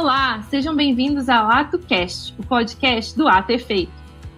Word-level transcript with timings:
Olá, 0.00 0.40
sejam 0.42 0.76
bem-vindos 0.76 1.28
ao 1.28 1.50
AtoCast, 1.50 2.32
o 2.38 2.46
podcast 2.46 3.18
do 3.18 3.26
Ato 3.26 3.50
Efeito. 3.50 3.90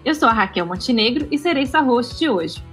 Eu 0.02 0.14
sou 0.14 0.26
a 0.26 0.32
Raquel 0.32 0.64
Montenegro 0.64 1.28
e 1.30 1.36
serei 1.36 1.66
sua 1.66 1.82
host 1.82 2.18
de 2.18 2.30
hoje. 2.30 2.64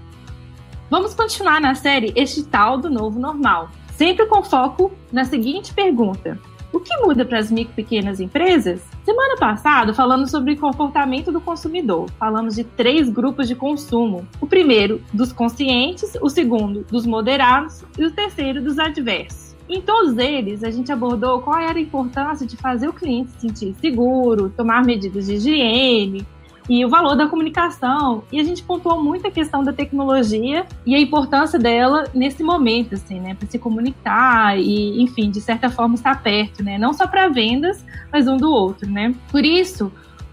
Vamos 0.89 1.13
continuar 1.13 1.59
na 1.59 1.75
série 1.75 2.13
Este 2.15 2.45
Tal 2.45 2.77
do 2.77 2.89
Novo 2.89 3.19
Normal, 3.19 3.69
sempre 3.91 4.25
com 4.27 4.41
foco 4.41 4.89
na 5.11 5.25
seguinte 5.25 5.73
pergunta: 5.73 6.39
O 6.71 6.79
que 6.79 6.95
muda 6.99 7.25
para 7.25 7.39
as 7.39 7.51
micro 7.51 7.73
e 7.73 7.83
pequenas 7.83 8.21
empresas? 8.21 8.81
Semana 9.03 9.35
passada 9.35 9.93
falamos 9.93 10.31
sobre 10.31 10.55
comportamento 10.55 11.29
do 11.29 11.41
consumidor. 11.41 12.09
Falamos 12.11 12.55
de 12.55 12.63
três 12.63 13.09
grupos 13.09 13.49
de 13.49 13.55
consumo. 13.55 14.25
O 14.39 14.47
primeiro, 14.47 15.03
dos 15.11 15.33
conscientes, 15.33 16.13
o 16.21 16.29
segundo, 16.29 16.85
dos 16.89 17.05
moderados 17.05 17.83
e 17.99 18.05
o 18.05 18.11
terceiro, 18.11 18.63
dos 18.63 18.79
adversos. 18.79 19.46
Em 19.69 19.81
todos 19.81 20.17
eles, 20.17 20.63
a 20.63 20.71
gente 20.71 20.91
abordou 20.91 21.41
qual 21.41 21.59
era 21.59 21.77
a 21.77 21.81
importância 21.81 22.47
de 22.47 22.55
fazer 22.55 22.87
o 22.87 22.93
cliente 22.93 23.31
se 23.31 23.41
sentir 23.41 23.75
seguro, 23.81 24.49
tomar 24.49 24.83
medidas 24.85 25.25
de 25.25 25.33
higiene 25.33 26.25
e 26.69 26.85
o 26.85 26.89
valor 26.89 27.15
da 27.15 27.27
comunicação. 27.27 28.23
E 28.31 28.39
a 28.39 28.43
gente 28.43 28.63
pontuou 28.63 29.01
muito 29.01 29.27
a 29.27 29.31
questão 29.31 29.63
da 29.63 29.73
tecnologia 29.73 30.65
e 30.85 30.95
a 30.95 30.99
importância 30.99 31.57
dela 31.57 32.05
nesse 32.13 32.43
momento, 32.43 32.95
assim, 32.95 33.19
né, 33.19 33.35
para 33.35 33.47
se 33.47 33.57
comunicar 33.59 34.57
e, 34.59 35.01
enfim, 35.01 35.29
de 35.29 35.41
certa 35.41 35.69
forma 35.69 35.95
estar 35.95 36.21
perto, 36.21 36.63
né, 36.63 36.77
não 36.77 36.93
só 36.93 37.07
para 37.07 37.27
vendas, 37.27 37.83
mas 38.11 38.27
um 38.27 38.37
do 38.37 38.49
outro, 38.49 38.89
né. 38.89 39.13
Por 39.31 39.45
isso, 39.45 39.91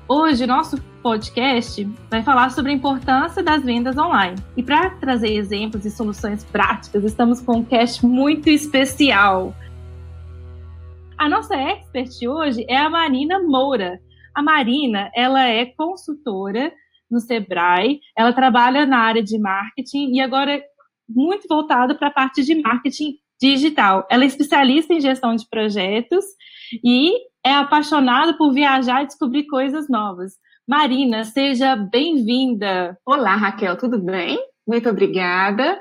hoje 0.09 0.47
nosso 0.47 0.81
podcast 1.03 1.85
vai 2.11 2.23
falar 2.23 2.51
sobre 2.51 2.73
a 2.73 2.75
importância 2.75 3.43
das 3.43 3.63
vendas 3.63 3.97
online. 3.97 4.37
E 4.57 4.63
para 4.63 4.91
trazer 4.91 5.33
exemplos 5.33 5.85
e 5.85 5.91
soluções 5.91 6.45
práticas, 6.45 7.05
estamos 7.05 7.41
com 7.41 7.59
um 7.59 7.65
cast 7.65 8.05
muito 8.05 8.49
especial. 8.49 9.55
A 11.17 11.29
nossa 11.29 11.55
expert 11.55 12.11
hoje 12.27 12.65
é 12.69 12.77
a 12.77 12.91
Marina 12.91 13.41
Moura. 13.41 14.01
A 14.35 14.43
Marina, 14.43 15.11
ela 15.15 15.45
é 15.45 15.67
consultora 15.67 16.73
no 17.11 17.21
Sebrae, 17.21 18.01
ela 18.17 18.33
trabalha 18.33 18.85
na 18.85 18.99
área 18.99 19.23
de 19.23 19.39
marketing 19.39 20.15
e 20.15 20.21
agora 20.21 20.61
muito 21.09 21.47
voltada 21.49 21.95
para 21.95 22.09
a 22.09 22.13
parte 22.13 22.43
de 22.43 22.55
marketing 22.61 23.15
digital. 23.41 24.07
Ela 24.11 24.25
é 24.25 24.27
especialista 24.27 24.93
em 24.93 25.01
gestão 25.01 25.37
de 25.37 25.49
projetos 25.49 26.25
e 26.85 27.13
é 27.45 27.53
apaixonada 27.53 28.33
por 28.37 28.53
viajar 28.53 29.03
e 29.03 29.07
descobrir 29.07 29.47
coisas 29.47 29.87
novas. 29.89 30.33
Marina, 30.67 31.25
seja 31.25 31.77
bem-vinda. 31.77 32.99
Olá, 33.05 33.37
Raquel, 33.37 33.77
tudo 33.77 33.99
bem? 33.99 34.39
Muito 34.67 34.89
obrigada. 34.89 35.79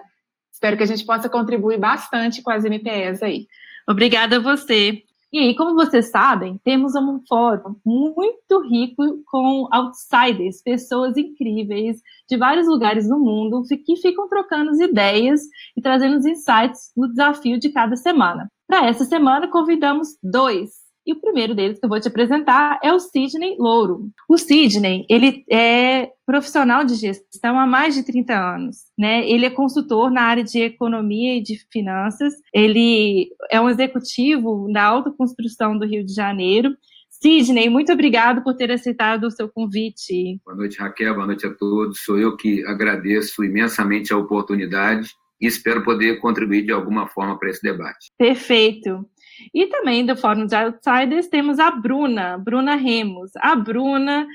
Espero 0.52 0.75
que 0.75 0.84
a 0.84 0.88
gente 0.88 1.06
possa 1.06 1.30
contribuir 1.30 1.80
bastante 1.80 2.41
com 2.41 2.52
as 2.52 2.66
MPEs 2.66 3.23
aí. 3.23 3.47
Obrigada 3.88 4.36
a 4.36 4.39
você. 4.39 5.03
E 5.31 5.39
aí, 5.39 5.56
como 5.56 5.73
vocês 5.73 6.11
sabem, 6.11 6.59
temos 6.64 6.94
um 6.95 7.19
fórum 7.28 7.75
muito 7.84 8.61
rico 8.69 9.23
com 9.25 9.67
outsiders, 9.72 10.61
pessoas 10.61 11.17
incríveis 11.17 11.97
de 12.30 12.38
vários 12.38 12.67
lugares 12.67 13.08
do 13.08 13.17
mundo 13.17 13.64
que 13.84 13.95
ficam 13.95 14.28
trocando 14.28 14.80
ideias 14.84 15.41
e 15.75 15.81
trazendo 15.81 16.17
os 16.17 16.25
insights 16.25 16.91
no 16.95 17.08
desafio 17.08 17.58
de 17.58 17.72
cada 17.72 17.95
semana. 17.95 18.47
Para 18.67 18.88
essa 18.88 19.06
semana, 19.06 19.47
convidamos 19.47 20.09
dois 20.22 20.82
e 21.05 21.13
o 21.13 21.19
primeiro 21.19 21.53
deles 21.53 21.79
que 21.79 21.85
eu 21.85 21.89
vou 21.89 21.99
te 21.99 22.07
apresentar 22.07 22.79
é 22.83 22.93
o 22.93 22.99
Sidney 22.99 23.55
Louro. 23.59 24.09
O 24.29 24.37
Sidney, 24.37 25.05
ele 25.09 25.43
é 25.51 26.09
profissional 26.25 26.85
de 26.85 26.95
gestão 26.95 27.59
há 27.59 27.67
mais 27.67 27.93
de 27.93 28.03
30 28.03 28.33
anos, 28.33 28.77
né? 28.97 29.27
Ele 29.29 29.45
é 29.45 29.49
consultor 29.49 30.09
na 30.09 30.21
área 30.21 30.43
de 30.43 30.59
economia 30.61 31.37
e 31.37 31.43
de 31.43 31.57
finanças. 31.71 32.33
Ele 32.53 33.29
é 33.51 33.59
um 33.59 33.69
executivo 33.69 34.71
da 34.71 34.83
autoconstrução 34.83 35.77
do 35.77 35.85
Rio 35.85 36.05
de 36.05 36.13
Janeiro. 36.13 36.75
Sidney, 37.09 37.69
muito 37.69 37.91
obrigado 37.91 38.44
por 38.44 38.53
ter 38.53 38.72
aceitado 38.72 39.25
o 39.25 39.31
seu 39.31 39.47
convite. 39.47 40.39
Boa 40.45 40.57
noite, 40.57 40.79
Raquel. 40.79 41.16
Boa 41.16 41.28
noite 41.28 41.45
a 41.45 41.53
todos. 41.53 42.01
Sou 42.03 42.17
eu 42.17 42.35
que 42.35 42.66
agradeço 42.66 43.44
imensamente 43.44 44.11
a 44.11 44.17
oportunidade 44.17 45.11
e 45.39 45.47
espero 45.47 45.83
poder 45.83 46.19
contribuir 46.19 46.66
de 46.66 46.72
alguma 46.72 47.07
forma 47.07 47.38
para 47.38 47.49
esse 47.49 47.61
debate. 47.61 48.11
Perfeito. 48.17 49.05
E 49.53 49.67
também 49.67 50.05
do 50.05 50.16
Fórum 50.16 50.45
de 50.45 50.55
Outsiders 50.55 51.27
temos 51.27 51.59
a 51.59 51.71
Bruna, 51.71 52.38
Bruna 52.38 52.75
Remos. 52.75 53.31
A 53.38 53.55
Bruna, 53.55 54.27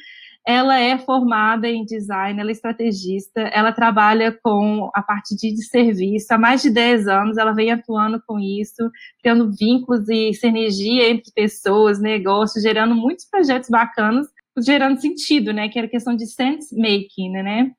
ela 0.47 0.78
é 0.78 0.97
formada 0.98 1.69
em 1.69 1.84
design, 1.84 2.41
ela 2.41 2.50
é 2.50 2.53
estrategista, 2.53 3.41
ela 3.53 3.72
trabalha 3.72 4.32
com 4.42 4.91
a 4.94 5.03
parte 5.03 5.37
de 5.37 5.54
serviço 5.62 6.32
há 6.32 6.38
mais 6.38 6.62
de 6.62 6.70
10 6.70 7.06
anos, 7.06 7.37
ela 7.37 7.53
vem 7.53 7.70
atuando 7.70 8.22
com 8.26 8.38
isso, 8.38 8.91
criando 9.20 9.50
vínculos 9.53 10.08
e 10.08 10.32
sinergia 10.32 11.10
entre 11.10 11.31
pessoas, 11.34 12.00
negócios, 12.00 12.62
gerando 12.62 12.94
muitos 12.94 13.26
projetos 13.26 13.69
bacanas, 13.69 14.26
gerando 14.58 15.00
sentido, 15.00 15.53
né, 15.53 15.69
que 15.69 15.78
era 15.78 15.87
questão 15.87 16.16
de 16.16 16.26
sense 16.26 16.75
making, 16.75 17.31
né? 17.31 17.70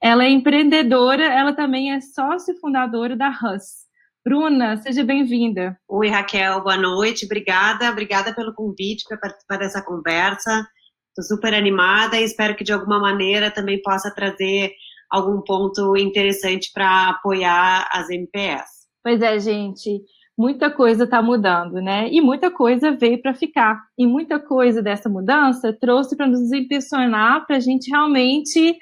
Ela 0.00 0.24
é 0.24 0.30
empreendedora, 0.30 1.24
ela 1.24 1.52
também 1.52 1.92
é 1.92 2.00
sócio 2.00 2.56
fundadora 2.60 3.16
da 3.16 3.30
Hus, 3.30 3.87
Bruna, 4.24 4.76
seja 4.78 5.04
bem-vinda. 5.04 5.78
Oi, 5.88 6.08
Raquel, 6.08 6.62
boa 6.62 6.76
noite, 6.76 7.24
obrigada, 7.24 7.90
obrigada 7.90 8.34
pelo 8.34 8.54
convite 8.54 9.04
para 9.08 9.18
participar 9.18 9.58
dessa 9.58 9.82
conversa. 9.82 10.66
Estou 11.08 11.36
super 11.36 11.54
animada 11.54 12.18
e 12.20 12.24
espero 12.24 12.54
que 12.54 12.64
de 12.64 12.72
alguma 12.72 13.00
maneira 13.00 13.50
também 13.50 13.80
possa 13.80 14.12
trazer 14.14 14.72
algum 15.10 15.40
ponto 15.42 15.96
interessante 15.96 16.70
para 16.72 17.10
apoiar 17.10 17.88
as 17.90 18.10
MPS. 18.10 18.86
Pois 19.02 19.22
é, 19.22 19.38
gente, 19.38 20.02
muita 20.36 20.70
coisa 20.70 21.04
está 21.04 21.22
mudando, 21.22 21.80
né? 21.80 22.08
E 22.10 22.20
muita 22.20 22.50
coisa 22.50 22.92
veio 22.92 23.20
para 23.22 23.34
ficar. 23.34 23.82
E 23.96 24.06
muita 24.06 24.38
coisa 24.38 24.82
dessa 24.82 25.08
mudança 25.08 25.72
trouxe 25.72 26.16
para 26.16 26.26
nos 26.26 26.52
impulsionar 26.52 27.46
para 27.46 27.56
a 27.56 27.60
gente 27.60 27.90
realmente 27.90 28.76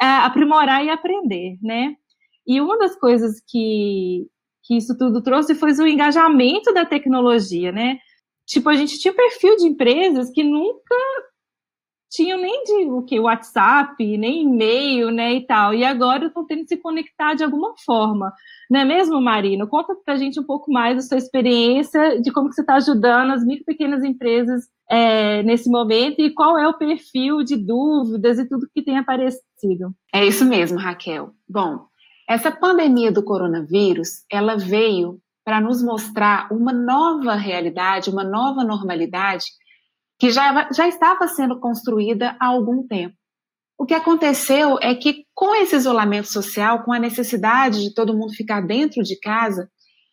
é, 0.00 0.06
aprimorar 0.06 0.84
e 0.84 0.90
aprender, 0.90 1.56
né? 1.62 1.94
E 2.46 2.60
uma 2.60 2.78
das 2.78 2.98
coisas 2.98 3.42
que, 3.46 4.26
que 4.68 4.76
isso 4.76 4.96
tudo 4.98 5.22
trouxe 5.22 5.54
foi 5.54 5.72
o 5.72 5.86
engajamento 5.86 6.74
da 6.74 6.84
tecnologia, 6.84 7.72
né? 7.72 7.96
Tipo, 8.46 8.68
a 8.68 8.74
gente 8.74 8.98
tinha 8.98 9.14
perfil 9.14 9.56
de 9.56 9.66
empresas 9.66 10.30
que 10.30 10.44
nunca 10.44 10.94
tinham 12.10 12.38
nem 12.38 12.62
de 12.64 12.90
o 12.90 13.02
que 13.02 13.18
WhatsApp, 13.18 14.02
nem 14.16 14.42
e-mail, 14.42 15.10
né, 15.10 15.34
e 15.34 15.46
tal. 15.46 15.74
E 15.74 15.84
agora 15.84 16.26
estão 16.26 16.46
tendo 16.46 16.62
que 16.62 16.68
se 16.68 16.76
conectar 16.76 17.34
de 17.34 17.44
alguma 17.44 17.74
forma. 17.84 18.32
Não 18.70 18.80
é 18.80 18.84
mesmo, 18.84 19.20
Marino? 19.20 19.68
Conta 19.68 19.94
pra 20.04 20.16
gente 20.16 20.38
um 20.38 20.44
pouco 20.44 20.70
mais 20.70 20.96
da 20.96 21.02
sua 21.02 21.18
experiência, 21.18 22.20
de 22.20 22.30
como 22.30 22.48
que 22.48 22.54
você 22.54 22.62
está 22.62 22.74
ajudando 22.74 23.32
as 23.32 23.44
micro 23.44 23.62
e 23.62 23.66
pequenas 23.66 24.04
empresas 24.04 24.64
é, 24.90 25.42
nesse 25.42 25.70
momento 25.70 26.20
e 26.20 26.32
qual 26.32 26.58
é 26.58 26.66
o 26.68 26.78
perfil 26.78 27.42
de 27.42 27.56
dúvidas 27.56 28.38
e 28.38 28.48
tudo 28.48 28.68
que 28.74 28.82
tem 28.82 28.98
aparecido. 28.98 29.94
É 30.14 30.26
isso 30.26 30.44
mesmo, 30.44 30.78
Raquel. 30.78 31.30
Bom, 31.48 31.86
essa 32.28 32.52
pandemia 32.52 33.10
do 33.10 33.24
coronavírus, 33.24 34.24
ela 34.30 34.56
veio 34.56 35.18
para 35.44 35.62
nos 35.62 35.82
mostrar 35.82 36.46
uma 36.52 36.74
nova 36.74 37.34
realidade, 37.34 38.10
uma 38.10 38.22
nova 38.22 38.62
normalidade 38.62 39.46
que 40.18 40.30
já, 40.30 40.68
já 40.70 40.86
estava 40.86 41.26
sendo 41.26 41.58
construída 41.58 42.36
há 42.38 42.48
algum 42.48 42.86
tempo. 42.86 43.14
O 43.78 43.86
que 43.86 43.94
aconteceu 43.94 44.76
é 44.82 44.94
que, 44.94 45.24
com 45.34 45.54
esse 45.54 45.76
isolamento 45.76 46.26
social, 46.26 46.82
com 46.82 46.92
a 46.92 46.98
necessidade 46.98 47.82
de 47.82 47.94
todo 47.94 48.14
mundo 48.14 48.34
ficar 48.34 48.60
dentro 48.60 49.02
de 49.02 49.18
casa, 49.18 49.70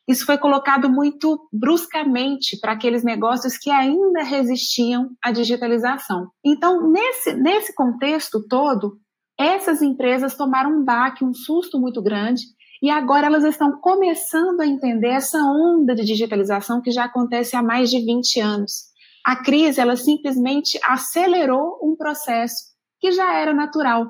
isso 0.08 0.26
foi 0.26 0.38
colocado 0.38 0.90
muito 0.90 1.50
bruscamente 1.52 2.58
para 2.62 2.74
aqueles 2.74 3.04
negócios 3.04 3.58
que 3.58 3.72
ainda 3.72 4.24
resistiam 4.24 5.10
à 5.22 5.32
digitalização. 5.32 6.30
Então, 6.46 6.92
nesse, 6.92 7.34
nesse 7.34 7.74
contexto 7.74 8.48
todo, 8.48 9.00
essas 9.38 9.82
empresas 9.82 10.36
tomaram 10.36 10.72
um 10.72 10.84
baque, 10.84 11.24
um 11.24 11.34
susto 11.34 11.80
muito 11.80 12.02
grande, 12.02 12.44
e 12.82 12.90
agora 12.90 13.28
elas 13.28 13.44
estão 13.44 13.80
começando 13.80 14.62
a 14.62 14.68
entender 14.68 15.10
essa 15.10 15.38
onda 15.40 15.96
de 15.96 16.04
digitalização 16.04 16.82
que 16.82 16.92
já 16.92 17.06
acontece 17.06 17.56
há 17.56 17.64
mais 17.64 17.90
de 17.90 18.00
20 18.00 18.40
anos. 18.40 18.94
A 19.26 19.36
crise, 19.36 19.82
ela 19.82 19.96
simplesmente 19.96 20.80
acelerou 20.84 21.80
um 21.82 21.96
processo 21.96 22.56
que 23.00 23.12
já 23.12 23.34
era 23.34 23.54
natural. 23.54 24.10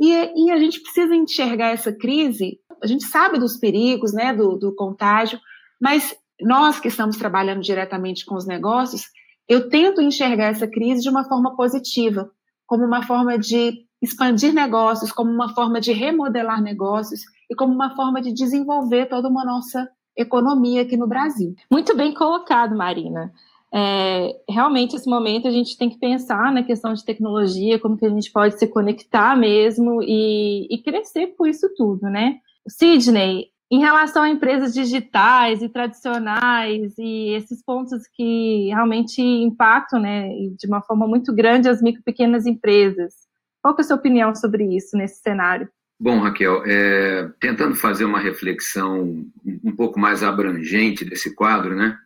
E, 0.00 0.10
e 0.10 0.50
a 0.50 0.58
gente 0.58 0.80
precisa 0.80 1.14
enxergar 1.14 1.70
essa 1.70 1.92
crise, 1.92 2.58
a 2.82 2.86
gente 2.86 3.04
sabe 3.04 3.38
dos 3.38 3.56
perigos, 3.56 4.12
né, 4.12 4.34
do, 4.34 4.56
do 4.56 4.74
contágio, 4.74 5.38
mas 5.80 6.16
nós 6.40 6.80
que 6.80 6.88
estamos 6.88 7.16
trabalhando 7.16 7.60
diretamente 7.60 8.24
com 8.24 8.34
os 8.34 8.46
negócios, 8.46 9.02
eu 9.48 9.68
tento 9.68 10.00
enxergar 10.00 10.46
essa 10.46 10.66
crise 10.66 11.02
de 11.02 11.08
uma 11.08 11.24
forma 11.24 11.54
positiva, 11.56 12.30
como 12.66 12.84
uma 12.84 13.02
forma 13.02 13.38
de 13.38 13.84
expandir 14.04 14.52
negócios 14.52 15.10
como 15.10 15.30
uma 15.30 15.54
forma 15.54 15.80
de 15.80 15.92
remodelar 15.92 16.62
negócios 16.62 17.22
e 17.50 17.54
como 17.54 17.72
uma 17.72 17.94
forma 17.96 18.20
de 18.20 18.32
desenvolver 18.32 19.06
toda 19.06 19.28
uma 19.28 19.44
nossa 19.44 19.88
economia 20.16 20.82
aqui 20.82 20.96
no 20.96 21.08
Brasil. 21.08 21.54
Muito 21.70 21.96
bem 21.96 22.14
colocado, 22.14 22.76
Marina. 22.76 23.32
É, 23.76 24.36
realmente, 24.48 24.94
esse 24.94 25.10
momento 25.10 25.48
a 25.48 25.50
gente 25.50 25.76
tem 25.76 25.90
que 25.90 25.98
pensar 25.98 26.52
na 26.52 26.62
questão 26.62 26.92
de 26.94 27.04
tecnologia, 27.04 27.80
como 27.80 27.96
que 27.96 28.06
a 28.06 28.10
gente 28.10 28.30
pode 28.30 28.56
se 28.56 28.68
conectar 28.68 29.36
mesmo 29.36 30.00
e, 30.00 30.68
e 30.70 30.78
crescer 30.80 31.34
com 31.36 31.44
isso 31.44 31.68
tudo, 31.76 32.02
né? 32.08 32.36
Sidney, 32.68 33.48
Em 33.70 33.80
relação 33.80 34.22
a 34.22 34.30
empresas 34.30 34.72
digitais 34.72 35.60
e 35.62 35.68
tradicionais 35.68 36.96
e 36.96 37.30
esses 37.34 37.60
pontos 37.64 38.06
que 38.14 38.68
realmente 38.68 39.20
impactam, 39.20 39.98
né, 39.98 40.28
de 40.56 40.66
uma 40.68 40.80
forma 40.80 41.08
muito 41.08 41.34
grande 41.34 41.68
as 41.68 41.82
micro 41.82 42.00
e 42.00 42.04
pequenas 42.04 42.46
empresas. 42.46 43.23
Qual 43.64 43.74
é 43.78 43.80
a 43.80 43.82
sua 43.84 43.96
opinião 43.96 44.34
sobre 44.34 44.76
isso 44.76 44.94
nesse 44.94 45.22
cenário? 45.22 45.66
Bom, 45.98 46.20
Raquel, 46.20 46.62
é, 46.66 47.32
tentando 47.40 47.74
fazer 47.74 48.04
uma 48.04 48.20
reflexão 48.20 49.26
um 49.64 49.74
pouco 49.74 49.98
mais 49.98 50.22
abrangente 50.22 51.02
desse 51.02 51.34
quadro, 51.34 51.74
né? 51.74 51.98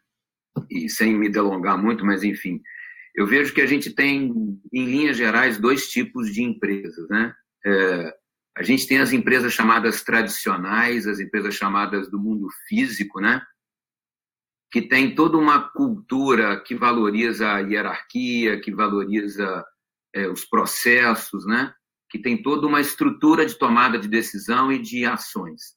E 0.70 0.88
sem 0.88 1.18
me 1.18 1.28
delongar 1.28 1.76
muito, 1.76 2.06
mas 2.06 2.22
enfim, 2.22 2.62
eu 3.12 3.26
vejo 3.26 3.52
que 3.52 3.60
a 3.60 3.66
gente 3.66 3.92
tem, 3.92 4.32
em 4.72 4.84
linhas 4.84 5.16
gerais, 5.16 5.58
dois 5.58 5.88
tipos 5.88 6.32
de 6.32 6.44
empresas, 6.44 7.08
né? 7.08 7.34
É, 7.66 8.14
a 8.56 8.62
gente 8.62 8.86
tem 8.86 9.00
as 9.00 9.12
empresas 9.12 9.52
chamadas 9.52 10.04
tradicionais, 10.04 11.08
as 11.08 11.18
empresas 11.18 11.56
chamadas 11.56 12.08
do 12.08 12.20
mundo 12.20 12.46
físico, 12.68 13.20
né? 13.20 13.42
Que 14.70 14.82
tem 14.82 15.12
toda 15.12 15.36
uma 15.36 15.68
cultura 15.70 16.60
que 16.60 16.76
valoriza 16.76 17.50
a 17.50 17.58
hierarquia, 17.58 18.60
que 18.60 18.72
valoriza 18.72 19.64
é, 20.14 20.28
os 20.28 20.44
processos, 20.44 21.46
né? 21.46 21.72
que 22.10 22.18
tem 22.18 22.42
toda 22.42 22.66
uma 22.66 22.80
estrutura 22.80 23.44
de 23.44 23.54
tomada 23.54 23.98
de 23.98 24.08
decisão 24.08 24.72
e 24.72 24.78
de 24.78 25.04
ações. 25.04 25.76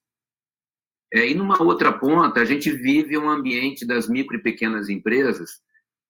É, 1.14 1.30
e 1.30 1.36
numa 1.36 1.62
outra 1.62 1.92
ponta, 1.92 2.40
a 2.40 2.46
gente 2.46 2.72
vive 2.72 3.18
um 3.18 3.30
ambiente 3.30 3.86
das 3.86 4.08
micro 4.08 4.38
e 4.38 4.42
pequenas 4.42 4.88
empresas 4.88 5.60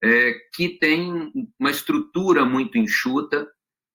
é, 0.04 0.34
que 0.54 0.70
tem 0.78 1.32
uma 1.60 1.72
estrutura 1.72 2.46
muito 2.46 2.78
enxuta, 2.78 3.48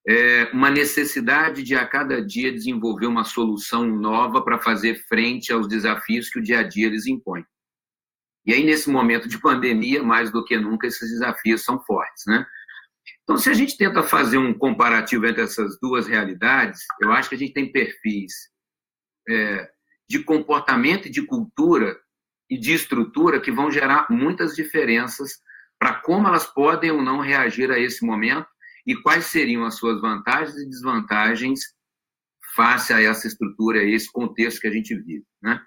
é, 0.09 0.45
uma 0.53 0.71
necessidade 0.71 1.63
de 1.63 1.75
a 1.75 1.87
cada 1.87 2.25
dia 2.25 2.53
desenvolver 2.53 3.07
uma 3.07 3.25
solução 3.25 3.87
nova 3.87 4.43
para 4.43 4.61
fazer 4.61 5.05
frente 5.09 5.53
aos 5.53 5.69
desafios 5.69 6.29
que 6.29 6.39
o 6.39 6.43
dia 6.43 6.61
a 6.61 6.63
dia 6.63 6.87
eles 6.87 7.07
impõem. 7.07 7.45
E 8.45 8.53
aí, 8.53 8.65
nesse 8.65 8.89
momento 8.89 9.29
de 9.29 9.41
pandemia, 9.41 10.03
mais 10.05 10.31
do 10.31 10.45
que 10.45 10.57
nunca, 10.57 10.87
esses 10.87 11.11
desafios 11.11 11.65
são 11.65 11.83
fortes, 11.83 12.23
né? 12.27 12.47
Então, 13.27 13.37
se 13.37 13.51
a 13.51 13.55
gente 13.55 13.77
tenta 13.77 14.05
fazer 14.05 14.39
um 14.39 14.55
comparativo 14.57 15.27
entre 15.27 15.43
essas 15.43 15.77
duas 15.81 16.07
realidades, 16.07 16.83
eu 17.01 17.11
acho 17.11 17.29
que 17.29 17.35
a 17.35 17.39
gente 17.39 17.53
tem 17.53 17.73
perfis 17.73 18.33
é, 19.29 19.69
de 20.09 20.23
comportamento 20.23 21.11
de 21.11 21.27
cultura 21.27 21.99
e 22.49 22.57
de 22.57 22.73
estrutura 22.73 23.41
que 23.41 23.51
vão 23.51 23.69
gerar 23.69 24.07
muitas 24.09 24.55
diferenças 24.55 25.41
para 25.77 25.95
como 25.95 26.29
elas 26.29 26.47
podem 26.47 26.93
ou 26.93 27.03
não 27.03 27.19
reagir 27.19 27.69
a 27.73 27.79
esse 27.81 28.07
momento 28.07 28.47
e 28.87 28.95
quais 28.95 29.27
seriam 29.27 29.65
as 29.65 29.75
suas 29.75 30.01
vantagens 30.01 30.57
e 30.57 30.69
desvantagens 30.69 31.61
face 32.55 32.93
a 32.93 33.03
essa 33.03 33.27
estrutura, 33.27 33.81
a 33.81 33.85
esse 33.85 34.11
contexto 34.11 34.61
que 34.61 34.69
a 34.69 34.73
gente 34.73 34.95
vive, 34.95 35.27
né? 35.43 35.61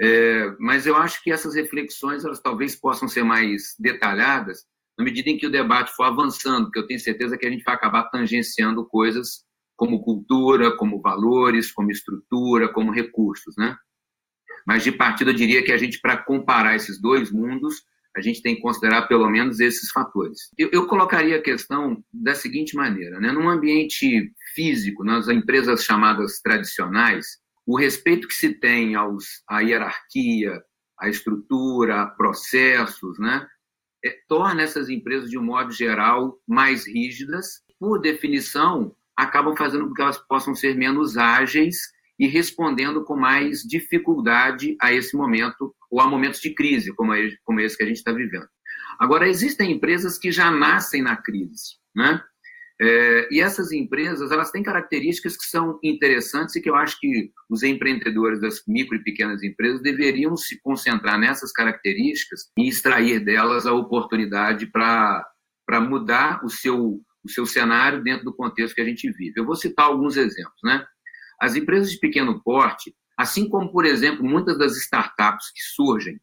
É, 0.00 0.56
mas 0.58 0.86
eu 0.86 0.96
acho 0.96 1.22
que 1.22 1.30
essas 1.30 1.54
reflexões 1.54 2.24
elas 2.24 2.40
talvez 2.40 2.74
possam 2.74 3.08
ser 3.08 3.24
mais 3.24 3.74
detalhadas 3.78 4.64
na 4.98 5.04
medida 5.04 5.30
em 5.30 5.38
que 5.38 5.46
o 5.46 5.50
debate 5.50 5.94
for 5.94 6.04
avançando, 6.04 6.64
porque 6.64 6.80
eu 6.80 6.86
tenho 6.86 6.98
certeza 6.98 7.38
que 7.38 7.46
a 7.46 7.50
gente 7.50 7.62
vai 7.62 7.74
acabar 7.74 8.10
tangenciando 8.10 8.84
coisas 8.84 9.44
como 9.76 10.02
cultura, 10.02 10.76
como 10.76 11.00
valores, 11.00 11.70
como 11.70 11.92
estrutura, 11.92 12.72
como 12.72 12.90
recursos, 12.90 13.54
né? 13.56 13.76
Mas 14.66 14.82
de 14.82 14.90
partida 14.90 15.30
eu 15.30 15.34
diria 15.34 15.64
que 15.64 15.70
a 15.70 15.78
gente, 15.78 16.00
para 16.00 16.16
comparar 16.16 16.74
esses 16.74 17.00
dois 17.00 17.30
mundos, 17.30 17.76
a 18.16 18.20
gente 18.20 18.42
tem 18.42 18.56
que 18.56 18.60
considerar 18.60 19.06
pelo 19.06 19.30
menos 19.30 19.60
esses 19.60 19.90
fatores. 19.92 20.50
Eu, 20.58 20.68
eu 20.72 20.86
colocaria 20.88 21.36
a 21.36 21.42
questão 21.42 22.02
da 22.12 22.34
seguinte 22.34 22.74
maneira, 22.74 23.20
né? 23.20 23.30
Num 23.30 23.48
ambiente 23.48 24.32
físico, 24.54 25.04
nas 25.04 25.28
empresas 25.28 25.84
chamadas 25.84 26.40
tradicionais, 26.40 27.38
o 27.64 27.78
respeito 27.78 28.26
que 28.26 28.34
se 28.34 28.54
tem 28.54 28.96
aos, 28.96 29.24
à 29.48 29.60
hierarquia, 29.60 30.60
à 30.98 31.08
estrutura, 31.08 32.02
a 32.02 32.06
processos, 32.06 33.16
né? 33.20 33.46
É, 34.04 34.16
torna 34.28 34.62
essas 34.62 34.88
empresas, 34.88 35.30
de 35.30 35.38
um 35.38 35.44
modo 35.44 35.72
geral, 35.72 36.38
mais 36.46 36.86
rígidas. 36.86 37.62
Por 37.78 38.00
definição, 38.00 38.94
acabam 39.16 39.56
fazendo 39.56 39.88
com 39.88 39.94
que 39.94 40.02
elas 40.02 40.18
possam 40.18 40.54
ser 40.54 40.76
menos 40.76 41.16
ágeis 41.16 41.78
e 42.18 42.26
respondendo 42.26 43.04
com 43.04 43.16
mais 43.16 43.62
dificuldade 43.62 44.76
a 44.80 44.92
esse 44.92 45.16
momento, 45.16 45.74
ou 45.90 46.00
a 46.00 46.06
momentos 46.06 46.40
de 46.40 46.54
crise, 46.54 46.94
como, 46.94 47.14
é, 47.14 47.30
como 47.44 47.60
esse 47.60 47.76
que 47.76 47.82
a 47.82 47.86
gente 47.86 47.96
está 47.96 48.12
vivendo. 48.12 48.48
Agora, 48.98 49.28
existem 49.28 49.72
empresas 49.72 50.18
que 50.18 50.32
já 50.32 50.50
nascem 50.50 51.00
na 51.00 51.16
crise, 51.16 51.76
né? 51.94 52.20
É, 52.80 53.28
e 53.32 53.40
essas 53.40 53.72
empresas, 53.72 54.30
elas 54.30 54.52
têm 54.52 54.62
características 54.62 55.36
que 55.36 55.46
são 55.46 55.80
interessantes 55.82 56.54
e 56.54 56.60
que 56.60 56.70
eu 56.70 56.76
acho 56.76 56.98
que 57.00 57.32
os 57.50 57.64
empreendedores 57.64 58.40
das 58.40 58.62
micro 58.68 58.96
e 58.96 59.02
pequenas 59.02 59.42
empresas 59.42 59.82
deveriam 59.82 60.36
se 60.36 60.60
concentrar 60.60 61.18
nessas 61.18 61.50
características 61.50 62.50
e 62.56 62.68
extrair 62.68 63.24
delas 63.24 63.66
a 63.66 63.72
oportunidade 63.72 64.66
para 64.66 65.24
mudar 65.80 66.44
o 66.44 66.48
seu, 66.48 67.00
o 67.24 67.28
seu 67.28 67.44
cenário 67.44 68.02
dentro 68.02 68.24
do 68.24 68.34
contexto 68.34 68.76
que 68.76 68.80
a 68.80 68.86
gente 68.86 69.10
vive. 69.10 69.34
Eu 69.36 69.44
vou 69.44 69.56
citar 69.56 69.86
alguns 69.86 70.16
exemplos, 70.16 70.60
né? 70.62 70.86
As 71.40 71.56
empresas 71.56 71.90
de 71.90 71.98
pequeno 71.98 72.40
porte, 72.44 72.94
assim 73.16 73.48
como, 73.48 73.72
por 73.72 73.84
exemplo, 73.84 74.24
muitas 74.24 74.56
das 74.56 74.76
startups 74.76 75.50
que 75.52 75.62
surgem, 75.74 76.20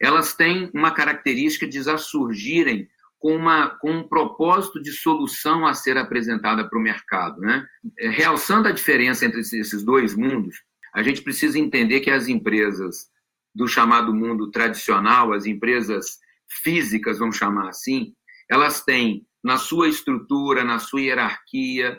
elas 0.00 0.34
têm 0.34 0.70
uma 0.74 0.90
característica 0.90 1.66
de 1.66 1.82
já 1.82 1.96
surgirem 1.96 2.88
com, 3.24 3.36
uma, 3.36 3.70
com 3.70 3.90
um 3.90 4.06
propósito 4.06 4.82
de 4.82 4.92
solução 4.92 5.66
a 5.66 5.72
ser 5.72 5.96
apresentada 5.96 6.68
para 6.68 6.78
o 6.78 6.82
mercado. 6.82 7.40
Né? 7.40 7.66
É, 7.98 8.10
realçando 8.10 8.68
a 8.68 8.70
diferença 8.70 9.24
entre 9.24 9.40
esses 9.40 9.82
dois 9.82 10.14
mundos, 10.14 10.62
a 10.94 11.02
gente 11.02 11.22
precisa 11.22 11.58
entender 11.58 12.00
que 12.00 12.10
as 12.10 12.28
empresas 12.28 13.08
do 13.54 13.66
chamado 13.66 14.12
mundo 14.12 14.50
tradicional, 14.50 15.32
as 15.32 15.46
empresas 15.46 16.18
físicas, 16.62 17.18
vamos 17.18 17.36
chamar 17.38 17.70
assim, 17.70 18.14
elas 18.46 18.84
têm 18.84 19.26
na 19.42 19.56
sua 19.56 19.88
estrutura, 19.88 20.62
na 20.62 20.78
sua 20.78 21.00
hierarquia, 21.00 21.98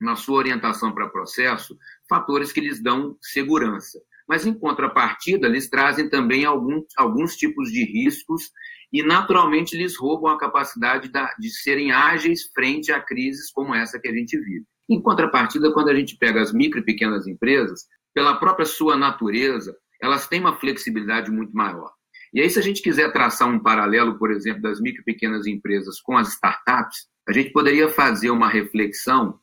na 0.00 0.14
sua 0.14 0.36
orientação 0.36 0.92
para 0.92 1.08
processo, 1.08 1.76
fatores 2.08 2.52
que 2.52 2.60
lhes 2.60 2.80
dão 2.80 3.16
segurança. 3.20 4.00
Mas, 4.32 4.46
em 4.46 4.54
contrapartida, 4.54 5.46
eles 5.46 5.68
trazem 5.68 6.08
também 6.08 6.46
alguns, 6.46 6.84
alguns 6.96 7.36
tipos 7.36 7.70
de 7.70 7.84
riscos 7.84 8.50
e, 8.90 9.02
naturalmente, 9.02 9.76
lhes 9.76 9.94
roubam 9.94 10.32
a 10.32 10.38
capacidade 10.38 11.10
de 11.38 11.50
serem 11.50 11.92
ágeis 11.92 12.50
frente 12.54 12.90
a 12.90 12.98
crises 12.98 13.52
como 13.52 13.74
essa 13.74 14.00
que 14.00 14.08
a 14.08 14.12
gente 14.14 14.40
vive. 14.40 14.64
Em 14.88 15.02
contrapartida, 15.02 15.70
quando 15.70 15.90
a 15.90 15.94
gente 15.94 16.16
pega 16.16 16.40
as 16.40 16.50
micro 16.50 16.80
e 16.80 16.82
pequenas 16.82 17.26
empresas, 17.26 17.82
pela 18.14 18.36
própria 18.36 18.64
sua 18.64 18.96
natureza, 18.96 19.76
elas 20.00 20.26
têm 20.26 20.40
uma 20.40 20.58
flexibilidade 20.58 21.30
muito 21.30 21.52
maior. 21.52 21.92
E 22.32 22.40
aí, 22.40 22.48
se 22.48 22.58
a 22.58 22.62
gente 22.62 22.80
quiser 22.80 23.12
traçar 23.12 23.46
um 23.46 23.62
paralelo, 23.62 24.18
por 24.18 24.30
exemplo, 24.30 24.62
das 24.62 24.80
micro 24.80 25.02
e 25.02 25.04
pequenas 25.04 25.46
empresas 25.46 26.00
com 26.00 26.16
as 26.16 26.28
startups, 26.28 27.06
a 27.28 27.32
gente 27.34 27.52
poderia 27.52 27.90
fazer 27.90 28.30
uma 28.30 28.48
reflexão 28.48 29.38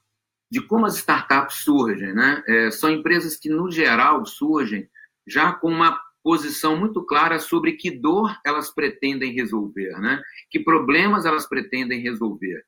de 0.52 0.62
como 0.62 0.86
as 0.86 0.98
startups 0.98 1.64
surgem. 1.64 2.14
Né? 2.14 2.44
É, 2.48 2.72
são 2.72 2.90
empresas 2.90 3.36
que, 3.36 3.50
no 3.50 3.72
geral, 3.72 4.26
surgem 4.26 4.90
já 5.28 5.54
com 5.54 5.70
uma 5.70 6.00
posição 6.24 6.78
muito 6.78 7.04
clara 7.06 7.40
sobre 7.40 7.74
que 7.74 7.92
dor 7.92 8.36
elas 8.46 8.70
pretendem 8.70 9.32
resolver, 9.32 9.92
né? 10.00 10.22
que 10.50 10.60
problemas 10.60 11.26
elas 11.26 11.48
pretendem 11.48 12.02
resolver. 12.02 12.64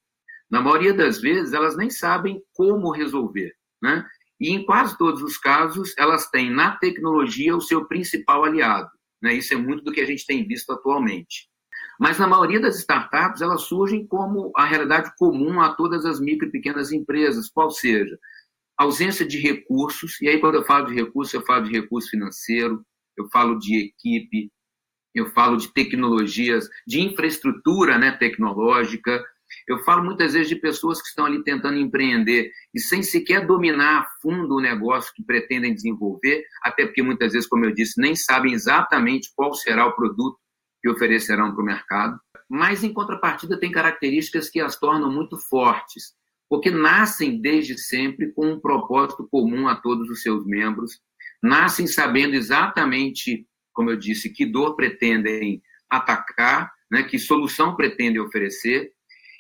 Na 0.50 0.62
maioria 0.62 0.94
das 0.94 1.20
vezes, 1.20 1.54
elas 1.54 1.76
nem 1.76 1.90
sabem 1.90 2.42
como 2.54 2.92
resolver. 2.92 3.54
Né? 3.82 4.06
E 4.40 4.50
em 4.50 4.66
quase 4.66 4.98
todos 4.98 5.22
os 5.22 5.38
casos, 5.38 5.94
elas 5.98 6.30
têm 6.30 6.50
na 6.50 6.76
tecnologia 6.78 7.56
o 7.56 7.62
seu 7.62 7.86
principal 7.86 8.44
aliado. 8.44 8.90
Né? 9.22 9.34
Isso 9.34 9.54
é 9.54 9.58
muito 9.58 9.84
do 9.84 9.92
que 9.92 10.02
a 10.02 10.06
gente 10.06 10.26
tem 10.26 10.46
visto 10.48 10.72
atualmente. 10.72 11.51
Mas 12.00 12.18
na 12.18 12.28
maioria 12.28 12.60
das 12.60 12.80
startups, 12.80 13.42
elas 13.42 13.64
surgem 13.64 14.06
como 14.08 14.52
a 14.56 14.66
realidade 14.66 15.12
comum 15.18 15.62
a 15.62 15.74
todas 15.74 16.06
as 16.06 16.20
micro 16.20 16.48
e 16.48 16.52
pequenas 16.52 16.92
empresas, 16.92 17.50
qual 17.50 17.70
seja, 17.70 18.18
ausência 18.78 19.26
de 19.26 19.38
recursos, 19.38 20.20
e 20.22 20.28
aí 20.28 20.40
quando 20.40 20.56
eu 20.56 20.64
falo 20.64 20.88
de 20.88 20.96
recursos, 20.96 21.34
eu 21.34 21.46
falo 21.46 21.66
de 21.66 21.72
recurso 21.72 22.10
financeiro, 22.10 22.84
eu 23.18 23.30
falo 23.30 23.60
de 23.60 23.76
equipe, 23.76 24.52
eu 25.14 25.28
falo 25.28 25.58
de 25.58 25.72
tecnologias, 25.74 26.68
de 26.88 27.02
infraestrutura 27.02 27.98
né, 27.98 28.12
tecnológica, 28.12 29.24
eu 29.68 29.84
falo 29.84 30.04
muitas 30.04 30.34
vezes 30.34 30.48
de 30.48 30.56
pessoas 30.56 31.02
que 31.02 31.10
estão 31.10 31.26
ali 31.26 31.44
tentando 31.44 31.78
empreender 31.78 32.52
e 32.74 32.80
sem 32.80 33.04
sequer 33.04 33.46
dominar 33.46 34.00
a 34.00 34.08
fundo 34.22 34.56
o 34.56 34.62
negócio 34.62 35.14
que 35.14 35.24
pretendem 35.24 35.74
desenvolver, 35.74 36.44
até 36.64 36.86
porque 36.86 37.04
muitas 37.04 37.34
vezes, 37.34 37.48
como 37.48 37.66
eu 37.66 37.74
disse, 37.74 38.00
nem 38.00 38.16
sabem 38.16 38.54
exatamente 38.54 39.30
qual 39.36 39.54
será 39.54 39.86
o 39.86 39.94
produto 39.94 40.40
que 40.82 40.90
oferecerão 40.90 41.54
para 41.54 41.62
o 41.62 41.66
mercado. 41.66 42.20
Mas, 42.50 42.84
em 42.84 42.94
contrapartida, 42.94 43.60
tem 43.60 43.72
características 43.72 44.50
que 44.50 44.60
as 44.60 44.78
tornam 44.78 45.12
muito 45.12 45.38
fortes, 45.38 46.14
porque 46.50 46.70
nascem 46.70 47.40
desde 47.40 47.78
sempre 47.78 48.32
com 48.34 48.52
um 48.52 48.60
propósito 48.60 49.28
comum 49.30 49.68
a 49.68 49.76
todos 49.76 50.10
os 50.10 50.22
seus 50.22 50.46
membros 50.46 51.00
nascem 51.42 51.88
sabendo 51.88 52.36
exatamente, 52.36 53.48
como 53.74 53.90
eu 53.90 53.98
disse, 53.98 54.30
que 54.30 54.46
dor 54.46 54.76
pretendem 54.76 55.62
atacar, 55.90 56.72
né, 56.90 57.04
que 57.04 57.18
solução 57.18 57.76
pretendem 57.76 58.22
oferecer, 58.22 58.92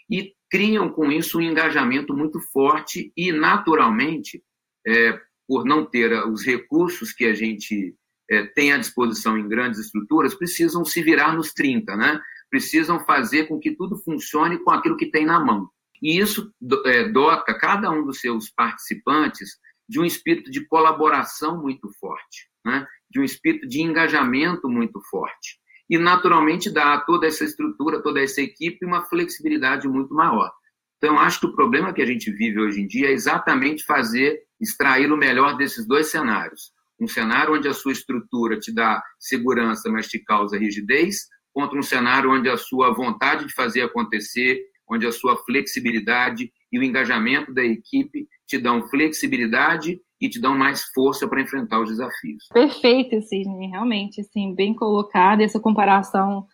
e 0.09 0.33
criam 0.49 0.89
com 0.89 1.11
isso 1.11 1.37
um 1.37 1.41
engajamento 1.41 2.15
muito 2.15 2.39
forte 2.51 3.13
e, 3.15 3.31
naturalmente, 3.31 4.43
é, 4.85 5.19
por 5.47 5.63
não 5.63 5.85
ter 5.85 6.11
os 6.27 6.43
recursos 6.45 7.13
que 7.13 7.25
a 7.25 7.33
gente 7.33 7.95
é, 8.31 8.43
têm 8.43 8.71
à 8.71 8.77
disposição 8.77 9.37
em 9.37 9.47
grandes 9.47 9.79
estruturas 9.79 10.33
precisam 10.33 10.85
se 10.85 11.03
virar 11.03 11.35
nos 11.35 11.51
30, 11.51 11.97
né? 11.97 12.21
Precisam 12.49 13.03
fazer 13.05 13.47
com 13.47 13.59
que 13.59 13.75
tudo 13.75 13.97
funcione 13.97 14.57
com 14.63 14.71
aquilo 14.71 14.95
que 14.95 15.11
tem 15.11 15.25
na 15.25 15.39
mão. 15.39 15.69
E 16.01 16.17
isso 16.17 16.51
é, 16.85 17.09
dota 17.09 17.53
cada 17.53 17.91
um 17.91 18.05
dos 18.05 18.19
seus 18.21 18.49
participantes 18.49 19.59
de 19.87 19.99
um 19.99 20.05
espírito 20.05 20.49
de 20.49 20.65
colaboração 20.65 21.61
muito 21.61 21.89
forte, 21.99 22.47
né? 22.65 22.87
de 23.09 23.19
um 23.19 23.23
espírito 23.23 23.67
de 23.67 23.81
engajamento 23.81 24.69
muito 24.69 25.01
forte. 25.09 25.59
E, 25.89 25.97
naturalmente, 25.97 26.71
dá 26.71 26.93
a 26.93 27.01
toda 27.01 27.27
essa 27.27 27.43
estrutura, 27.43 28.01
toda 28.01 28.21
essa 28.21 28.41
equipe, 28.41 28.85
uma 28.85 29.03
flexibilidade 29.03 29.87
muito 29.89 30.13
maior. 30.13 30.49
Então, 30.97 31.19
acho 31.19 31.41
que 31.41 31.47
o 31.47 31.55
problema 31.55 31.91
que 31.91 32.01
a 32.01 32.05
gente 32.05 32.31
vive 32.31 32.61
hoje 32.61 32.79
em 32.79 32.87
dia 32.87 33.09
é 33.09 33.11
exatamente 33.11 33.83
fazer, 33.83 34.39
extrair 34.59 35.11
o 35.11 35.17
melhor 35.17 35.57
desses 35.57 35.85
dois 35.85 36.07
cenários. 36.07 36.71
Um 37.01 37.07
cenário 37.07 37.55
onde 37.55 37.67
a 37.67 37.73
sua 37.73 37.91
estrutura 37.91 38.59
te 38.59 38.71
dá 38.71 39.01
segurança, 39.19 39.89
mas 39.89 40.07
te 40.07 40.19
causa 40.19 40.57
rigidez, 40.57 41.27
contra 41.51 41.77
um 41.77 41.81
cenário 41.81 42.31
onde 42.31 42.47
a 42.47 42.57
sua 42.57 42.93
vontade 42.93 43.45
de 43.45 43.53
fazer 43.53 43.81
acontecer, 43.81 44.61
onde 44.89 45.07
a 45.07 45.11
sua 45.11 45.35
flexibilidade 45.37 46.51
e 46.71 46.79
o 46.79 46.83
engajamento 46.83 47.53
da 47.53 47.63
equipe 47.63 48.27
te 48.47 48.57
dão 48.57 48.87
flexibilidade 48.87 49.99
e 50.19 50.29
te 50.29 50.39
dão 50.39 50.55
mais 50.55 50.83
força 50.93 51.27
para 51.27 51.41
enfrentar 51.41 51.81
os 51.81 51.89
desafios. 51.89 52.45
Perfeito, 52.53 53.19
Sidney, 53.23 53.69
realmente, 53.69 54.21
assim, 54.21 54.53
bem 54.53 54.75
colocado. 54.75 55.41
Essa 55.41 55.59
comparação 55.59 56.45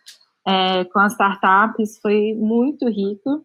é, 0.46 0.84
com 0.86 1.00
as 1.00 1.12
startups 1.12 1.98
foi 2.00 2.34
muito 2.34 2.88
rico. 2.88 3.44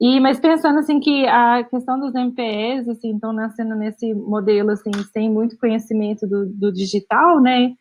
E, 0.00 0.20
mas 0.20 0.38
pensando 0.38 0.78
assim 0.78 1.00
que 1.00 1.26
a 1.26 1.64
questão 1.64 1.98
dos 1.98 2.14
MPS 2.14 2.88
assim 2.88 3.14
estão 3.14 3.32
nascendo 3.32 3.74
nesse 3.74 4.14
modelo 4.14 4.70
assim 4.70 4.92
sem 5.12 5.28
muito 5.28 5.58
conhecimento 5.58 6.26
do, 6.26 6.46
do 6.46 6.72
digital, 6.72 7.40
né? 7.40 7.72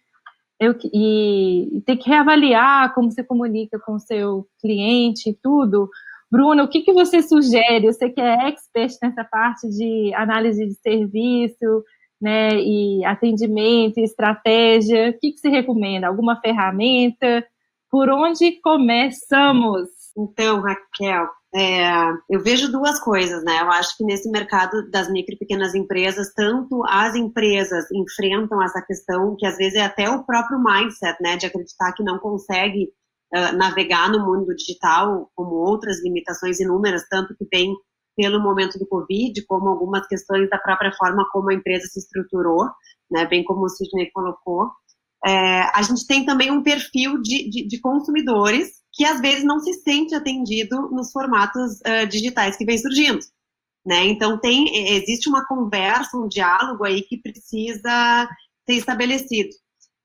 Eu, 0.60 0.76
e, 0.92 1.78
e 1.78 1.82
ter 1.82 1.98
que 1.98 2.10
reavaliar 2.10 2.94
como 2.96 3.12
você 3.12 3.24
comunica 3.24 3.80
com 3.80 3.94
o 3.94 4.00
seu 4.00 4.48
cliente 4.60 5.30
e 5.30 5.34
tudo. 5.36 5.88
Bruno, 6.32 6.64
o 6.64 6.68
que, 6.68 6.82
que 6.82 6.92
você 6.92 7.22
sugere? 7.22 7.86
Você 7.86 8.10
que 8.10 8.20
é 8.20 8.50
expert 8.50 8.94
nessa 9.02 9.24
parte 9.24 9.70
de 9.70 10.12
análise 10.16 10.66
de 10.66 10.74
serviço, 10.74 11.84
né, 12.20 12.50
e 12.60 13.06
atendimento, 13.06 14.00
estratégia, 14.00 15.12
o 15.12 15.20
que, 15.20 15.32
que 15.32 15.40
você 15.40 15.50
recomenda? 15.50 16.08
Alguma 16.08 16.40
ferramenta? 16.42 17.46
Por 17.90 18.10
onde 18.10 18.60
começamos? 18.62 19.88
Então, 20.18 20.62
Raquel, 20.62 21.28
é, 21.58 21.90
eu 22.30 22.40
vejo 22.40 22.72
duas 22.72 23.00
coisas, 23.00 23.44
né? 23.44 23.62
Eu 23.62 23.72
acho 23.72 23.98
que 23.98 24.04
nesse 24.04 24.30
mercado 24.30 24.88
das 24.92 25.10
micro 25.10 25.34
e 25.34 25.40
pequenas 25.40 25.74
empresas, 25.74 26.32
tanto 26.36 26.84
as 26.88 27.16
empresas 27.16 27.86
enfrentam 27.92 28.62
essa 28.62 28.80
questão, 28.80 29.36
que 29.36 29.46
às 29.46 29.58
vezes 29.58 29.74
é 29.74 29.82
até 29.84 30.08
o 30.08 30.24
próprio 30.24 30.60
mindset, 30.64 31.18
né, 31.20 31.36
de 31.36 31.48
acreditar 31.48 31.94
que 31.94 32.04
não 32.04 32.20
consegue 32.20 32.90
uh, 33.34 33.58
navegar 33.58 34.12
no 34.12 34.24
mundo 34.24 34.54
digital, 34.56 35.32
como 35.36 35.56
outras 35.56 36.04
limitações 36.04 36.60
inúmeras, 36.60 37.08
tanto 37.10 37.36
que 37.36 37.48
vem 37.52 37.74
pelo 38.16 38.40
momento 38.40 38.78
do 38.78 38.88
Covid, 38.88 39.44
como 39.48 39.70
algumas 39.70 40.06
questões 40.06 40.48
da 40.52 40.60
própria 40.60 40.92
forma 40.94 41.28
como 41.32 41.50
a 41.50 41.56
empresa 41.56 41.88
se 41.88 42.00
estruturou, 42.00 42.66
né, 43.10 43.26
bem 43.26 43.44
como 43.44 43.64
o 43.64 43.70
Sidney 43.70 44.12
colocou. 44.12 44.70
É, 45.26 45.62
a 45.74 45.82
gente 45.82 46.06
tem 46.06 46.24
também 46.24 46.52
um 46.52 46.62
perfil 46.62 47.20
de, 47.20 47.50
de, 47.50 47.68
de 47.68 47.82
consumidores 47.82 48.77
que 48.98 49.06
às 49.06 49.22
vezes 49.22 49.44
não 49.44 49.60
se 49.60 49.74
sente 49.76 50.16
atendido 50.16 50.90
nos 50.90 51.12
formatos 51.12 51.80
uh, 51.82 52.08
digitais 52.10 52.58
que 52.58 52.66
vem 52.66 52.80
surgindo. 52.80 53.20
Né? 53.86 54.08
Então 54.08 54.40
tem, 54.40 54.98
existe 54.98 55.30
uma 55.30 55.48
conversa, 55.48 56.18
um 56.18 56.28
diálogo 56.28 56.84
aí 56.84 57.04
que 57.04 57.22
precisa 57.22 58.28
ser 58.68 58.76
estabelecido. 58.76 59.50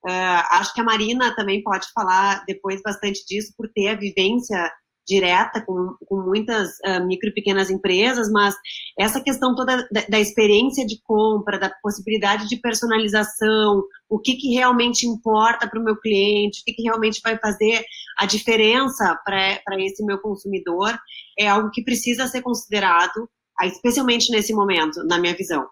Uh, 0.04 0.44
acho 0.50 0.74
que 0.74 0.80
a 0.80 0.84
Marina 0.84 1.34
também 1.34 1.62
pode 1.62 1.90
falar 1.92 2.44
depois 2.46 2.82
bastante 2.82 3.24
disso, 3.26 3.54
por 3.56 3.68
ter 3.72 3.88
a 3.88 3.96
vivência 3.96 4.70
direta 5.06 5.60
com, 5.64 5.96
com 6.06 6.20
muitas 6.22 6.78
uh, 6.86 7.04
micro 7.06 7.28
e 7.28 7.34
pequenas 7.34 7.70
empresas, 7.70 8.30
mas 8.30 8.54
essa 8.98 9.20
questão 9.20 9.54
toda 9.54 9.86
da, 9.90 10.04
da 10.08 10.20
experiência 10.20 10.86
de 10.86 11.00
compra, 11.02 11.58
da 11.58 11.70
possibilidade 11.82 12.48
de 12.48 12.56
personalização, 12.56 13.82
o 14.08 14.18
que, 14.18 14.36
que 14.36 14.54
realmente 14.54 15.06
importa 15.06 15.68
para 15.68 15.80
o 15.80 15.84
meu 15.84 15.96
cliente, 15.96 16.60
o 16.60 16.64
que, 16.64 16.74
que 16.74 16.82
realmente 16.82 17.20
vai 17.22 17.38
fazer 17.38 17.84
a 18.18 18.26
diferença 18.26 19.18
para 19.24 19.80
esse 19.80 20.04
meu 20.04 20.18
consumidor, 20.18 20.96
é 21.38 21.48
algo 21.48 21.70
que 21.70 21.82
precisa 21.82 22.26
ser 22.26 22.42
considerado, 22.42 23.28
especialmente 23.64 24.30
nesse 24.30 24.52
momento, 24.52 25.04
na 25.04 25.18
minha 25.18 25.34
visão. 25.34 25.66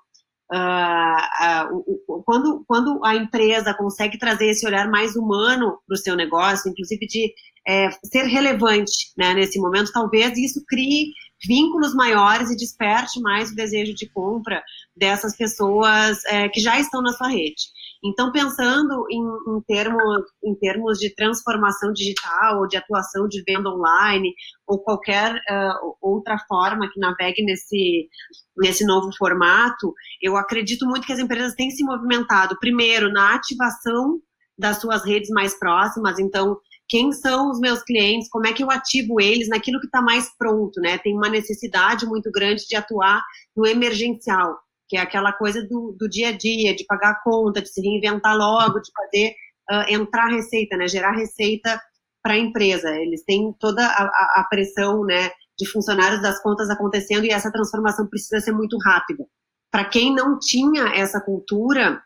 Uh, 0.53 1.73
uh, 1.77 2.23
quando, 2.25 2.65
quando 2.67 3.05
a 3.05 3.15
empresa 3.15 3.73
consegue 3.73 4.19
trazer 4.19 4.51
esse 4.51 4.67
olhar 4.67 4.91
mais 4.91 5.15
humano 5.15 5.79
para 5.87 5.95
o 5.95 5.99
seu 5.99 6.17
negócio, 6.17 6.71
inclusive 6.71 7.07
de 7.07 7.33
é, 7.67 7.91
ser 8.05 8.25
relevante 8.25 9.13
né, 9.17 9.35
nesse 9.35 9.61
momento, 9.61 9.93
talvez 9.93 10.37
isso 10.37 10.63
crie 10.67 11.13
vínculos 11.47 11.95
maiores 11.95 12.51
e 12.51 12.57
desperte 12.57 13.21
mais 13.21 13.51
o 13.51 13.55
desejo 13.55 13.95
de 13.95 14.09
compra 14.11 14.63
dessas 14.97 15.37
pessoas 15.37 16.23
é, 16.27 16.49
que 16.49 16.61
já 16.61 16.79
estão 16.79 17.01
na 17.01 17.13
sua 17.13 17.29
rede. 17.29 17.63
Então, 18.03 18.33
pensando 18.33 19.05
em, 19.11 19.21
em, 19.21 19.61
termos, 19.67 20.23
em 20.43 20.55
termos 20.55 20.99
de 20.99 21.15
transformação 21.15 21.93
digital 21.93 22.61
ou 22.61 22.67
de 22.67 22.77
atuação 22.77 23.29
de 23.29 23.43
venda 23.47 23.69
online 23.69 24.33
ou 24.67 24.79
qualquer 24.83 25.35
uh, 25.35 25.97
outra 26.01 26.39
forma 26.49 26.89
que 26.91 26.99
navegue 26.99 27.45
nesse, 27.45 28.09
nesse 28.57 28.87
novo 28.87 29.11
formato, 29.19 29.93
eu 30.23 30.37
acredito 30.37 30.87
muito 30.87 31.07
que 31.07 31.13
as 31.13 31.19
empresas 31.19 31.55
têm 31.55 31.71
se 31.71 31.85
movimentado, 31.85 32.59
primeiro, 32.59 33.13
na 33.13 33.35
ativação 33.35 34.19
das 34.59 34.81
suas 34.81 35.05
redes 35.05 35.31
mais 35.31 35.59
próximas, 35.59 36.19
então, 36.19 36.59
quem 36.89 37.13
são 37.13 37.51
os 37.51 37.61
meus 37.61 37.83
clientes, 37.83 38.29
como 38.29 38.47
é 38.47 38.53
que 38.53 38.63
eu 38.63 38.71
ativo 38.71 39.21
eles 39.21 39.49
naquilo 39.49 39.79
que 39.79 39.87
está 39.87 40.03
mais 40.03 40.29
pronto, 40.37 40.81
né? 40.81 40.99
Tem 40.99 41.17
uma 41.17 41.29
necessidade 41.29 42.05
muito 42.05 42.31
grande 42.33 42.67
de 42.67 42.75
atuar 42.75 43.23
no 43.57 43.65
emergencial 43.65 44.59
que 44.91 44.97
é 44.97 45.01
aquela 45.01 45.33
coisa 45.33 45.63
do, 45.63 45.97
do 45.97 46.09
dia 46.09 46.31
a 46.31 46.37
dia, 46.37 46.75
de 46.75 46.85
pagar 46.85 47.13
a 47.13 47.23
conta, 47.23 47.63
de 47.63 47.69
se 47.69 47.81
reinventar 47.81 48.37
logo, 48.37 48.81
de 48.81 48.91
fazer 48.93 49.35
uh, 49.71 49.85
entrar 49.89 50.27
receita, 50.27 50.77
né, 50.77 50.89
gerar 50.89 51.13
receita 51.13 51.81
para 52.21 52.35
a 52.35 52.39
empresa. 52.39 52.91
Eles 52.97 53.23
têm 53.25 53.55
toda 53.61 53.87
a, 53.87 54.03
a, 54.03 54.41
a 54.41 54.47
pressão 54.51 55.05
né, 55.05 55.31
de 55.57 55.71
funcionários 55.71 56.21
das 56.21 56.43
contas 56.43 56.69
acontecendo 56.69 57.25
e 57.25 57.31
essa 57.31 57.53
transformação 57.53 58.09
precisa 58.09 58.41
ser 58.41 58.51
muito 58.51 58.77
rápida. 58.85 59.25
Para 59.71 59.85
quem 59.85 60.13
não 60.13 60.41
tinha 60.41 60.89
essa 60.89 61.21
cultura, 61.21 62.03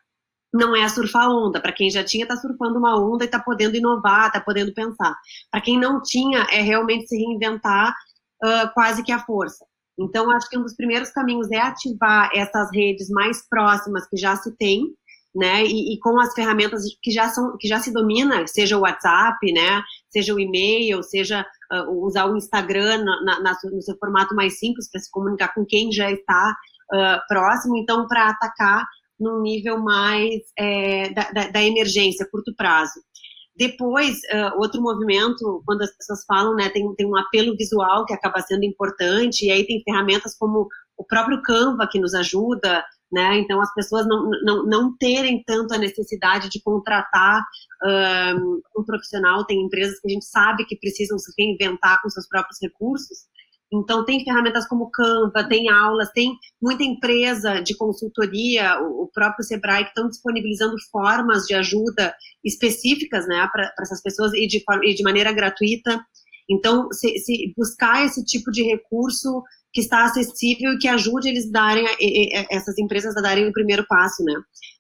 não 0.52 0.76
é 0.76 0.86
surfar 0.86 1.30
onda. 1.30 1.58
Para 1.58 1.72
quem 1.72 1.90
já 1.90 2.04
tinha, 2.04 2.24
está 2.24 2.36
surfando 2.36 2.78
uma 2.78 3.00
onda 3.00 3.24
e 3.24 3.26
está 3.26 3.40
podendo 3.40 3.76
inovar, 3.76 4.26
está 4.26 4.42
podendo 4.42 4.74
pensar. 4.74 5.16
Para 5.50 5.62
quem 5.62 5.80
não 5.80 6.02
tinha, 6.02 6.46
é 6.52 6.60
realmente 6.60 7.08
se 7.08 7.16
reinventar 7.16 7.94
uh, 8.44 8.74
quase 8.74 9.02
que 9.02 9.10
à 9.10 9.18
força. 9.20 9.64
Então, 9.98 10.30
acho 10.30 10.48
que 10.48 10.58
um 10.58 10.62
dos 10.62 10.74
primeiros 10.74 11.10
caminhos 11.10 11.50
é 11.50 11.58
ativar 11.58 12.30
essas 12.34 12.68
redes 12.72 13.08
mais 13.10 13.46
próximas 13.48 14.06
que 14.08 14.16
já 14.16 14.34
se 14.36 14.56
tem, 14.56 14.82
né? 15.34 15.64
E, 15.64 15.94
e, 15.94 15.98
com 15.98 16.20
as 16.20 16.32
ferramentas 16.32 16.82
que 17.02 17.10
já 17.10 17.28
são, 17.28 17.56
que 17.58 17.66
já 17.66 17.80
se 17.80 17.92
domina, 17.92 18.46
seja 18.46 18.76
o 18.76 18.82
WhatsApp, 18.82 19.52
né? 19.52 19.82
Seja 20.08 20.34
o 20.34 20.38
e-mail, 20.38 21.02
seja 21.02 21.44
uh, 21.72 22.06
usar 22.06 22.26
o 22.26 22.36
Instagram 22.36 23.04
na, 23.04 23.40
na, 23.40 23.56
no 23.72 23.82
seu 23.82 23.96
formato 23.98 24.34
mais 24.34 24.58
simples 24.58 24.88
para 24.90 25.00
se 25.00 25.10
comunicar 25.10 25.52
com 25.54 25.64
quem 25.66 25.90
já 25.90 26.10
está 26.10 26.54
uh, 26.92 27.20
próximo. 27.28 27.76
Então, 27.76 28.06
para 28.06 28.30
atacar 28.30 28.84
num 29.18 29.40
nível 29.42 29.78
mais 29.78 30.40
é, 30.58 31.10
da, 31.10 31.30
da, 31.30 31.48
da 31.48 31.62
emergência, 31.62 32.28
curto 32.30 32.54
prazo. 32.56 33.00
Depois, 33.56 34.18
uh, 34.32 34.58
outro 34.58 34.82
movimento, 34.82 35.62
quando 35.64 35.82
as 35.82 35.96
pessoas 35.96 36.24
falam, 36.26 36.54
né, 36.56 36.68
tem, 36.70 36.92
tem 36.94 37.06
um 37.06 37.16
apelo 37.16 37.56
visual 37.56 38.04
que 38.04 38.12
acaba 38.12 38.40
sendo 38.40 38.64
importante, 38.64 39.46
e 39.46 39.50
aí 39.50 39.64
tem 39.64 39.82
ferramentas 39.84 40.36
como 40.36 40.68
o 40.96 41.04
próprio 41.04 41.40
Canva 41.42 41.88
que 41.90 42.00
nos 42.00 42.14
ajuda, 42.14 42.84
né, 43.12 43.38
então 43.38 43.60
as 43.60 43.72
pessoas 43.72 44.06
não, 44.08 44.28
não, 44.42 44.66
não 44.66 44.96
terem 44.96 45.42
tanto 45.46 45.72
a 45.72 45.78
necessidade 45.78 46.48
de 46.48 46.60
contratar 46.62 47.44
um, 48.36 48.60
um 48.78 48.84
profissional, 48.84 49.44
tem 49.44 49.64
empresas 49.64 50.00
que 50.00 50.08
a 50.08 50.12
gente 50.12 50.24
sabe 50.24 50.64
que 50.64 50.76
precisam 50.76 51.18
se 51.18 51.32
reinventar 51.38 52.00
com 52.02 52.10
seus 52.10 52.26
próprios 52.26 52.58
recursos, 52.60 53.18
então, 53.80 54.04
tem 54.04 54.22
ferramentas 54.22 54.68
como 54.68 54.90
Canva, 54.90 55.48
tem 55.48 55.68
aulas, 55.68 56.10
tem 56.12 56.36
muita 56.62 56.84
empresa 56.84 57.60
de 57.60 57.76
consultoria, 57.76 58.78
o 58.80 59.10
próprio 59.12 59.44
Sebrae, 59.44 59.84
que 59.84 59.88
estão 59.88 60.08
disponibilizando 60.08 60.76
formas 60.92 61.44
de 61.44 61.54
ajuda 61.54 62.14
específicas 62.44 63.26
né, 63.26 63.48
para 63.52 63.72
essas 63.80 64.00
pessoas 64.00 64.32
e 64.34 64.46
de, 64.46 64.62
e 64.84 64.94
de 64.94 65.02
maneira 65.02 65.32
gratuita. 65.32 66.00
Então, 66.48 66.88
se, 66.92 67.18
se 67.18 67.52
buscar 67.56 68.04
esse 68.04 68.24
tipo 68.24 68.50
de 68.52 68.62
recurso 68.62 69.42
que 69.72 69.80
está 69.80 70.04
acessível 70.04 70.74
e 70.74 70.78
que 70.78 70.86
ajude 70.86 71.28
eles 71.28 71.50
darem 71.50 71.84
essas 72.50 72.78
empresas 72.78 73.16
a 73.16 73.20
darem 73.20 73.48
o 73.48 73.52
primeiro 73.52 73.84
passo, 73.88 74.22
né? 74.22 74.34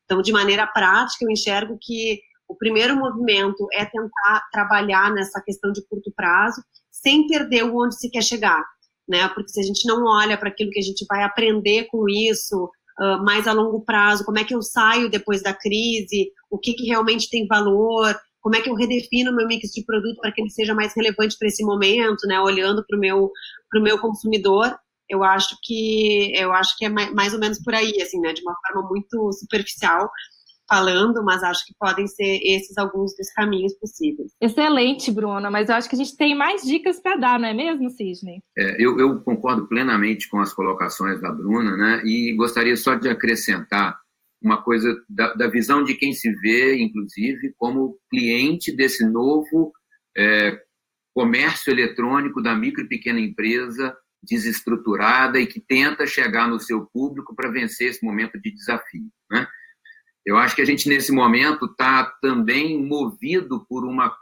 Então, 0.04 0.22
de 0.22 0.30
maneira 0.30 0.66
prática, 0.66 1.24
eu 1.24 1.30
enxergo 1.30 1.76
que 1.80 2.20
o 2.46 2.54
primeiro 2.54 2.94
movimento 2.94 3.66
é 3.72 3.84
tentar 3.86 4.42
trabalhar 4.52 5.12
nessa 5.12 5.42
questão 5.42 5.72
de 5.72 5.84
curto 5.88 6.12
prazo, 6.14 6.62
sem 6.92 7.26
perder 7.26 7.64
o 7.64 7.76
onde 7.76 7.98
se 7.98 8.08
quer 8.10 8.22
chegar 8.22 8.62
né? 9.08 9.28
Porque 9.28 9.50
se 9.50 9.60
a 9.60 9.62
gente 9.62 9.86
não 9.86 10.04
olha 10.04 10.36
para 10.36 10.48
aquilo 10.48 10.70
que 10.70 10.78
a 10.78 10.82
gente 10.82 11.04
vai 11.08 11.22
aprender 11.22 11.84
com 11.84 12.08
isso 12.08 12.64
uh, 13.00 13.24
mais 13.24 13.46
a 13.46 13.52
longo 13.52 13.84
prazo, 13.84 14.24
como 14.24 14.38
é 14.38 14.44
que 14.44 14.54
eu 14.54 14.62
saio 14.62 15.10
depois 15.10 15.42
da 15.42 15.54
crise, 15.54 16.30
o 16.50 16.58
que, 16.58 16.74
que 16.74 16.86
realmente 16.86 17.28
tem 17.30 17.46
valor, 17.46 18.14
como 18.40 18.56
é 18.56 18.60
que 18.60 18.68
eu 18.68 18.74
redefino 18.74 19.34
meu 19.34 19.46
mix 19.46 19.70
de 19.70 19.84
produto 19.84 20.20
para 20.20 20.30
que 20.30 20.40
ele 20.40 20.50
seja 20.50 20.74
mais 20.74 20.94
relevante 20.94 21.36
para 21.38 21.48
esse 21.48 21.64
momento, 21.64 22.26
né? 22.26 22.38
Olhando 22.40 22.84
para 22.86 22.96
o 22.96 23.00
meu, 23.00 23.30
meu 23.74 23.98
consumidor, 23.98 24.76
eu 25.08 25.22
acho 25.22 25.56
que 25.62 26.32
eu 26.36 26.52
acho 26.52 26.76
que 26.76 26.84
é 26.84 26.88
mais 26.88 27.32
ou 27.32 27.40
menos 27.40 27.58
por 27.62 27.74
aí, 27.74 28.00
assim, 28.02 28.20
né? 28.20 28.32
De 28.32 28.42
uma 28.42 28.54
forma 28.66 28.88
muito 28.88 29.32
superficial 29.32 30.10
falando, 30.68 31.22
mas 31.24 31.42
acho 31.42 31.64
que 31.66 31.74
podem 31.78 32.06
ser 32.06 32.40
esses 32.42 32.76
alguns 32.78 33.14
dos 33.16 33.30
caminhos 33.32 33.74
possíveis. 33.78 34.32
Excelente, 34.40 35.10
Bruna, 35.10 35.50
mas 35.50 35.68
eu 35.68 35.74
acho 35.74 35.88
que 35.88 35.94
a 35.94 35.98
gente 35.98 36.16
tem 36.16 36.34
mais 36.34 36.62
dicas 36.62 37.00
para 37.00 37.16
dar, 37.16 37.38
não 37.38 37.48
é 37.48 37.54
mesmo, 37.54 37.90
Sidney? 37.90 38.40
É, 38.56 38.82
eu, 38.82 38.98
eu, 38.98 39.20
concordo 39.20 39.68
plenamente 39.68 40.28
com 40.28 40.38
as 40.40 40.52
colocações 40.52 41.20
da 41.20 41.30
Bruna, 41.30 41.76
né? 41.76 42.02
E 42.04 42.34
gostaria 42.34 42.76
só 42.76 42.94
de 42.94 43.08
acrescentar 43.08 43.98
uma 44.42 44.62
coisa 44.62 44.94
da, 45.08 45.32
da, 45.34 45.48
visão 45.48 45.82
de 45.82 45.94
quem 45.94 46.12
se 46.12 46.30
vê, 46.40 46.76
inclusive, 46.76 47.54
como 47.56 47.98
cliente 48.10 48.74
desse 48.74 49.08
novo 49.08 49.72
é, 50.16 50.60
comércio 51.14 51.72
eletrônico 51.72 52.42
da 52.42 52.54
micro 52.54 52.84
e 52.84 52.88
pequena 52.88 53.20
empresa 53.20 53.96
desestruturada 54.22 55.38
e 55.38 55.46
que 55.46 55.60
tenta 55.60 56.06
chegar 56.06 56.48
no 56.48 56.58
seu 56.58 56.86
público 56.86 57.34
para 57.34 57.50
vencer 57.50 57.90
esse 57.90 58.04
momento 58.04 58.40
de 58.40 58.52
desafio. 58.52 59.08
Né? 59.30 59.46
Eu 60.24 60.36
acho 60.36 60.56
que 60.56 60.62
a 60.62 60.64
gente, 60.64 60.88
nesse 60.88 61.12
momento, 61.12 61.66
está 61.66 62.04
também 62.22 62.82
movido 62.82 63.64
por, 63.68 63.84
uma, 63.84 64.14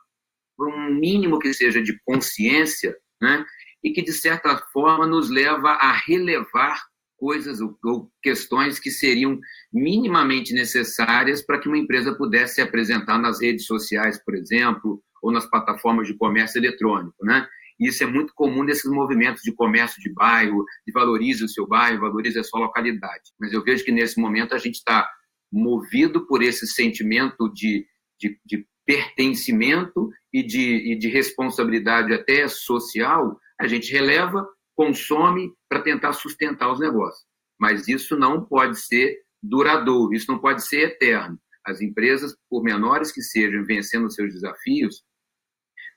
por 0.56 0.68
um 0.68 0.92
mínimo 0.92 1.38
que 1.38 1.54
seja 1.54 1.80
de 1.80 1.98
consciência 2.04 2.96
né? 3.20 3.44
e 3.82 3.92
que, 3.92 4.02
de 4.02 4.12
certa 4.12 4.56
forma, 4.72 5.06
nos 5.06 5.30
leva 5.30 5.70
a 5.70 5.92
relevar 5.92 6.82
coisas 7.16 7.60
ou, 7.60 8.10
questões 8.20 8.80
que 8.80 8.90
seriam 8.90 9.38
minimamente 9.72 10.52
necessárias 10.52 11.40
para 11.40 11.60
que 11.60 11.68
uma 11.68 11.78
empresa 11.78 12.12
pudesse 12.16 12.56
se 12.56 12.60
apresentar 12.60 13.16
nas 13.16 13.40
redes 13.40 13.64
sociais, 13.64 14.20
por 14.24 14.34
exemplo, 14.34 15.00
ou 15.22 15.30
nas 15.30 15.46
plataformas 15.46 16.08
de 16.08 16.14
comércio 16.14 16.58
eletrônico, 16.58 17.24
né? 17.24 17.46
Isso 17.78 18.02
é 18.02 18.06
muito 18.06 18.32
comum 18.34 18.64
nesses 18.64 18.90
movimentos 18.90 19.42
de 19.42 19.52
comércio 19.52 20.00
de 20.00 20.12
bairro, 20.12 20.64
de 20.86 20.92
valorize 20.92 21.44
o 21.44 21.48
seu 21.48 21.66
bairro, 21.66 22.00
valorize 22.00 22.38
a 22.38 22.44
sua 22.44 22.60
localidade. 22.60 23.30
Mas 23.40 23.52
eu 23.52 23.62
vejo 23.62 23.84
que 23.84 23.92
nesse 23.92 24.20
momento 24.20 24.54
a 24.54 24.58
gente 24.58 24.76
está 24.76 25.08
movido 25.52 26.26
por 26.26 26.42
esse 26.42 26.66
sentimento 26.66 27.48
de, 27.52 27.86
de, 28.18 28.40
de 28.44 28.66
pertencimento 28.86 30.08
e 30.32 30.42
de, 30.42 30.92
e 30.92 30.98
de 30.98 31.08
responsabilidade 31.08 32.12
até 32.12 32.48
social, 32.48 33.38
a 33.60 33.66
gente 33.66 33.92
releva 33.92 34.46
consome 34.74 35.52
para 35.68 35.82
tentar 35.82 36.12
sustentar 36.14 36.72
os 36.72 36.80
negócios. 36.80 37.24
Mas 37.60 37.86
isso 37.86 38.16
não 38.16 38.44
pode 38.44 38.80
ser 38.80 39.16
duradouro, 39.42 40.14
isso 40.14 40.30
não 40.30 40.38
pode 40.38 40.66
ser 40.66 40.88
eterno. 40.88 41.38
As 41.64 41.80
empresas, 41.80 42.34
por 42.48 42.62
menores 42.62 43.12
que 43.12 43.22
sejam, 43.22 43.64
vencendo 43.64 44.10
seus 44.10 44.32
desafios, 44.32 45.04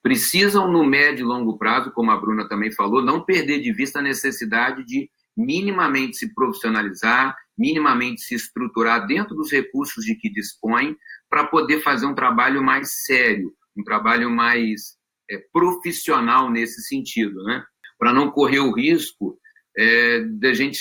precisam, 0.04 0.72
no 0.72 0.86
médio 0.86 1.24
e 1.24 1.28
longo 1.28 1.58
prazo, 1.58 1.92
como 1.92 2.12
a 2.12 2.18
Bruna 2.18 2.48
também 2.48 2.72
falou, 2.72 3.04
não 3.04 3.26
perder 3.26 3.62
de 3.62 3.74
vista 3.74 4.00
a 4.00 4.04
necessidade 4.04 4.86
de 4.86 5.10
minimamente 5.36 6.18
se 6.18 6.34
profissionalizar, 6.34 7.36
minimamente 7.58 8.22
se 8.22 8.36
estruturar 8.36 9.06
dentro 9.08 9.36
dos 9.36 9.52
recursos 9.52 10.04
de 10.06 10.16
que 10.16 10.32
dispõe, 10.32 10.96
para 11.30 11.46
poder 11.46 11.82
fazer 11.82 12.06
um 12.06 12.16
trabalho 12.16 12.64
mais 12.64 13.04
sério, 13.04 13.54
um 13.78 13.84
trabalho 13.84 14.30
mais 14.30 14.98
é, 15.30 15.38
profissional 15.52 16.50
nesse 16.50 16.82
sentido. 16.84 17.44
Né? 17.44 17.64
para 17.98 18.14
não 18.14 18.32
correr 18.32 18.60
o 18.60 18.72
risco 18.72 19.38
é, 19.78 20.20
de 20.22 20.48
a 20.48 20.54
gente 20.54 20.80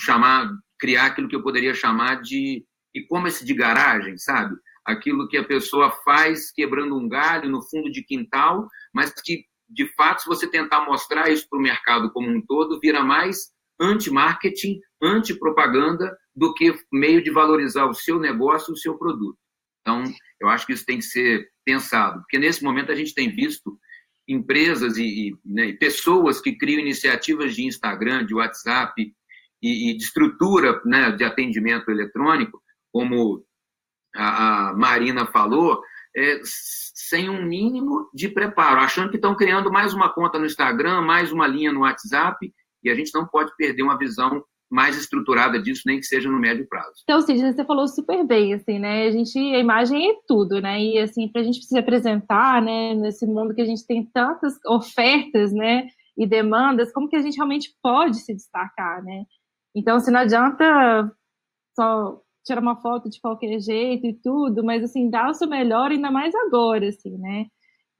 chamar, 0.00 0.50
criar 0.78 1.06
aquilo 1.06 1.28
que 1.28 1.36
eu 1.36 1.42
poderia 1.42 1.74
chamar 1.74 2.20
de 2.20 2.64
e-commerce 2.94 3.44
de 3.44 3.54
garagem, 3.54 4.16
sabe? 4.18 4.54
Aquilo 4.84 5.28
que 5.28 5.36
a 5.36 5.44
pessoa 5.44 5.90
faz 6.04 6.52
quebrando 6.52 6.96
um 6.96 7.08
galho 7.08 7.50
no 7.50 7.62
fundo 7.62 7.90
de 7.90 8.02
quintal, 8.02 8.68
mas 8.92 9.12
que, 9.24 9.44
de 9.68 9.86
fato, 9.94 10.22
se 10.22 10.28
você 10.28 10.46
tentar 10.46 10.84
mostrar 10.84 11.30
isso 11.30 11.46
para 11.48 11.58
o 11.58 11.62
mercado 11.62 12.12
como 12.12 12.28
um 12.28 12.44
todo, 12.44 12.78
vira 12.80 13.02
mais 13.02 13.52
anti-marketing, 13.80 14.80
anti-propaganda, 15.02 16.16
do 16.34 16.52
que 16.54 16.74
meio 16.92 17.22
de 17.22 17.30
valorizar 17.30 17.86
o 17.86 17.94
seu 17.94 18.18
negócio, 18.18 18.72
o 18.72 18.76
seu 18.76 18.96
produto. 18.96 19.38
Então, 19.80 20.02
eu 20.40 20.48
acho 20.48 20.66
que 20.66 20.72
isso 20.72 20.86
tem 20.86 20.98
que 20.98 21.04
ser 21.04 21.46
pensado, 21.64 22.20
porque 22.20 22.38
nesse 22.38 22.64
momento 22.64 22.90
a 22.90 22.94
gente 22.94 23.14
tem 23.14 23.30
visto 23.30 23.78
empresas 24.26 24.96
e, 24.96 25.28
e 25.28 25.36
né, 25.44 25.72
pessoas 25.74 26.40
que 26.40 26.56
criam 26.56 26.80
iniciativas 26.80 27.54
de 27.54 27.66
Instagram, 27.66 28.24
de 28.24 28.34
WhatsApp 28.34 28.92
e, 29.62 29.90
e 29.90 29.96
de 29.96 30.02
estrutura 30.02 30.80
né, 30.84 31.12
de 31.12 31.24
atendimento 31.24 31.90
eletrônico, 31.90 32.62
como 32.92 33.44
a, 34.16 34.70
a 34.70 34.72
Marina 34.74 35.26
falou, 35.26 35.82
é, 36.16 36.40
sem 36.44 37.28
um 37.28 37.44
mínimo 37.44 38.08
de 38.14 38.28
preparo, 38.28 38.80
achando 38.80 39.10
que 39.10 39.16
estão 39.16 39.36
criando 39.36 39.70
mais 39.70 39.92
uma 39.92 40.12
conta 40.12 40.38
no 40.38 40.46
Instagram, 40.46 41.02
mais 41.02 41.32
uma 41.32 41.46
linha 41.46 41.72
no 41.72 41.80
WhatsApp, 41.80 42.52
e 42.84 42.90
a 42.90 42.94
gente 42.94 43.12
não 43.14 43.26
pode 43.26 43.54
perder 43.56 43.82
uma 43.82 43.98
visão 43.98 44.42
mais 44.70 44.96
estruturada 44.96 45.60
disso, 45.60 45.82
nem 45.86 45.98
que 45.98 46.06
seja 46.06 46.28
no 46.28 46.38
médio 46.38 46.66
prazo. 46.68 46.94
Então, 47.04 47.20
Sidney, 47.20 47.52
você 47.52 47.64
falou 47.64 47.86
super 47.86 48.26
bem, 48.26 48.54
assim, 48.54 48.78
né? 48.78 49.06
A 49.06 49.10
gente, 49.10 49.38
a 49.38 49.58
imagem 49.58 50.10
é 50.10 50.14
tudo, 50.26 50.60
né? 50.60 50.80
E 50.82 50.98
assim, 50.98 51.28
para 51.28 51.42
a 51.42 51.44
gente 51.44 51.62
se 51.64 51.78
apresentar, 51.78 52.60
né, 52.60 52.94
nesse 52.94 53.26
mundo 53.26 53.54
que 53.54 53.62
a 53.62 53.66
gente 53.66 53.86
tem 53.86 54.04
tantas 54.12 54.58
ofertas, 54.66 55.52
né, 55.52 55.86
e 56.16 56.26
demandas, 56.26 56.92
como 56.92 57.08
que 57.08 57.16
a 57.16 57.22
gente 57.22 57.36
realmente 57.36 57.70
pode 57.82 58.18
se 58.18 58.34
destacar, 58.34 59.02
né? 59.02 59.24
Então, 59.74 59.98
se 59.98 60.04
assim, 60.04 60.12
não 60.12 60.20
adianta 60.20 61.12
só 61.76 62.20
tirar 62.44 62.60
uma 62.60 62.80
foto 62.80 63.08
de 63.08 63.20
qualquer 63.20 63.58
jeito 63.58 64.06
e 64.06 64.14
tudo, 64.14 64.62
mas 64.62 64.84
assim, 64.84 65.10
dar 65.10 65.30
o 65.30 65.34
seu 65.34 65.48
melhor, 65.48 65.90
ainda 65.90 66.10
mais 66.10 66.34
agora, 66.34 66.88
assim, 66.88 67.16
né? 67.18 67.46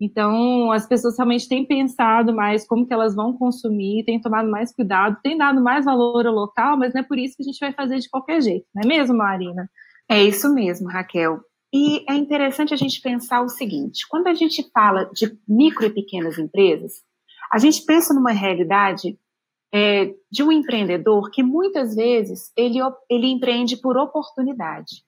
Então, 0.01 0.73
as 0.73 0.87
pessoas 0.87 1.17
realmente 1.17 1.49
têm 1.49 1.65
pensado 1.65 2.35
mais 2.35 2.67
como 2.67 2.87
que 2.87 2.93
elas 2.93 3.15
vão 3.15 3.33
consumir, 3.33 4.05
têm 4.05 4.21
tomado 4.21 4.51
mais 4.51 4.75
cuidado, 4.75 5.19
têm 5.23 5.39
dado 5.39 5.63
mais 5.63 5.85
valor 5.85 6.27
ao 6.27 6.35
local, 6.35 6.77
mas 6.77 6.93
não 6.93 7.01
é 7.01 7.05
por 7.05 7.19
isso 7.19 7.37
que 7.37 7.43
a 7.43 7.47
gente 7.47 7.61
vai 7.61 7.73
fazer 7.73 7.99
de 7.99 8.11
qualquer 8.11 8.43
jeito, 8.43 8.67
não 8.75 8.83
é 8.83 8.87
mesmo, 8.87 9.17
Marina? 9.17 9.71
É 10.09 10.23
isso 10.23 10.53
mesmo, 10.53 10.89
Raquel. 10.89 11.41
E 11.73 12.05
é 12.09 12.15
interessante 12.15 12.73
a 12.75 12.77
gente 12.77 13.01
pensar 13.01 13.41
o 13.41 13.49
seguinte: 13.49 14.07
quando 14.09 14.29
a 14.29 14.35
gente 14.35 14.69
fala 14.73 15.11
de 15.13 15.37
micro 15.49 15.87
e 15.87 15.91
pequenas 15.91 16.39
empresas, 16.39 17.03
a 17.53 17.59
gente 17.59 17.85
pensa 17.85 18.15
numa 18.15 18.33
realidade 18.33 19.19
é, 19.73 20.15
de 20.31 20.43
um 20.43 20.53
empreendedor 20.53 21.31
que 21.33 21.43
muitas 21.43 21.97
vezes 21.97 22.53
ele, 22.57 22.79
ele 23.11 23.27
empreende 23.27 23.77
por 23.77 23.97
oportunidade, 23.97 25.03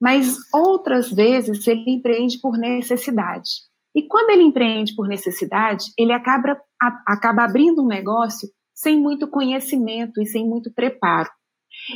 mas 0.00 0.36
outras 0.52 1.10
vezes 1.10 1.66
ele 1.66 1.90
empreende 1.90 2.38
por 2.38 2.58
necessidade. 2.58 3.71
E 3.94 4.06
quando 4.06 4.30
ele 4.30 4.42
empreende 4.42 4.94
por 4.94 5.06
necessidade, 5.06 5.84
ele 5.98 6.12
acaba, 6.12 6.58
a, 6.80 7.02
acaba 7.06 7.44
abrindo 7.44 7.82
um 7.82 7.88
negócio 7.88 8.48
sem 8.74 8.98
muito 8.98 9.28
conhecimento 9.28 10.20
e 10.20 10.26
sem 10.26 10.48
muito 10.48 10.72
preparo. 10.72 11.30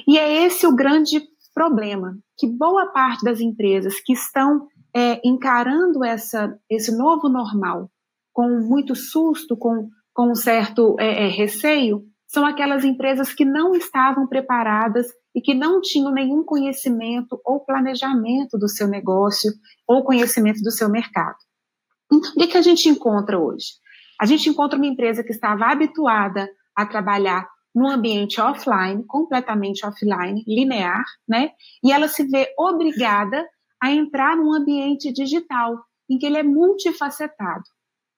E 0.07 0.19
é 0.19 0.45
esse 0.45 0.67
o 0.67 0.75
grande 0.75 1.21
problema, 1.55 2.17
que 2.37 2.47
boa 2.47 2.87
parte 2.93 3.25
das 3.25 3.41
empresas 3.41 3.99
que 4.05 4.13
estão 4.13 4.67
é, 4.95 5.21
encarando 5.25 6.05
essa, 6.05 6.59
esse 6.71 6.97
novo 6.97 7.29
normal 7.29 7.91
com 8.37 8.61
muito 8.61 8.95
susto, 8.95 9.57
com, 9.57 9.89
com 10.13 10.31
um 10.31 10.35
certo 10.35 10.95
é, 11.01 11.25
é, 11.25 11.29
receio, 11.29 12.03
são 12.27 12.45
aquelas 12.45 12.85
empresas 12.85 13.33
que 13.33 13.47
não 13.47 13.75
estavam 13.75 14.27
preparadas 14.27 15.07
e 15.35 15.41
que 15.41 15.55
não 15.55 15.81
tinham 15.81 16.13
nenhum 16.13 16.45
conhecimento 16.45 17.41
ou 17.43 17.65
planejamento 17.65 18.59
do 18.59 18.69
seu 18.69 18.87
negócio 18.87 19.51
ou 19.89 20.05
conhecimento 20.05 20.61
do 20.61 20.71
seu 20.71 20.91
mercado. 20.91 21.37
Então, 22.12 22.33
o 22.37 22.49
que 22.49 22.57
a 22.57 22.62
gente 22.62 22.88
encontra 22.88 23.38
hoje? 23.38 23.66
A 24.21 24.27
gente 24.27 24.49
encontra 24.49 24.79
uma 24.79 24.87
empresa 24.87 25.23
que 25.23 25.33
estava 25.33 25.66
habituada 25.66 26.49
a 26.75 26.87
trabalhar 26.87 27.47
no 27.75 27.88
ambiente 27.88 28.40
offline, 28.40 29.05
completamente 29.07 29.85
offline, 29.85 30.42
linear, 30.47 31.05
né? 31.29 31.51
E 31.85 31.92
ela 31.92 32.09
se 32.09 32.25
vê 32.25 32.49
obrigada 32.59 33.47
a 33.83 33.90
entrar 33.92 34.37
num 34.37 34.53
ambiente 34.53 35.12
digital, 35.12 35.77
em 36.09 36.16
que 36.16 36.25
ele 36.25 36.38
é 36.38 36.42
multifacetado. 36.42 37.64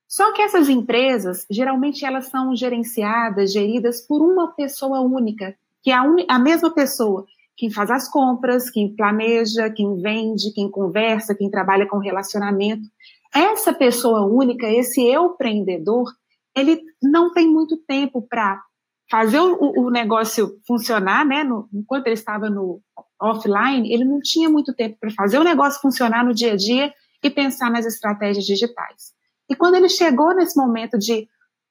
Só 0.06 0.32
que 0.32 0.40
essas 0.40 0.68
empresas, 0.68 1.44
geralmente 1.50 2.04
elas 2.04 2.28
são 2.28 2.54
gerenciadas, 2.54 3.52
geridas 3.52 4.06
por 4.06 4.22
uma 4.22 4.54
pessoa 4.54 5.00
única, 5.00 5.56
que 5.82 5.90
é 5.90 5.94
a, 5.94 6.04
a 6.28 6.38
mesma 6.38 6.72
pessoa 6.72 7.26
quem 7.58 7.70
faz 7.70 7.90
as 7.90 8.08
compras, 8.08 8.70
quem 8.70 8.94
planeja, 8.94 9.68
quem 9.68 10.00
vende, 10.00 10.52
quem 10.54 10.70
conversa, 10.70 11.34
quem 11.34 11.50
trabalha 11.50 11.88
com 11.88 11.98
relacionamento. 11.98 12.88
Essa 13.38 13.72
pessoa 13.72 14.26
única, 14.26 14.68
esse 14.68 15.00
eu 15.06 15.26
empreendedor, 15.26 16.12
ele 16.56 16.82
não 17.00 17.32
tem 17.32 17.48
muito 17.48 17.76
tempo 17.86 18.20
para 18.20 18.60
fazer 19.08 19.38
o, 19.38 19.56
o, 19.76 19.90
negócio 19.90 20.58
funcionar, 20.66 21.24
né? 21.24 21.44
No, 21.44 21.68
enquanto 21.72 22.08
ele 22.08 22.14
estava 22.14 22.50
no 22.50 22.80
offline, 23.22 23.92
ele 23.92 24.04
não 24.04 24.18
tinha 24.20 24.50
muito 24.50 24.74
tempo 24.74 24.96
para 25.00 25.12
fazer 25.12 25.38
o 25.38 25.44
negócio 25.44 25.80
funcionar 25.80 26.24
no 26.24 26.34
dia 26.34 26.54
a 26.54 26.56
dia 26.56 26.92
e 27.22 27.30
pensar 27.30 27.70
nas 27.70 27.86
estratégias 27.86 28.44
digitais. 28.44 29.12
E 29.48 29.54
quando 29.54 29.76
ele 29.76 29.88
chegou 29.88 30.34
nesse 30.34 30.56
momento 30.58 30.98
de 30.98 31.28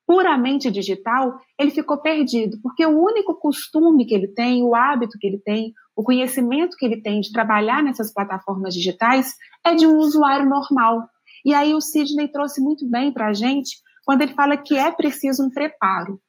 puramente 0.07 0.71
digital, 0.71 1.37
ele 1.59 1.71
ficou 1.71 1.97
perdido, 1.97 2.57
porque 2.63 2.85
o 2.85 2.97
único 2.97 3.35
costume 3.35 4.05
que 4.05 4.15
ele 4.15 4.29
tem, 4.29 4.63
o 4.63 4.73
hábito 4.73 5.17
que 5.19 5.27
ele 5.27 5.37
tem, 5.39 5.73
o 5.93 6.01
conhecimento 6.01 6.77
que 6.77 6.85
ele 6.85 7.01
tem 7.01 7.19
de 7.19 7.29
trabalhar 7.29 7.83
nessas 7.83 8.13
plataformas 8.13 8.73
digitais 8.73 9.35
é 9.65 9.75
de 9.75 9.85
um 9.85 9.97
usuário 9.97 10.47
normal. 10.47 11.09
E 11.45 11.53
aí 11.53 11.73
o 11.73 11.81
Sidney 11.81 12.27
trouxe 12.27 12.61
muito 12.61 12.87
bem 12.87 13.11
para 13.11 13.27
a 13.27 13.33
gente 13.33 13.77
quando 14.05 14.21
ele 14.21 14.33
fala 14.33 14.57
que 14.57 14.77
é 14.77 14.91
preciso 14.91 15.43
um 15.43 15.49
preparo. 15.49 16.19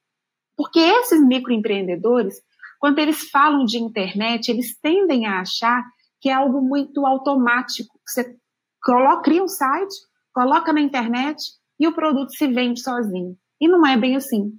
Porque 0.57 0.79
esses 0.79 1.25
microempreendedores, 1.25 2.35
quando 2.79 2.99
eles 2.99 3.29
falam 3.29 3.63
de 3.63 3.77
internet, 3.77 4.49
eles 4.49 4.77
tendem 4.81 5.25
a 5.25 5.39
achar 5.39 5.83
que 6.19 6.29
é 6.29 6.33
algo 6.33 6.61
muito 6.61 7.05
automático. 7.05 7.97
Você 8.05 8.35
coloca, 8.83 9.23
cria 9.23 9.43
um 9.43 9.47
site, 9.47 9.95
coloca 10.33 10.73
na 10.73 10.81
internet 10.81 11.41
e 11.79 11.87
o 11.87 11.95
produto 11.95 12.31
se 12.33 12.47
vende 12.47 12.81
sozinho. 12.81 13.37
E 13.61 13.67
não 13.67 13.85
é 13.85 13.95
bem 13.97 14.15
assim. 14.15 14.51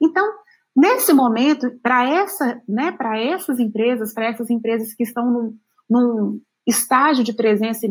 Então, 0.00 0.30
nesse 0.76 1.12
momento, 1.12 1.70
para 1.82 2.08
essa, 2.08 2.60
né, 2.68 2.92
para 2.92 3.18
essas 3.18 3.58
empresas, 3.58 4.12
para 4.12 4.26
essas 4.26 4.50
empresas 4.50 4.94
que 4.94 5.04
estão 5.04 5.30
num, 5.30 5.58
num 5.88 6.40
estágio 6.66 7.22
de 7.22 7.32
presença 7.32 7.86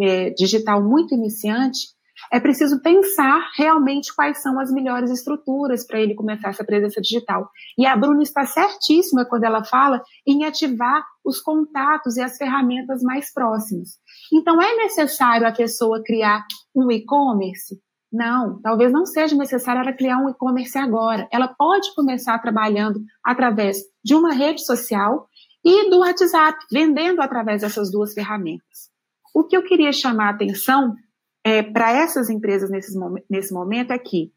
é, 0.00 0.30
digital 0.30 0.82
muito 0.82 1.14
iniciante, 1.14 1.96
é 2.32 2.40
preciso 2.40 2.80
pensar 2.80 3.50
realmente 3.56 4.14
quais 4.14 4.40
são 4.42 4.58
as 4.58 4.72
melhores 4.72 5.10
estruturas 5.10 5.86
para 5.86 6.00
ele 6.00 6.14
começar 6.14 6.48
essa 6.48 6.64
presença 6.64 7.00
digital. 7.00 7.48
E 7.78 7.86
a 7.86 7.96
Bruna 7.96 8.22
está 8.22 8.44
certíssima 8.44 9.26
quando 9.26 9.44
ela 9.44 9.62
fala 9.64 10.02
em 10.26 10.44
ativar 10.44 11.04
os 11.24 11.40
contatos 11.40 12.16
e 12.16 12.22
as 12.22 12.36
ferramentas 12.36 13.02
mais 13.02 13.32
próximas. 13.32 13.98
Então, 14.32 14.60
é 14.60 14.76
necessário 14.76 15.46
a 15.46 15.52
pessoa 15.52 16.02
criar 16.04 16.44
um 16.74 16.90
e-commerce? 16.90 17.78
Não, 18.12 18.60
talvez 18.62 18.92
não 18.92 19.04
seja 19.04 19.36
necessário 19.36 19.82
ela 19.82 19.92
criar 19.92 20.18
um 20.18 20.30
e-commerce 20.30 20.78
agora. 20.78 21.28
Ela 21.30 21.48
pode 21.48 21.94
começar 21.94 22.38
trabalhando 22.38 23.00
através 23.22 23.78
de 24.02 24.14
uma 24.14 24.32
rede 24.32 24.64
social 24.64 25.28
e 25.66 25.90
do 25.90 25.98
WhatsApp, 25.98 26.64
vendendo 26.70 27.20
através 27.20 27.62
dessas 27.62 27.90
duas 27.90 28.14
ferramentas. 28.14 28.88
O 29.34 29.42
que 29.42 29.56
eu 29.56 29.64
queria 29.64 29.92
chamar 29.92 30.28
a 30.28 30.30
atenção 30.30 30.94
é, 31.44 31.60
para 31.60 31.90
essas 31.90 32.30
empresas 32.30 32.70
nesse, 32.70 32.96
nesse 33.28 33.52
momento 33.52 33.90
é 33.90 33.98
que, 33.98 34.32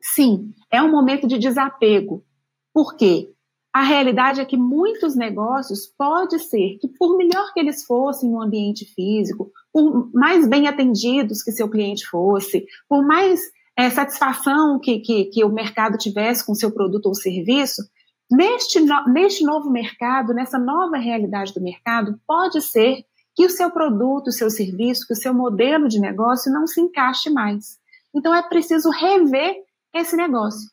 sim, 0.00 0.54
é 0.70 0.80
um 0.80 0.88
momento 0.88 1.26
de 1.26 1.38
desapego. 1.38 2.24
Por 2.72 2.96
quê? 2.96 3.32
A 3.72 3.82
realidade 3.82 4.40
é 4.40 4.44
que 4.44 4.56
muitos 4.56 5.16
negócios 5.16 5.88
pode 5.98 6.38
ser 6.38 6.78
que, 6.80 6.86
por 6.86 7.16
melhor 7.16 7.52
que 7.52 7.58
eles 7.58 7.84
fossem 7.84 8.30
no 8.30 8.40
ambiente 8.40 8.84
físico, 8.94 9.50
por 9.72 10.08
mais 10.12 10.48
bem 10.48 10.68
atendidos 10.68 11.42
que 11.42 11.50
seu 11.50 11.68
cliente 11.68 12.06
fosse, 12.06 12.64
por 12.88 13.04
mais 13.04 13.40
é, 13.76 13.90
satisfação 13.90 14.78
que, 14.78 15.00
que, 15.00 15.24
que, 15.26 15.44
o 15.44 15.52
mercado 15.52 15.98
tivesse 15.98 16.46
com 16.46 16.54
seu 16.54 16.70
produto 16.70 17.06
ou 17.06 17.14
serviço, 17.14 17.82
neste, 18.30 18.80
no, 18.80 19.04
neste 19.12 19.44
novo 19.44 19.70
mercado, 19.70 20.32
nessa 20.32 20.58
nova 20.58 20.96
realidade 20.96 21.52
do 21.52 21.60
mercado, 21.60 22.18
pode 22.26 22.60
ser 22.62 23.04
que 23.34 23.46
o 23.46 23.50
seu 23.50 23.70
produto, 23.70 24.28
o 24.28 24.32
seu 24.32 24.50
serviço, 24.50 25.06
que 25.06 25.12
o 25.12 25.16
seu 25.16 25.32
modelo 25.32 25.88
de 25.88 26.00
negócio 26.00 26.52
não 26.52 26.66
se 26.66 26.80
encaixe 26.80 27.30
mais. 27.30 27.78
Então 28.14 28.34
é 28.34 28.42
preciso 28.42 28.90
rever 28.90 29.56
esse 29.94 30.16
negócio 30.16 30.68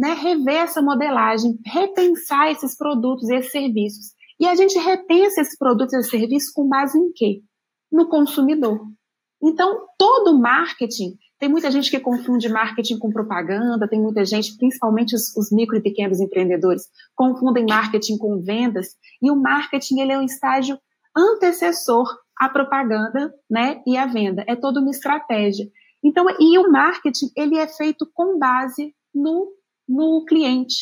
né, 0.00 0.14
rever 0.14 0.62
essa 0.62 0.80
modelagem, 0.80 1.58
repensar 1.66 2.50
esses 2.50 2.74
produtos 2.74 3.28
e 3.28 3.34
esses 3.34 3.52
serviços. 3.52 4.14
E 4.40 4.46
a 4.46 4.54
gente 4.54 4.78
repensa 4.78 5.42
esses 5.42 5.58
produtos 5.58 5.92
e 5.92 6.02
serviços 6.04 6.50
com 6.50 6.66
base 6.66 6.98
em 6.98 7.12
quê? 7.12 7.42
No 7.92 8.08
consumidor. 8.08 8.80
Então, 9.42 9.86
todo 9.98 10.38
marketing, 10.38 11.18
tem 11.40 11.48
muita 11.48 11.70
gente 11.70 11.90
que 11.90 11.98
confunde 11.98 12.50
marketing 12.50 12.98
com 12.98 13.10
propaganda, 13.10 13.88
tem 13.88 13.98
muita 13.98 14.24
gente, 14.26 14.56
principalmente 14.58 15.14
os, 15.14 15.34
os 15.34 15.50
micro 15.50 15.76
e 15.78 15.80
pequenos 15.80 16.20
empreendedores, 16.20 16.84
confundem 17.16 17.64
marketing 17.66 18.18
com 18.18 18.42
vendas, 18.42 18.88
e 19.22 19.30
o 19.30 19.36
marketing 19.36 20.00
ele 20.00 20.12
é 20.12 20.18
um 20.18 20.22
estágio 20.22 20.78
antecessor 21.16 22.06
à 22.38 22.48
propaganda 22.48 23.34
né, 23.50 23.82
e 23.86 23.96
à 23.96 24.04
venda. 24.04 24.44
É 24.46 24.54
toda 24.54 24.80
uma 24.80 24.90
estratégia. 24.90 25.66
Então, 26.04 26.26
e 26.38 26.58
o 26.58 26.70
marketing 26.70 27.30
ele 27.34 27.56
é 27.56 27.66
feito 27.66 28.06
com 28.14 28.38
base 28.38 28.94
no 29.14 29.50
no 29.88 30.24
cliente. 30.24 30.76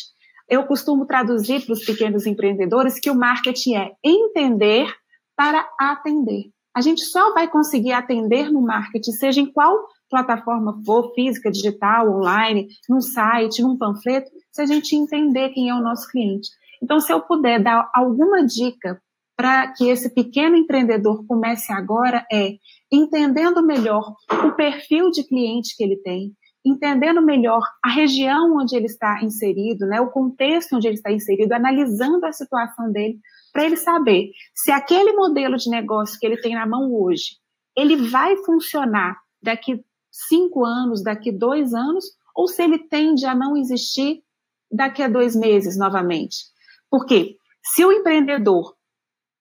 Eu 0.47 0.67
costumo 0.67 1.05
traduzir 1.05 1.65
para 1.65 1.73
os 1.73 1.83
pequenos 1.83 2.27
empreendedores 2.27 2.99
que 2.99 3.09
o 3.09 3.15
marketing 3.15 3.75
é 3.75 3.91
entender 4.03 4.87
para 5.35 5.67
atender. 5.79 6.51
A 6.75 6.81
gente 6.81 7.01
só 7.05 7.33
vai 7.33 7.47
conseguir 7.47 7.93
atender 7.93 8.51
no 8.51 8.61
marketing, 8.61 9.11
seja 9.13 9.41
em 9.41 9.51
qual 9.51 9.87
plataforma 10.09 10.81
for, 10.85 11.13
física, 11.13 11.51
digital, 11.51 12.09
online, 12.09 12.67
num 12.89 13.01
site, 13.01 13.61
num 13.61 13.77
panfleto, 13.77 14.29
se 14.51 14.61
a 14.61 14.65
gente 14.65 14.95
entender 14.95 15.49
quem 15.49 15.69
é 15.69 15.75
o 15.75 15.81
nosso 15.81 16.09
cliente. 16.09 16.49
Então, 16.81 16.99
se 16.99 17.11
eu 17.11 17.21
puder 17.21 17.61
dar 17.61 17.89
alguma 17.93 18.45
dica 18.45 19.01
para 19.37 19.71
que 19.71 19.87
esse 19.87 20.13
pequeno 20.13 20.55
empreendedor 20.55 21.25
comece 21.25 21.71
agora, 21.71 22.25
é 22.31 22.55
entendendo 22.91 23.65
melhor 23.65 24.15
o 24.45 24.51
perfil 24.51 25.11
de 25.11 25.23
cliente 25.23 25.75
que 25.77 25.83
ele 25.83 25.97
tem, 25.97 26.33
entendendo 26.65 27.21
melhor 27.21 27.61
a 27.83 27.89
região 27.89 28.57
onde 28.57 28.75
ele 28.75 28.87
está 28.87 29.23
inserido, 29.23 29.85
né, 29.85 30.01
o 30.01 30.11
contexto 30.11 30.75
onde 30.75 30.87
ele 30.87 30.95
está 30.95 31.11
inserido, 31.11 31.53
analisando 31.53 32.25
a 32.25 32.33
situação 32.33 32.91
dele, 32.91 33.17
para 33.53 33.63
ele 33.63 33.77
saber 33.77 34.31
se 34.53 34.71
aquele 34.71 35.13
modelo 35.13 35.55
de 35.55 35.69
negócio 35.69 36.19
que 36.19 36.25
ele 36.25 36.41
tem 36.41 36.55
na 36.55 36.67
mão 36.67 36.93
hoje, 36.93 37.37
ele 37.77 37.95
vai 37.95 38.35
funcionar 38.37 39.17
daqui 39.41 39.83
cinco 40.27 40.65
anos, 40.65 41.03
daqui 41.03 41.31
dois 41.31 41.73
anos, 41.73 42.05
ou 42.35 42.47
se 42.47 42.63
ele 42.63 42.79
tende 42.79 43.25
a 43.25 43.35
não 43.35 43.55
existir 43.55 44.23
daqui 44.71 45.01
a 45.01 45.07
dois 45.07 45.35
meses 45.35 45.77
novamente. 45.77 46.45
Porque 46.89 47.37
se 47.63 47.85
o 47.85 47.91
empreendedor 47.91 48.75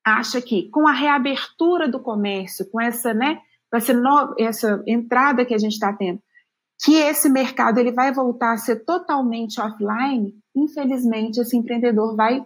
acha 0.04 0.40
que 0.40 0.68
com 0.70 0.86
a 0.86 0.92
reabertura 0.92 1.88
do 1.88 2.00
comércio, 2.00 2.68
com 2.70 2.80
essa, 2.80 3.12
né, 3.12 3.40
essa, 3.72 3.92
no, 3.92 4.34
essa 4.38 4.82
entrada 4.86 5.44
que 5.44 5.54
a 5.54 5.58
gente 5.58 5.72
está 5.72 5.92
tendo, 5.92 6.20
que 6.82 6.94
esse 6.94 7.28
mercado 7.28 7.78
ele 7.78 7.92
vai 7.92 8.12
voltar 8.12 8.52
a 8.52 8.58
ser 8.58 8.84
totalmente 8.84 9.60
offline, 9.60 10.34
infelizmente 10.54 11.40
esse 11.40 11.56
empreendedor 11.56 12.14
vai 12.14 12.44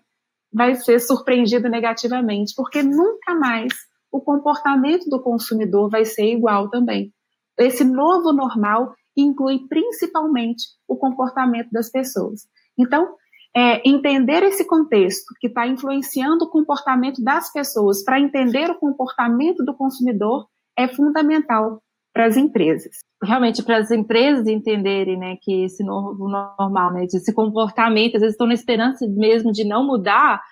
vai 0.54 0.74
ser 0.74 1.00
surpreendido 1.00 1.66
negativamente, 1.68 2.52
porque 2.54 2.82
nunca 2.82 3.34
mais 3.34 3.72
o 4.10 4.20
comportamento 4.20 5.08
do 5.08 5.18
consumidor 5.18 5.88
vai 5.88 6.04
ser 6.04 6.26
igual 6.26 6.68
também. 6.68 7.10
Esse 7.58 7.84
novo 7.84 8.32
normal 8.32 8.94
inclui 9.16 9.60
principalmente 9.68 10.64
o 10.88 10.96
comportamento 10.96 11.70
das 11.70 11.90
pessoas. 11.90 12.42
Então, 12.78 13.14
é, 13.54 13.86
entender 13.86 14.42
esse 14.42 14.66
contexto 14.66 15.34
que 15.38 15.48
está 15.48 15.66
influenciando 15.66 16.46
o 16.46 16.50
comportamento 16.50 17.22
das 17.22 17.52
pessoas 17.52 18.02
para 18.02 18.18
entender 18.18 18.70
o 18.70 18.78
comportamento 18.78 19.62
do 19.64 19.76
consumidor 19.76 20.46
é 20.76 20.88
fundamental 20.88 21.82
para 22.14 22.26
as 22.26 22.36
empresas. 22.36 22.96
Realmente, 23.22 23.62
para 23.62 23.78
as 23.78 23.90
empresas 23.90 24.46
entenderem 24.46 25.18
né, 25.18 25.36
que 25.40 25.64
esse 25.64 25.84
novo 25.84 26.28
normal, 26.28 26.92
né, 26.92 27.04
esse 27.04 27.32
comportamento, 27.32 28.16
às 28.16 28.20
vezes 28.20 28.34
estão 28.34 28.46
na 28.46 28.54
esperança 28.54 29.06
mesmo 29.06 29.52
de 29.52 29.64
não 29.64 29.86
mudar, 29.86 30.42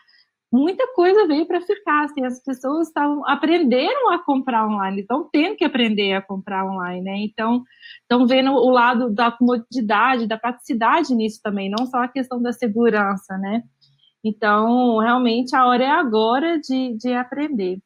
muita 0.53 0.87
coisa 0.95 1.27
veio 1.27 1.47
para 1.47 1.61
ficar. 1.61 2.05
Assim, 2.05 2.25
as 2.25 2.43
pessoas 2.43 2.89
estavam 2.89 3.27
aprenderam 3.27 4.11
a 4.11 4.19
comprar 4.19 4.67
online, 4.67 5.03
estão 5.03 5.29
tendo 5.31 5.57
que 5.57 5.65
aprender 5.65 6.13
a 6.15 6.23
comprar 6.23 6.65
online, 6.65 7.03
né? 7.03 7.17
Então, 7.19 7.63
estão 8.03 8.27
vendo 8.27 8.53
o 8.53 8.71
lado 8.71 9.11
da 9.11 9.31
comodidade, 9.31 10.27
da 10.27 10.39
praticidade 10.39 11.15
nisso 11.15 11.41
também, 11.43 11.71
não 11.71 11.87
só 11.87 11.99
a 11.99 12.09
questão 12.09 12.41
da 12.43 12.53
segurança, 12.53 13.37
né? 13.39 13.63
Então, 14.25 14.99
realmente, 14.99 15.57
a 15.57 15.67
hora 15.67 15.85
é 15.85 15.91
agora 15.91 16.59
de, 16.61 16.97
de 16.97 17.13
aprender. 17.15 17.79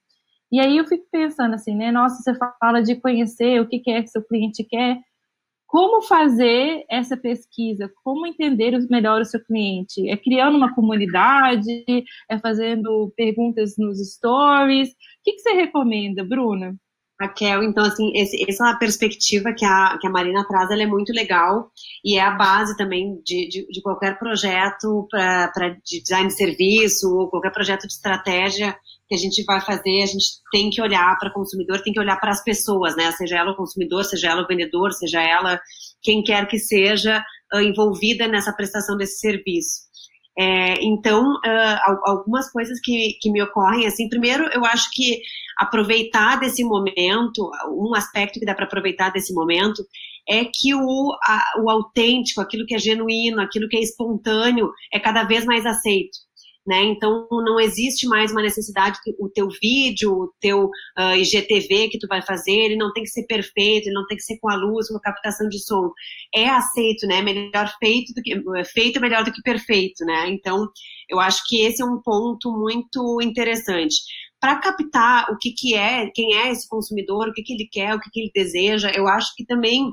E 0.50 0.60
aí 0.60 0.76
eu 0.76 0.86
fico 0.86 1.04
pensando 1.10 1.54
assim, 1.54 1.74
né? 1.74 1.90
Nossa, 1.90 2.22
você 2.22 2.38
fala 2.60 2.82
de 2.82 2.96
conhecer 2.96 3.60
o 3.60 3.68
que 3.68 3.82
é 3.90 4.02
que 4.02 4.08
seu 4.08 4.22
cliente 4.22 4.64
quer. 4.64 4.98
Como 5.74 6.02
fazer 6.02 6.84
essa 6.88 7.16
pesquisa? 7.16 7.90
Como 8.04 8.28
entender 8.28 8.78
melhor 8.88 9.20
o 9.20 9.24
seu 9.24 9.44
cliente? 9.44 10.08
É 10.08 10.16
criando 10.16 10.56
uma 10.56 10.72
comunidade? 10.72 11.84
É 12.30 12.38
fazendo 12.38 13.12
perguntas 13.16 13.74
nos 13.76 13.98
stories? 13.98 14.90
O 14.90 14.92
que, 15.24 15.32
que 15.32 15.40
você 15.40 15.50
recomenda, 15.50 16.22
Bruna? 16.22 16.76
Raquel, 17.20 17.64
então, 17.64 17.84
assim, 17.84 18.12
esse, 18.14 18.48
essa 18.48 18.76
perspectiva 18.78 19.52
que 19.52 19.64
a, 19.64 19.98
que 20.00 20.06
a 20.06 20.10
Marina 20.10 20.46
traz, 20.46 20.70
ela 20.70 20.84
é 20.84 20.86
muito 20.86 21.12
legal 21.12 21.72
e 22.04 22.18
é 22.18 22.20
a 22.20 22.30
base 22.30 22.76
também 22.76 23.20
de, 23.24 23.48
de, 23.48 23.66
de 23.66 23.82
qualquer 23.82 24.16
projeto 24.16 25.08
para 25.10 25.70
de 25.84 26.00
design 26.02 26.28
de 26.28 26.34
serviço 26.34 27.12
ou 27.12 27.28
qualquer 27.28 27.52
projeto 27.52 27.88
de 27.88 27.94
estratégia 27.94 28.76
que 29.08 29.14
a 29.14 29.18
gente 29.18 29.44
vai 29.44 29.60
fazer, 29.60 30.02
a 30.02 30.06
gente 30.06 30.26
tem 30.50 30.70
que 30.70 30.80
olhar 30.80 31.16
para 31.18 31.28
o 31.28 31.32
consumidor, 31.32 31.82
tem 31.82 31.92
que 31.92 32.00
olhar 32.00 32.18
para 32.18 32.30
as 32.30 32.42
pessoas, 32.42 32.96
né? 32.96 33.12
Seja 33.12 33.38
ela 33.38 33.52
o 33.52 33.56
consumidor, 33.56 34.04
seja 34.04 34.30
ela 34.30 34.42
o 34.42 34.46
vendedor, 34.46 34.92
seja 34.92 35.20
ela 35.22 35.60
quem 36.02 36.22
quer 36.22 36.46
que 36.46 36.58
seja 36.58 37.22
uh, 37.52 37.60
envolvida 37.60 38.26
nessa 38.26 38.52
prestação 38.52 38.96
desse 38.96 39.18
serviço. 39.18 39.84
É, 40.36 40.82
então, 40.82 41.22
uh, 41.22 42.00
algumas 42.06 42.50
coisas 42.50 42.80
que, 42.82 43.16
que 43.20 43.30
me 43.30 43.40
ocorrem, 43.40 43.86
assim, 43.86 44.08
primeiro, 44.08 44.48
eu 44.52 44.64
acho 44.64 44.90
que 44.92 45.20
aproveitar 45.56 46.40
desse 46.40 46.64
momento, 46.64 47.50
um 47.68 47.94
aspecto 47.94 48.40
que 48.40 48.46
dá 48.46 48.54
para 48.54 48.64
aproveitar 48.64 49.10
desse 49.10 49.32
momento 49.32 49.84
é 50.28 50.44
que 50.44 50.74
o, 50.74 51.12
a, 51.22 51.62
o 51.62 51.70
autêntico, 51.70 52.40
aquilo 52.40 52.66
que 52.66 52.74
é 52.74 52.78
genuíno, 52.78 53.40
aquilo 53.40 53.68
que 53.68 53.76
é 53.76 53.80
espontâneo, 53.80 54.72
é 54.92 54.98
cada 54.98 55.22
vez 55.22 55.44
mais 55.44 55.64
aceito. 55.66 56.23
Né? 56.66 56.82
Então 56.84 57.28
não 57.30 57.60
existe 57.60 58.06
mais 58.06 58.32
uma 58.32 58.40
necessidade 58.40 58.98
que 59.04 59.14
o 59.18 59.28
teu 59.28 59.48
vídeo, 59.60 60.10
o 60.10 60.32
teu 60.40 60.64
uh, 60.64 61.14
IGTV 61.14 61.90
que 61.90 61.98
tu 61.98 62.06
vai 62.08 62.22
fazer, 62.22 62.52
ele 62.52 62.76
não 62.76 62.90
tem 62.94 63.02
que 63.02 63.10
ser 63.10 63.26
perfeito, 63.26 63.86
ele 63.86 63.94
não 63.94 64.06
tem 64.06 64.16
que 64.16 64.22
ser 64.22 64.38
com 64.40 64.48
a 64.48 64.56
luz, 64.56 64.88
com 64.88 64.96
a 64.96 65.00
captação 65.00 65.46
de 65.46 65.62
som. 65.62 65.90
É 66.34 66.48
aceito, 66.48 67.06
né? 67.06 67.20
Melhor 67.20 67.70
feito 67.78 68.14
do 68.14 68.22
que 68.22 68.64
feito 68.64 68.96
é 68.96 69.00
melhor 69.00 69.24
do 69.24 69.32
que 69.32 69.42
perfeito, 69.42 70.06
né? 70.06 70.30
Então 70.30 70.66
eu 71.06 71.20
acho 71.20 71.42
que 71.46 71.60
esse 71.60 71.82
é 71.82 71.84
um 71.84 72.00
ponto 72.00 72.50
muito 72.50 73.20
interessante 73.20 73.96
para 74.40 74.58
captar 74.58 75.30
o 75.30 75.38
que, 75.38 75.52
que 75.52 75.74
é, 75.74 76.10
quem 76.14 76.34
é 76.34 76.50
esse 76.50 76.68
consumidor, 76.68 77.28
o 77.28 77.32
que, 77.32 77.42
que 77.42 77.54
ele 77.54 77.68
quer, 77.70 77.94
o 77.94 78.00
que, 78.00 78.10
que 78.10 78.20
ele 78.20 78.30
deseja, 78.34 78.90
eu 78.94 79.08
acho 79.08 79.34
que 79.34 79.44
também 79.44 79.90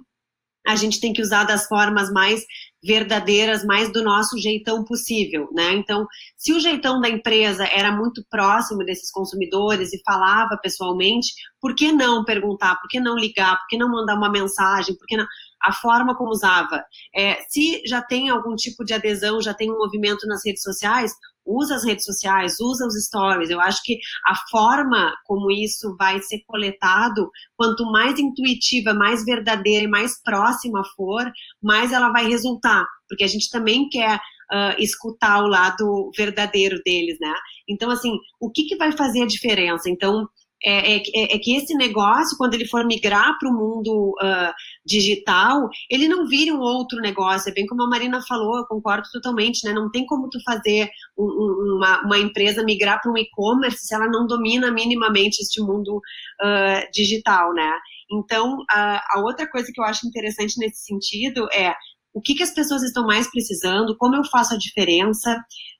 a 0.68 0.76
gente 0.76 1.00
tem 1.00 1.14
que 1.14 1.22
usar 1.22 1.44
das 1.46 1.68
formas 1.68 2.12
mais 2.12 2.44
verdadeiras, 2.84 3.64
mais 3.64 3.92
do 3.92 4.04
nosso 4.04 4.38
jeitão 4.40 4.84
possível, 4.84 5.48
né? 5.54 5.74
Então, 5.74 6.08
se 6.36 6.52
o 6.52 6.60
jeitão 6.60 7.00
da 7.00 7.10
empresa 7.10 7.64
era 7.66 7.92
muito 7.92 8.26
próximo 8.30 8.84
desses 8.84 9.12
consumidores 9.12 9.94
e 9.94 10.02
falava 10.04 10.58
pessoalmente, 10.58 11.34
por 11.60 11.76
que 11.76 11.92
não 11.92 12.26
perguntar? 12.26 12.76
Por 12.78 12.88
que 12.88 13.00
não 13.00 13.16
ligar? 13.16 13.60
Por 13.60 13.68
que 13.68 13.78
não 13.78 13.90
mandar 13.90 14.16
uma 14.16 14.32
mensagem? 14.32 14.96
Por 14.96 15.06
que 15.06 15.16
não? 15.16 15.26
A 15.62 15.72
forma 15.74 16.16
como 16.16 16.32
usava. 16.32 16.84
É, 17.16 17.38
se 17.48 17.84
já 17.86 18.02
tem 18.02 18.30
algum 18.30 18.56
tipo 18.56 18.84
de 18.84 18.96
adesão, 18.96 19.40
já 19.42 19.54
tem 19.54 19.72
um 19.72 19.78
movimento 19.78 20.26
nas 20.26 20.44
redes 20.44 20.64
sociais, 20.64 21.14
usa 21.46 21.76
as 21.76 21.84
redes 21.84 22.06
sociais, 22.06 22.60
usa 22.60 22.86
os 22.86 23.06
stories. 23.06 23.50
Eu 23.50 23.60
acho 23.60 23.82
que 23.84 23.98
a 24.28 24.36
forma 24.50 25.14
como 25.26 25.52
isso 25.52 25.96
vai 25.98 26.22
ser 26.22 26.42
coletado, 26.46 27.30
quanto 27.56 27.86
mais 27.92 28.20
intuitiva, 28.20 28.94
mais 28.94 29.24
verdadeira 29.26 29.86
e 29.86 29.90
mais 29.90 30.22
próxima 30.24 30.82
for, 30.96 31.32
mais 31.62 31.92
ela 31.92 32.10
vai 32.12 32.28
resultar, 32.28 32.86
porque 33.08 33.24
a 33.24 33.28
gente 33.28 33.50
também 33.50 33.90
quer 33.90 34.18
uh, 34.18 34.80
escutar 34.80 35.44
o 35.44 35.48
lado 35.48 36.12
verdadeiro 36.16 36.82
deles, 36.86 37.18
né? 37.20 37.34
Então, 37.68 37.90
assim, 37.90 38.18
o 38.40 38.52
que, 38.52 38.64
que 38.64 38.76
vai 38.76 38.92
fazer 38.92 39.24
a 39.24 39.28
diferença? 39.28 39.90
Então, 39.90 40.28
é, 40.64 40.98
é, 40.98 41.36
é, 41.36 41.40
que 41.40 41.56
esse 41.56 41.74
negócio, 41.76 42.38
quando 42.38 42.54
ele 42.54 42.68
for 42.68 42.86
migrar 42.86 43.38
para 43.40 43.50
o 43.50 43.54
mundo 43.54 44.14
uh, 44.22 44.54
digital, 44.86 45.68
ele 45.90 46.08
não 46.08 46.28
vire 46.28 46.52
um 46.52 46.60
outro 46.60 47.00
negócio. 47.00 47.50
É 47.50 47.54
bem 47.54 47.66
como 47.66 47.84
a 47.84 47.90
Marina 47.90 48.22
falou, 48.28 48.58
eu 48.58 48.66
concordo 48.66 49.08
totalmente, 49.12 49.66
né? 49.66 49.74
Não 49.74 49.90
tem 49.90 50.06
como 50.06 50.30
tu 50.30 50.40
fazer 50.44 50.90
um, 51.18 51.78
uma, 51.78 52.02
uma, 52.02 52.20
empresa 52.20 52.64
migrar 52.64 53.02
para 53.02 53.12
um 53.12 53.18
e-commerce 53.18 53.86
se 53.86 53.96
ela 53.96 54.08
não 54.08 54.28
domina 54.28 54.72
minimamente 54.72 55.42
este 55.42 55.62
mundo 55.62 55.98
uh, 55.98 56.92
digital, 56.94 57.54
né? 57.54 57.74
Então, 58.12 58.58
a, 58.70 59.18
a 59.18 59.22
outra 59.22 59.50
coisa 59.50 59.72
que 59.74 59.82
eu 59.82 59.86
acho 59.86 60.06
interessante 60.08 60.60
nesse 60.60 60.86
sentido 60.86 61.48
é 61.54 61.74
o 62.14 62.22
que, 62.22 62.36
que 62.36 62.44
as 62.44 62.54
pessoas 62.54 62.84
estão 62.84 63.06
mais 63.06 63.30
precisando, 63.30 63.96
como 63.98 64.16
eu 64.16 64.24
faço 64.26 64.54
a 64.54 64.58
diferença, 64.58 65.34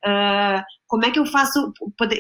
uh, 0.06 0.64
como 0.92 1.06
é 1.06 1.10
que 1.10 1.18
eu 1.18 1.26
faço, 1.26 1.72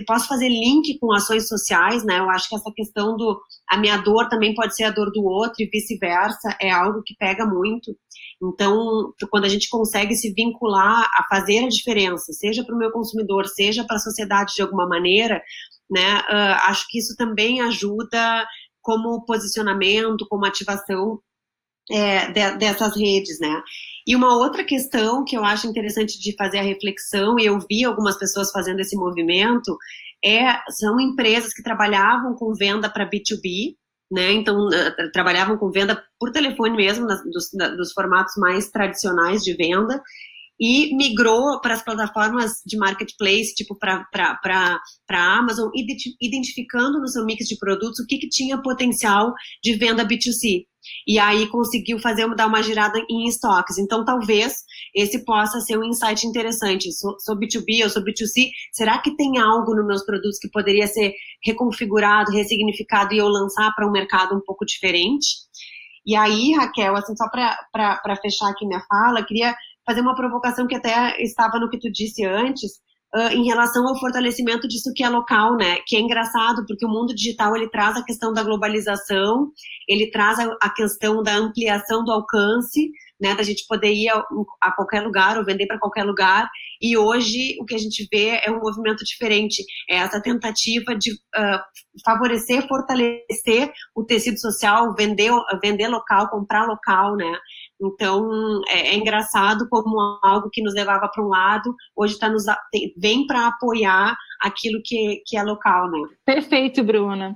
posso 0.07 0.29
fazer 0.29 0.47
link 0.47 0.97
com 0.97 1.11
ações 1.11 1.45
sociais, 1.45 2.05
né? 2.05 2.19
Eu 2.19 2.29
acho 2.29 2.47
que 2.47 2.55
essa 2.55 2.71
questão 2.73 3.17
do, 3.17 3.37
a 3.69 3.77
minha 3.77 3.97
dor 3.97 4.29
também 4.29 4.55
pode 4.55 4.77
ser 4.77 4.85
a 4.85 4.91
dor 4.91 5.11
do 5.11 5.25
outro 5.25 5.55
e 5.59 5.69
vice-versa, 5.69 6.55
é 6.57 6.71
algo 6.71 7.03
que 7.05 7.13
pega 7.19 7.45
muito. 7.45 7.93
Então, 8.41 9.13
quando 9.29 9.43
a 9.43 9.49
gente 9.49 9.69
consegue 9.69 10.15
se 10.15 10.33
vincular 10.33 11.03
a 11.13 11.25
fazer 11.29 11.65
a 11.65 11.67
diferença, 11.67 12.31
seja 12.31 12.63
para 12.63 12.73
o 12.73 12.77
meu 12.77 12.93
consumidor, 12.93 13.45
seja 13.45 13.83
para 13.83 13.97
a 13.97 13.99
sociedade 13.99 14.53
de 14.55 14.61
alguma 14.61 14.87
maneira, 14.87 15.43
né? 15.89 16.19
Uh, 16.19 16.69
acho 16.69 16.85
que 16.87 16.97
isso 16.97 17.13
também 17.17 17.59
ajuda 17.59 18.47
como 18.81 19.25
posicionamento, 19.25 20.25
como 20.29 20.45
ativação 20.45 21.19
é, 21.91 22.31
de, 22.31 22.57
dessas 22.57 22.95
redes, 22.95 23.37
né? 23.41 23.61
E 24.07 24.15
uma 24.15 24.35
outra 24.37 24.63
questão 24.63 25.23
que 25.23 25.35
eu 25.37 25.43
acho 25.43 25.67
interessante 25.67 26.19
de 26.19 26.35
fazer 26.35 26.59
a 26.59 26.63
reflexão, 26.63 27.37
e 27.39 27.45
eu 27.45 27.59
vi 27.69 27.83
algumas 27.83 28.17
pessoas 28.17 28.51
fazendo 28.51 28.79
esse 28.79 28.95
movimento, 28.95 29.77
é, 30.23 30.59
são 30.69 30.99
empresas 30.99 31.53
que 31.53 31.63
trabalhavam 31.63 32.35
com 32.35 32.53
venda 32.53 32.89
para 32.89 33.09
B2B, 33.09 33.75
né? 34.11 34.33
Então, 34.33 34.67
trabalhavam 35.13 35.57
com 35.57 35.71
venda 35.71 36.03
por 36.19 36.31
telefone 36.31 36.75
mesmo, 36.75 37.07
dos 37.07 37.93
formatos 37.93 38.33
mais 38.37 38.69
tradicionais 38.69 39.41
de 39.43 39.53
venda, 39.53 40.01
e 40.61 40.95
migrou 40.95 41.59
para 41.59 41.73
as 41.73 41.83
plataformas 41.83 42.61
de 42.63 42.77
marketplace, 42.77 43.55
tipo 43.55 43.75
para 43.75 44.05
a 45.09 45.37
Amazon, 45.39 45.71
identificando 46.21 46.99
no 46.99 47.07
seu 47.07 47.25
mix 47.25 47.47
de 47.47 47.57
produtos 47.57 47.99
o 47.99 48.05
que, 48.05 48.19
que 48.19 48.29
tinha 48.29 48.61
potencial 48.61 49.33
de 49.63 49.75
venda 49.75 50.05
B2C 50.05 50.67
e 51.07 51.19
aí 51.19 51.47
conseguiu 51.47 51.99
fazer 51.99 52.27
dar 52.35 52.47
uma 52.47 52.61
girada 52.61 52.99
em 53.09 53.27
estoques. 53.27 53.77
Então, 53.77 54.03
talvez 54.03 54.63
esse 54.95 55.23
possa 55.23 55.59
ser 55.59 55.77
um 55.77 55.83
insight 55.83 56.25
interessante. 56.25 56.91
Sou, 56.91 57.19
sou 57.19 57.35
B2B 57.35 57.83
ou 57.83 57.89
sou 57.89 58.03
B2C, 58.03 58.49
será 58.71 58.99
que 58.99 59.15
tem 59.15 59.37
algo 59.37 59.75
nos 59.75 59.85
meus 59.85 60.05
produtos 60.05 60.39
que 60.39 60.49
poderia 60.49 60.87
ser 60.87 61.13
reconfigurado, 61.43 62.31
ressignificado 62.31 63.13
e 63.13 63.17
eu 63.17 63.27
lançar 63.27 63.73
para 63.75 63.87
um 63.87 63.91
mercado 63.91 64.35
um 64.35 64.41
pouco 64.41 64.65
diferente? 64.65 65.27
E 66.05 66.15
aí, 66.15 66.53
Raquel, 66.53 66.95
assim, 66.95 67.15
só 67.15 67.29
para 67.29 68.15
fechar 68.21 68.49
aqui 68.49 68.65
minha 68.65 68.83
fala, 68.89 69.23
queria 69.23 69.55
fazer 69.91 70.01
uma 70.01 70.15
provocação 70.15 70.65
que 70.65 70.75
até 70.75 71.21
estava 71.21 71.59
no 71.59 71.69
que 71.69 71.77
tu 71.77 71.91
disse 71.91 72.25
antes, 72.25 72.79
Uh, 73.13 73.27
em 73.33 73.43
relação 73.43 73.85
ao 73.85 73.99
fortalecimento 73.99 74.69
disso 74.69 74.93
que 74.95 75.03
é 75.03 75.09
local, 75.09 75.57
né? 75.57 75.79
Que 75.85 75.97
é 75.97 75.99
engraçado, 75.99 76.65
porque 76.65 76.85
o 76.85 76.89
mundo 76.89 77.13
digital 77.13 77.53
ele 77.57 77.69
traz 77.69 77.97
a 77.97 78.05
questão 78.05 78.31
da 78.31 78.41
globalização, 78.41 79.51
ele 79.85 80.09
traz 80.09 80.39
a, 80.39 80.49
a 80.63 80.69
questão 80.69 81.21
da 81.21 81.35
ampliação 81.35 82.05
do 82.05 82.11
alcance, 82.13 82.89
né? 83.19 83.35
Da 83.35 83.43
gente 83.43 83.65
poder 83.67 83.93
ir 83.93 84.07
a, 84.07 84.23
a 84.61 84.71
qualquer 84.71 85.01
lugar 85.01 85.37
ou 85.37 85.43
vender 85.43 85.67
para 85.67 85.77
qualquer 85.77 86.05
lugar. 86.05 86.49
E 86.81 86.97
hoje 86.97 87.57
o 87.59 87.65
que 87.65 87.75
a 87.75 87.77
gente 87.77 88.07
vê 88.09 88.39
é 88.45 88.49
um 88.49 88.61
movimento 88.61 89.03
diferente, 89.03 89.61
é 89.89 89.97
essa 89.97 90.21
tentativa 90.21 90.95
de 90.95 91.11
uh, 91.11 91.59
favorecer, 92.05 92.65
fortalecer 92.65 93.73
o 93.93 94.05
tecido 94.05 94.39
social, 94.39 94.95
vender, 94.95 95.31
vender 95.61 95.89
local, 95.89 96.29
comprar 96.29 96.65
local, 96.65 97.17
né? 97.17 97.37
Então, 97.81 98.61
é, 98.69 98.89
é 98.89 98.95
engraçado 98.95 99.67
como 99.69 99.99
algo 100.23 100.49
que 100.51 100.61
nos 100.61 100.73
levava 100.73 101.09
para 101.09 101.23
um 101.23 101.27
lado, 101.27 101.75
hoje 101.95 102.17
tá 102.19 102.29
nos, 102.29 102.43
vem 102.97 103.25
para 103.25 103.47
apoiar 103.47 104.15
aquilo 104.41 104.81
que, 104.83 105.21
que 105.25 105.37
é 105.37 105.43
local, 105.43 105.89
né? 105.89 105.99
Perfeito, 106.25 106.83
Bruna. 106.83 107.35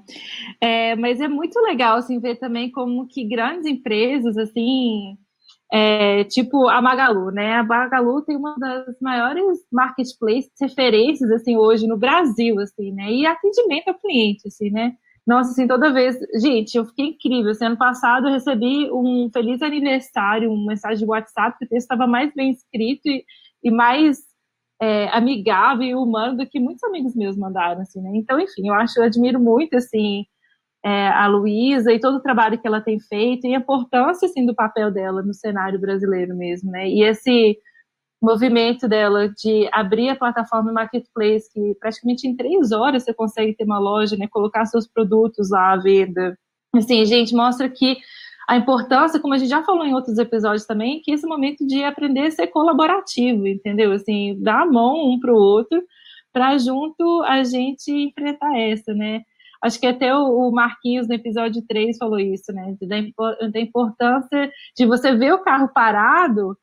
É, 0.62 0.96
mas 0.96 1.20
é 1.20 1.28
muito 1.28 1.60
legal, 1.62 1.98
assim, 1.98 2.20
ver 2.20 2.38
também 2.38 2.72
como 2.72 3.08
que 3.08 3.28
grandes 3.28 3.66
empresas, 3.66 4.38
assim, 4.38 5.18
é, 5.72 6.24
tipo 6.26 6.68
a 6.68 6.82
Magalu, 6.82 7.32
né? 7.32 7.56
A 7.56 7.64
Magalu 7.64 8.22
tem 8.24 8.38
uma 8.38 8.56
das 8.58 8.96
maiores 9.02 9.60
marketplaces 9.72 10.52
referências, 10.60 11.30
assim, 11.32 11.58
hoje 11.58 11.88
no 11.88 11.98
Brasil, 11.98 12.60
assim, 12.60 12.92
né? 12.92 13.12
E 13.12 13.26
atendimento 13.26 13.90
ao 13.90 14.00
cliente, 14.00 14.48
assim, 14.48 14.70
né? 14.70 14.94
Nossa, 15.26 15.52
assim, 15.52 15.68
toda 15.68 15.92
vez. 15.92 16.18
Gente, 16.42 16.76
eu 16.76 16.86
fiquei 16.86 17.08
incrível. 17.08 17.52
Assim, 17.52 17.66
ano 17.66 17.78
passado 17.78 18.28
eu 18.28 18.34
recebi 18.34 18.90
um 18.92 19.30
feliz 19.34 19.62
aniversário, 19.62 20.52
uma 20.52 20.68
mensagem 20.68 21.00
de 21.00 21.06
WhatsApp, 21.10 21.58
que 21.58 21.66
o 21.66 21.68
texto 21.68 21.84
estava 21.84 22.06
mais 22.08 22.32
bem 22.36 22.52
escrito 22.52 23.08
e, 23.08 23.26
e 23.64 23.72
mais 23.72 24.20
é, 24.82 25.08
amigável 25.10 25.84
e 25.88 25.96
humano 25.96 26.38
do 26.38 26.48
que 26.48 26.60
muitos 26.60 26.84
amigos 26.84 27.16
meus 27.16 27.36
mandaram, 27.38 27.82
assim, 27.82 28.02
né? 28.02 28.12
Então, 28.16 28.40
enfim, 28.40 28.68
eu 28.70 28.74
acho, 28.76 29.00
eu 29.00 29.06
admiro 29.06 29.40
muito, 29.40 29.76
assim, 29.76 30.26
é, 30.86 31.10
a 31.10 31.28
Luísa 31.28 31.94
e 31.94 32.00
todo 32.00 32.18
o 32.18 32.22
trabalho 32.22 32.60
que 32.60 32.68
ela 32.68 32.82
tem 32.82 33.00
feito 33.00 33.48
e 33.48 33.56
a 33.56 33.60
importância, 33.60 34.28
assim, 34.28 34.46
do 34.46 34.56
papel 34.56 34.92
dela 34.92 35.24
no 35.24 35.34
cenário 35.34 35.80
brasileiro 35.82 36.36
mesmo, 36.38 36.72
né? 36.72 36.88
E 36.90 37.04
esse 37.04 37.58
movimento 38.26 38.88
dela 38.88 39.30
de 39.30 39.70
abrir 39.72 40.10
a 40.10 40.16
plataforma 40.16 40.74
Marketplace, 40.74 41.52
que 41.54 41.76
praticamente 41.80 42.28
em 42.28 42.36
três 42.36 42.72
horas 42.72 43.04
você 43.04 43.14
consegue 43.14 43.54
ter 43.54 43.64
uma 43.64 43.80
loja, 43.80 44.18
né, 44.18 44.28
colocar 44.28 44.66
seus 44.66 44.88
produtos 44.88 45.52
lá 45.52 45.74
à 45.74 45.78
venda. 45.78 46.38
Assim, 46.76 47.06
gente, 47.06 47.34
mostra 47.34 47.70
que 47.70 47.98
a 48.48 48.58
importância, 48.58 49.20
como 49.20 49.34
a 49.34 49.38
gente 49.38 49.50
já 49.50 49.64
falou 49.64 49.86
em 49.86 49.94
outros 49.94 50.18
episódios 50.18 50.66
também, 50.66 51.02
que 51.02 51.12
esse 51.12 51.26
momento 51.26 51.66
de 51.66 51.84
aprender 51.84 52.28
a 52.28 52.32
ser 52.32 52.48
colaborativo, 52.48 53.48
entendeu? 53.48 53.92
Assim, 53.92 54.38
dar 54.42 54.64
a 54.64 54.66
mão 54.66 55.10
um 55.10 55.20
para 55.20 55.34
o 55.34 55.38
outro, 55.38 55.82
para 56.34 56.58
junto 56.58 57.24
a 57.24 57.44
gente 57.44 57.92
enfrentar 57.92 58.58
essa, 58.60 58.94
né? 58.94 59.22
Acho 59.64 59.80
que 59.80 59.88
até 59.88 60.14
o 60.14 60.52
Marquinhos 60.52 61.08
no 61.08 61.16
episódio 61.16 61.64
3 61.68 61.98
falou 61.98 62.20
isso, 62.20 62.52
né? 62.54 62.76
Da, 62.82 63.48
da 63.48 63.60
importância 63.60 64.52
de 64.78 64.86
você 64.86 65.16
ver 65.16 65.34
o 65.34 65.42
carro 65.42 65.70
parado 65.74 66.56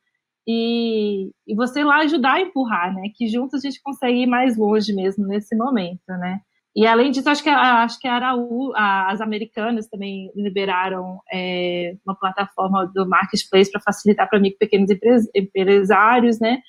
e, 0.47 1.31
e 1.47 1.55
você 1.55 1.83
lá 1.83 1.99
ajudar 1.99 2.33
a 2.33 2.41
empurrar, 2.41 2.93
né? 2.93 3.09
Que 3.15 3.27
juntos 3.27 3.63
a 3.63 3.67
gente 3.67 3.81
consegue 3.81 4.23
ir 4.23 4.27
mais 4.27 4.57
longe 4.57 4.93
mesmo 4.93 5.25
nesse 5.25 5.55
momento, 5.55 6.07
né? 6.07 6.39
E 6.75 6.87
além 6.87 7.11
disso, 7.11 7.29
acho 7.29 7.43
que, 7.43 7.49
acho 7.49 7.99
que 7.99 8.07
a 8.07 8.15
Araú, 8.15 8.73
as 8.75 9.21
americanas 9.21 9.87
também 9.87 10.31
liberaram 10.35 11.19
é, 11.31 11.95
uma 12.03 12.15
plataforma 12.15 12.91
do 12.93 13.07
marketplace 13.07 13.71
para 13.71 13.79
facilitar 13.81 14.27
para 14.27 14.39
mim 14.39 14.51
pequenos 14.57 14.89
empresários, 15.35 16.39
né? 16.39 16.59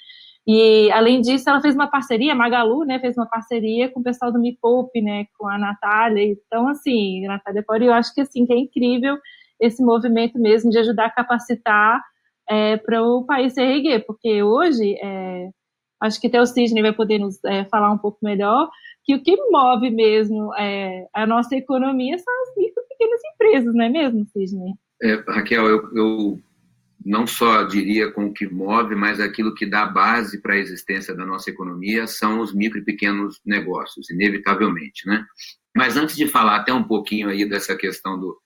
E, 0.47 0.93
além 0.93 1.23
disso, 1.23 1.49
ela 1.49 1.61
fez 1.61 1.75
uma 1.75 1.91
parceria, 1.91 2.35
Magalu, 2.35 2.85
né, 2.85 2.99
fez 2.99 3.17
uma 3.17 3.27
parceria 3.27 3.91
com 3.91 4.01
o 4.01 4.03
pessoal 4.03 4.31
do 4.31 4.39
Me 4.39 4.55
Poupe, 4.61 5.01
né, 5.01 5.25
com 5.39 5.49
a 5.49 5.57
Natália. 5.57 6.23
Então, 6.23 6.69
assim, 6.69 7.27
Natália 7.27 7.65
Pori, 7.67 7.87
eu 7.87 7.95
acho 7.95 8.15
que, 8.15 8.21
assim, 8.21 8.45
que 8.45 8.53
é 8.53 8.59
incrível 8.59 9.17
esse 9.59 9.83
movimento 9.83 10.39
mesmo 10.39 10.71
de 10.71 10.77
ajudar 10.79 11.07
a 11.07 11.11
capacitar 11.11 12.03
é, 12.49 12.77
para 12.77 13.03
o 13.03 13.25
país 13.25 13.55
se 13.55 13.63
erguer, 13.63 14.05
porque 14.07 14.43
hoje, 14.43 14.97
é, 15.03 15.49
acho 16.01 16.21
que 16.21 16.27
até 16.27 16.41
o 16.41 16.47
Sidney 16.47 16.83
vai 16.83 16.93
poder 16.93 17.19
nos 17.19 17.43
é, 17.45 17.65
falar 17.67 17.91
um 17.91 17.99
pouco 17.99 18.19
melhor, 18.23 18.69
que 19.05 19.15
o 19.15 19.23
que 19.23 19.37
move 19.51 19.91
mesmo 19.91 20.55
é, 20.55 21.07
a 21.15 21.27
nossa 21.27 21.55
economia 21.57 22.19
são 22.19 22.43
as 22.43 22.57
micro 22.57 22.83
e 22.83 22.89
pequenas 22.89 23.21
empresas, 23.35 23.75
não 23.75 23.85
é 23.85 23.89
mesmo, 23.89 24.27
Sidney? 24.27 24.75
É, 25.03 25.15
Raquel, 25.29 25.67
eu, 25.67 25.97
eu 25.97 26.41
não 27.05 27.27
só 27.27 27.65
diria 27.65 28.11
com 28.11 28.27
o 28.27 28.33
que 28.33 28.49
move, 28.49 28.95
mas 28.95 29.21
aquilo 29.21 29.55
que 29.55 29.67
dá 29.67 29.85
base 29.85 30.41
para 30.41 30.55
a 30.55 30.59
existência 30.59 31.15
da 31.15 31.27
nossa 31.27 31.51
economia 31.51 32.07
são 32.07 32.41
os 32.41 32.55
micro 32.55 32.79
e 32.79 32.85
pequenos 32.85 33.41
negócios, 33.45 34.09
inevitavelmente, 34.11 35.07
né? 35.07 35.25
Mas 35.77 35.97
antes 35.97 36.17
de 36.17 36.27
falar 36.27 36.57
até 36.57 36.73
um 36.73 36.85
pouquinho 36.85 37.29
aí 37.29 37.47
dessa 37.47 37.77
questão 37.77 38.19
do, 38.19 38.39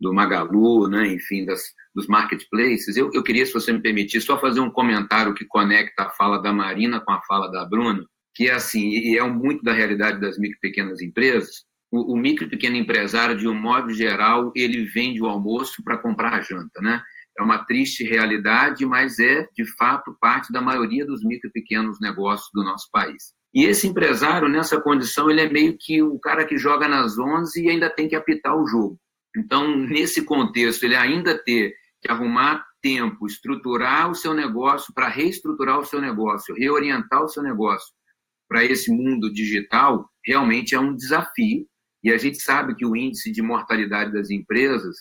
do 0.00 0.14
Magalu, 0.14 0.88
né, 0.88 1.06
enfim, 1.08 1.44
das, 1.44 1.62
dos 1.94 2.06
marketplaces, 2.06 2.96
eu, 2.96 3.10
eu 3.12 3.22
queria, 3.22 3.44
se 3.44 3.52
você 3.52 3.72
me 3.72 3.82
permitir, 3.82 4.20
só 4.20 4.40
fazer 4.40 4.60
um 4.60 4.70
comentário 4.70 5.34
que 5.34 5.44
conecta 5.44 6.04
a 6.04 6.10
fala 6.10 6.38
da 6.38 6.52
Marina 6.52 7.00
com 7.00 7.12
a 7.12 7.20
fala 7.22 7.48
da 7.48 7.64
Bruna, 7.64 8.04
que 8.34 8.48
é 8.48 8.54
assim, 8.54 8.88
e 8.88 9.18
é 9.18 9.22
muito 9.28 9.62
da 9.62 9.72
realidade 9.72 10.20
das 10.20 10.38
micro 10.38 10.56
e 10.56 10.60
pequenas 10.60 11.02
empresas, 11.02 11.64
o, 11.92 12.14
o 12.14 12.16
micro 12.16 12.46
e 12.46 12.50
pequeno 12.50 12.76
empresário, 12.76 13.36
de 13.36 13.48
um 13.48 13.54
modo 13.54 13.92
geral, 13.92 14.52
ele 14.54 14.84
vende 14.84 15.20
o 15.20 15.26
almoço 15.26 15.82
para 15.84 15.98
comprar 15.98 16.34
a 16.34 16.40
janta, 16.40 16.80
né? 16.80 17.02
É 17.38 17.42
uma 17.42 17.64
triste 17.64 18.04
realidade, 18.04 18.84
mas 18.86 19.18
é, 19.18 19.46
de 19.56 19.64
fato, 19.76 20.16
parte 20.20 20.52
da 20.52 20.60
maioria 20.60 21.06
dos 21.06 21.24
micro 21.24 21.48
e 21.48 21.52
pequenos 21.52 21.98
negócios 22.00 22.48
do 22.52 22.62
nosso 22.62 22.88
país. 22.92 23.32
E 23.52 23.64
esse 23.64 23.86
empresário, 23.88 24.48
nessa 24.48 24.80
condição, 24.80 25.28
ele 25.28 25.40
é 25.40 25.50
meio 25.50 25.76
que 25.78 26.02
o 26.02 26.18
cara 26.20 26.44
que 26.44 26.56
joga 26.56 26.86
nas 26.86 27.18
11 27.18 27.64
e 27.64 27.70
ainda 27.70 27.90
tem 27.90 28.08
que 28.08 28.14
apitar 28.14 28.56
o 28.56 28.66
jogo. 28.66 28.98
Então, 29.36 29.76
nesse 29.76 30.24
contexto, 30.24 30.84
ele 30.84 30.96
ainda 30.96 31.38
ter 31.38 31.74
que 32.00 32.10
arrumar 32.10 32.64
tempo, 32.82 33.26
estruturar 33.26 34.10
o 34.10 34.14
seu 34.14 34.32
negócio 34.32 34.92
para 34.94 35.08
reestruturar 35.08 35.78
o 35.78 35.84
seu 35.84 36.00
negócio, 36.00 36.54
reorientar 36.54 37.22
o 37.22 37.28
seu 37.28 37.42
negócio 37.42 37.92
para 38.48 38.64
esse 38.64 38.90
mundo 38.90 39.32
digital, 39.32 40.10
realmente 40.24 40.74
é 40.74 40.80
um 40.80 40.94
desafio. 40.94 41.66
E 42.02 42.10
a 42.10 42.16
gente 42.16 42.38
sabe 42.38 42.74
que 42.74 42.86
o 42.86 42.96
índice 42.96 43.30
de 43.30 43.42
mortalidade 43.42 44.12
das 44.12 44.30
empresas 44.30 44.96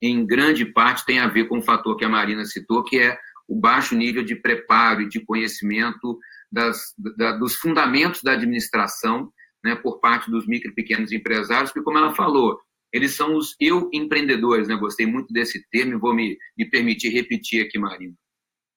em 0.00 0.26
grande 0.26 0.64
parte, 0.64 1.04
tem 1.04 1.18
a 1.18 1.28
ver 1.28 1.48
com 1.48 1.58
o 1.58 1.62
fator 1.62 1.96
que 1.96 2.04
a 2.04 2.08
Marina 2.08 2.44
citou, 2.44 2.84
que 2.84 2.98
é 2.98 3.18
o 3.48 3.58
baixo 3.58 3.94
nível 3.94 4.24
de 4.24 4.34
preparo 4.34 5.02
e 5.02 5.08
de 5.08 5.24
conhecimento 5.24 6.18
das, 6.50 6.92
da, 7.16 7.32
dos 7.32 7.54
fundamentos 7.54 8.22
da 8.22 8.32
administração 8.32 9.32
né, 9.64 9.74
por 9.74 10.00
parte 10.00 10.30
dos 10.30 10.46
micro 10.46 10.70
e 10.70 10.74
pequenos 10.74 11.12
empresários, 11.12 11.72
que, 11.72 11.82
como 11.82 11.98
ela 11.98 12.14
falou, 12.14 12.58
eles 12.92 13.12
são 13.12 13.36
os 13.36 13.54
eu 13.60 13.88
empreendedores, 13.92 14.68
né? 14.68 14.76
Gostei 14.76 15.06
muito 15.06 15.32
desse 15.32 15.66
termo 15.70 15.98
vou 15.98 16.14
me, 16.14 16.36
me 16.56 16.68
permitir 16.68 17.10
repetir 17.10 17.64
aqui, 17.64 17.78
Marina. 17.78 18.14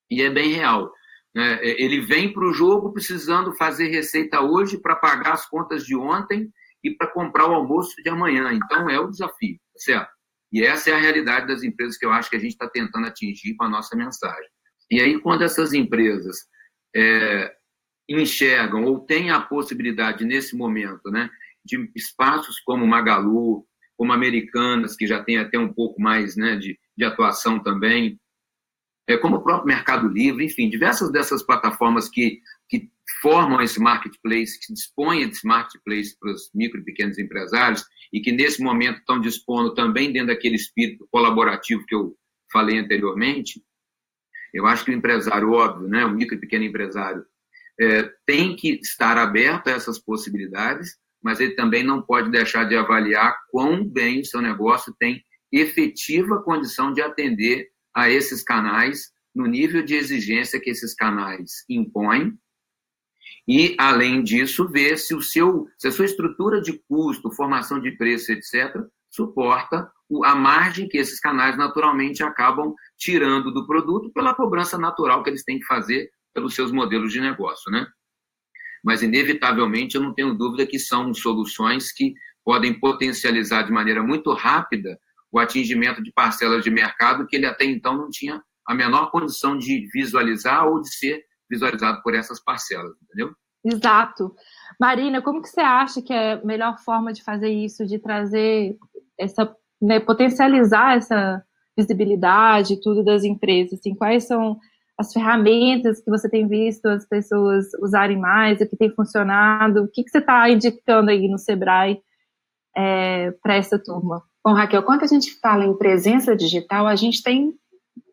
E 0.10 0.22
é 0.22 0.30
bem 0.30 0.54
real. 0.54 0.92
Né? 1.36 1.60
Ele 1.62 2.02
vem 2.02 2.34
para 2.34 2.46
o 2.46 2.54
jogo 2.54 2.92
precisando 2.92 3.56
fazer 3.56 3.88
receita 3.88 4.42
hoje 4.42 4.80
para 4.80 4.96
pagar 4.96 5.34
as 5.34 5.48
contas 5.48 5.86
de 5.86 5.96
ontem 5.96 6.50
e 6.84 6.92
para 6.92 7.08
comprar 7.08 7.48
o 7.48 7.54
almoço 7.54 7.96
de 8.04 8.10
amanhã. 8.10 8.52
Então 8.54 8.90
é 8.90 9.00
o 9.00 9.10
desafio, 9.10 9.58
tá 9.74 9.80
certo? 9.80 10.10
E 10.52 10.64
essa 10.64 10.90
é 10.90 10.94
a 10.94 11.00
realidade 11.00 11.48
das 11.48 11.64
empresas 11.64 11.98
que 11.98 12.06
eu 12.06 12.12
acho 12.12 12.30
que 12.30 12.36
a 12.36 12.40
gente 12.40 12.52
está 12.52 12.68
tentando 12.68 13.08
atingir 13.08 13.56
com 13.56 13.66
a 13.66 13.70
nossa 13.70 13.96
mensagem. 13.96 14.50
E 14.90 15.00
aí, 15.00 15.20
quando 15.22 15.44
essas 15.44 15.74
empresas 15.74 16.38
é, 16.96 17.54
enxergam 18.10 18.86
ou 18.86 19.00
têm 19.06 19.30
a 19.30 19.40
possibilidade, 19.40 20.26
nesse 20.26 20.56
momento, 20.58 21.12
né, 21.12 21.30
de 21.64 21.92
espaços 21.96 22.60
como 22.62 22.88
Magalu, 22.88 23.68
como 24.00 24.14
Americanas, 24.14 24.96
que 24.96 25.06
já 25.06 25.22
tem 25.22 25.38
até 25.38 25.60
um 25.60 25.74
pouco 25.74 26.02
mais 26.02 26.38
né, 26.38 26.56
de, 26.56 26.80
de 26.98 27.04
atuação 27.04 27.62
também, 27.62 28.18
é, 29.06 29.18
como 29.18 29.36
o 29.36 29.44
próprio 29.44 29.68
Mercado 29.68 30.08
Livre, 30.08 30.46
enfim, 30.46 30.70
diversas 30.70 31.12
dessas 31.12 31.44
plataformas 31.44 32.08
que, 32.08 32.40
que 32.70 32.90
formam 33.22 33.62
esse 33.62 33.78
marketplace, 33.78 34.58
que 34.58 34.74
dispõem 34.74 35.28
desse 35.28 35.46
marketplace 35.46 36.18
para 36.18 36.32
os 36.32 36.50
micro 36.56 36.80
e 36.80 36.86
pequenos 36.86 37.20
empresários 37.20 37.84
e 38.14 38.22
que 38.22 38.32
nesse 38.32 38.64
momento 38.64 39.00
estão 39.00 39.20
dispondo 39.20 39.74
também 39.74 40.14
dentro 40.14 40.30
daquele 40.30 40.56
espírito 40.56 41.06
colaborativo 41.12 41.86
que 41.86 41.94
eu 41.94 42.16
falei 42.50 42.80
anteriormente, 42.80 43.62
eu 44.54 44.66
acho 44.66 44.86
que 44.86 44.92
o 44.92 44.96
empresário, 44.96 45.52
óbvio, 45.52 45.90
né, 45.90 46.06
o 46.06 46.12
micro 46.14 46.38
e 46.38 46.40
pequeno 46.40 46.64
empresário, 46.64 47.26
é, 47.78 48.10
tem 48.26 48.56
que 48.56 48.80
estar 48.82 49.18
aberto 49.18 49.68
a 49.68 49.72
essas 49.72 50.00
possibilidades, 50.00 50.98
mas 51.22 51.40
ele 51.40 51.56
também 51.56 51.84
não 51.84 52.02
pode 52.02 52.32
deixar 52.32 52.64
de 52.66 52.76
avaliar 52.76 53.36
quão 53.52 53.84
bem 53.84 54.22
o 54.22 54.26
seu 54.26 54.42
negócio 54.42 54.94
tem 55.00 55.24
efetiva 55.52 56.42
condição 56.44 56.94
de 56.94 57.02
atender 57.02 57.68
a 57.94 58.10
esses 58.10 58.44
canais 58.44 59.12
no 59.34 59.46
nível 59.46 59.84
de 59.84 59.96
exigência 59.96 60.60
que 60.60 60.70
esses 60.70 60.94
canais 60.94 61.64
impõem 61.70 62.38
e, 63.48 63.76
além 63.80 64.24
disso, 64.24 64.68
ver 64.68 64.98
se, 64.98 65.16
o 65.16 65.22
seu, 65.22 65.68
se 65.78 65.88
a 65.88 65.92
sua 65.92 66.06
estrutura 66.06 66.62
de 66.62 66.80
custo, 66.88 67.32
formação 67.32 67.80
de 67.80 67.92
preço, 67.98 68.32
etc., 68.32 68.76
suporta 69.10 69.92
a 70.24 70.36
margem 70.36 70.88
que 70.88 71.00
esses 71.00 71.20
canais 71.20 71.58
naturalmente 71.58 72.22
acabam 72.22 72.76
tirando 72.96 73.52
do 73.52 73.66
produto 73.66 74.12
pela 74.12 74.36
cobrança 74.36 74.78
natural 74.78 75.24
que 75.24 75.32
eles 75.32 75.44
têm 75.44 75.58
que 75.58 75.66
fazer 75.66 76.12
pelos 76.32 76.54
seus 76.54 76.72
modelos 76.72 77.12
de 77.12 77.20
negócio, 77.20 77.72
né? 77.72 77.88
Mas, 78.84 79.02
inevitavelmente, 79.02 79.96
eu 79.96 80.02
não 80.02 80.14
tenho 80.14 80.34
dúvida 80.34 80.66
que 80.66 80.80
são 80.80 81.14
soluções 81.14 81.92
que 81.92 82.14
podem 82.44 82.80
potencializar 82.80 83.64
de 83.64 83.72
maneira 83.72 84.02
muito 84.02 84.34
rápida 84.34 84.98
o 85.32 85.40
atingimento 85.40 86.02
de 86.02 86.12
parcelas 86.12 86.64
de 86.64 86.72
mercado 86.72 87.28
que 87.28 87.36
ele 87.36 87.46
até 87.46 87.66
então 87.66 87.96
não 87.96 88.10
tinha 88.10 88.42
a 88.66 88.74
menor 88.74 89.12
condição 89.12 89.58
de 89.58 89.88
visualizar 89.94 90.68
ou 90.68 90.82
de 90.82 90.94
ser 90.94 91.24
visualizado 91.50 92.02
por 92.04 92.16
essas 92.16 92.44
parcelas, 92.44 92.94
entendeu? 93.04 93.34
Exato. 93.66 94.34
Marina, 94.80 95.22
como 95.22 95.42
que 95.42 95.50
você 95.50 95.62
acha 95.62 96.02
que 96.02 96.14
é 96.14 96.34
a 96.34 96.46
melhor 96.46 96.78
forma 96.80 97.12
de 97.12 97.24
fazer 97.24 97.50
isso, 97.50 97.86
de 97.86 98.00
trazer 98.00 98.78
essa, 99.20 99.54
né, 99.82 100.00
potencializar 100.00 100.98
essa 100.98 101.44
visibilidade 101.78 102.82
tudo 102.82 103.04
das 103.04 103.24
empresas? 103.24 103.80
Assim, 103.80 103.96
quais 103.96 104.26
são 104.26 104.58
as 105.00 105.14
ferramentas 105.14 106.02
que 106.02 106.10
você 106.10 106.30
tem 106.30 106.46
visto 106.46 106.86
as 106.88 107.08
pessoas 107.08 107.68
usarem 107.82 108.20
mais, 108.20 108.60
o 108.60 108.68
que 108.68 108.76
tem 108.76 108.94
funcionado? 108.94 109.84
O 109.84 109.88
que, 109.88 110.04
que 110.04 110.10
você 110.10 110.18
está 110.18 110.50
indicando 110.50 111.10
aí 111.10 111.30
no 111.30 111.38
Sebrae 111.38 112.02
é, 112.76 113.32
para 113.42 113.56
essa 113.56 113.80
turma? 113.80 114.22
Bom, 114.44 114.54
Raquel, 114.54 114.84
quando 114.84 115.04
a 115.04 115.08
gente 115.08 115.40
fala 115.40 115.64
em 115.64 115.78
presença 115.78 116.36
digital, 116.36 116.86
a 116.86 116.98
gente 116.98 117.24
tem 117.24 117.54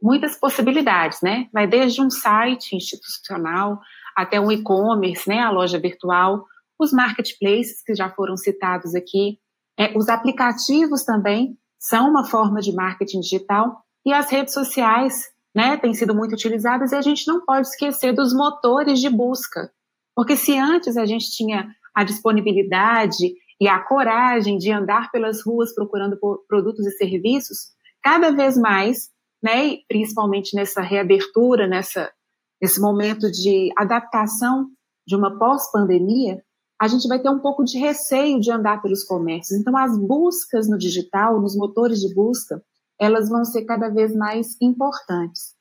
muitas 0.01 0.37
possibilidades, 0.37 1.21
né? 1.23 1.49
Vai 1.53 1.67
desde 1.67 2.01
um 2.01 2.09
site 2.09 2.77
institucional 2.77 3.81
até 4.17 4.41
um 4.41 4.53
e-commerce, 4.53 5.29
né? 5.29 5.41
A 5.41 5.51
loja 5.51 5.81
virtual, 5.81 6.45
os 6.79 6.93
marketplaces 6.93 7.83
que 7.83 7.97
já 7.97 8.09
foram 8.11 8.37
citados 8.37 8.95
aqui, 8.95 9.41
é, 9.77 9.97
os 9.99 10.09
aplicativos 10.09 11.03
também 11.03 11.59
são 11.81 12.09
uma 12.09 12.25
forma 12.25 12.61
de 12.61 12.73
marketing 12.73 13.21
digital 13.21 13.83
e 14.05 14.13
as 14.13 14.31
redes 14.31 14.55
sociais, 14.55 15.25
né? 15.57 15.79
Têm 15.79 15.95
sido 15.95 16.15
muito 16.15 16.35
utilizadas 16.35 16.93
e 16.93 16.97
a 16.97 17.01
gente 17.01 17.27
não 17.27 17.43
pode 17.43 17.67
esquecer 17.67 18.13
dos 18.13 18.35
motores 18.35 19.01
de 19.01 19.09
busca, 19.09 19.73
porque 20.15 20.37
se 20.37 20.59
antes 20.59 20.99
a 20.99 21.07
gente 21.07 21.31
tinha 21.31 21.67
a 21.95 22.05
disponibilidade 22.05 23.33
e 23.59 23.67
a 23.67 23.79
coragem 23.79 24.59
de 24.59 24.71
andar 24.71 25.11
pelas 25.11 25.43
ruas 25.43 25.75
procurando 25.75 26.19
produtos 26.47 26.87
e 26.87 26.91
serviços, 26.91 27.71
cada 28.03 28.31
vez 28.31 28.59
mais 28.59 29.09
né, 29.43 29.79
principalmente 29.89 30.55
nessa 30.55 30.83
reabertura, 30.83 31.67
nessa, 31.67 32.13
nesse 32.61 32.79
momento 32.79 33.31
de 33.31 33.71
adaptação 33.79 34.67
de 35.07 35.17
uma 35.17 35.39
pós-pandemia, 35.39 36.43
a 36.79 36.87
gente 36.87 37.09
vai 37.09 37.19
ter 37.19 37.31
um 37.31 37.39
pouco 37.39 37.65
de 37.65 37.79
receio 37.79 38.39
de 38.41 38.51
andar 38.51 38.83
pelos 38.83 39.05
comércios. 39.05 39.59
Então, 39.59 39.75
as 39.75 39.97
buscas 39.97 40.69
no 40.69 40.77
digital, 40.77 41.41
nos 41.41 41.57
motores 41.57 42.01
de 42.01 42.15
busca, 42.15 42.63
elas 43.01 43.29
vão 43.29 43.45
ser 43.45 43.65
cada 43.65 43.89
vez 43.89 44.15
mais 44.15 44.57
importantes. 44.61 45.55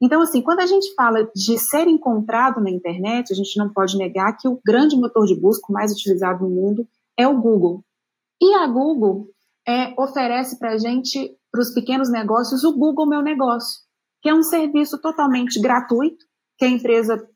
Então, 0.00 0.22
assim, 0.22 0.40
quando 0.40 0.60
a 0.60 0.66
gente 0.66 0.94
fala 0.94 1.28
de 1.34 1.58
ser 1.58 1.88
encontrado 1.88 2.60
na 2.60 2.70
internet, 2.70 3.32
a 3.32 3.36
gente 3.36 3.58
não 3.58 3.72
pode 3.72 3.96
negar 3.98 4.36
que 4.36 4.46
o 4.46 4.60
grande 4.64 4.96
motor 4.96 5.26
de 5.26 5.34
busca 5.34 5.72
mais 5.72 5.92
utilizado 5.92 6.44
no 6.44 6.50
mundo 6.50 6.86
é 7.18 7.26
o 7.26 7.40
Google. 7.40 7.82
E 8.40 8.54
a 8.54 8.66
Google 8.68 9.28
é, 9.66 9.92
oferece 10.00 10.58
para 10.58 10.72
a 10.72 10.78
gente 10.78 11.36
para 11.50 11.62
os 11.62 11.72
pequenos 11.72 12.10
negócios 12.10 12.62
o 12.62 12.76
Google 12.76 13.08
Meu 13.08 13.22
Negócio, 13.22 13.80
que 14.22 14.28
é 14.28 14.34
um 14.34 14.42
serviço 14.42 15.00
totalmente 15.00 15.60
gratuito, 15.60 16.24
que 16.56 16.64
a 16.64 16.68
empresa, 16.68 17.26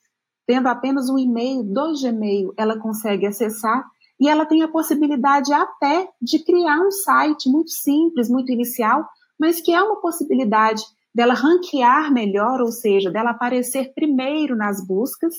tendo 0.46 0.68
apenas 0.68 1.08
um 1.08 1.18
e-mail, 1.18 1.62
dois 1.64 2.00
Gmail, 2.00 2.52
ela 2.56 2.78
consegue 2.78 3.26
acessar 3.26 3.84
e 4.20 4.28
ela 4.28 4.46
tem 4.46 4.62
a 4.62 4.68
possibilidade 4.68 5.52
até 5.52 6.08
de 6.20 6.44
criar 6.44 6.80
um 6.80 6.90
site 6.90 7.48
muito 7.48 7.70
simples, 7.70 8.28
muito 8.28 8.52
inicial, 8.52 9.04
mas 9.38 9.60
que 9.60 9.72
é 9.72 9.82
uma 9.82 10.00
possibilidade 10.00 10.82
dela 11.14 11.34
ranquear 11.34 12.12
melhor, 12.12 12.60
ou 12.60 12.72
seja, 12.72 13.10
dela 13.10 13.30
aparecer 13.30 13.92
primeiro 13.94 14.56
nas 14.56 14.84
buscas 14.86 15.34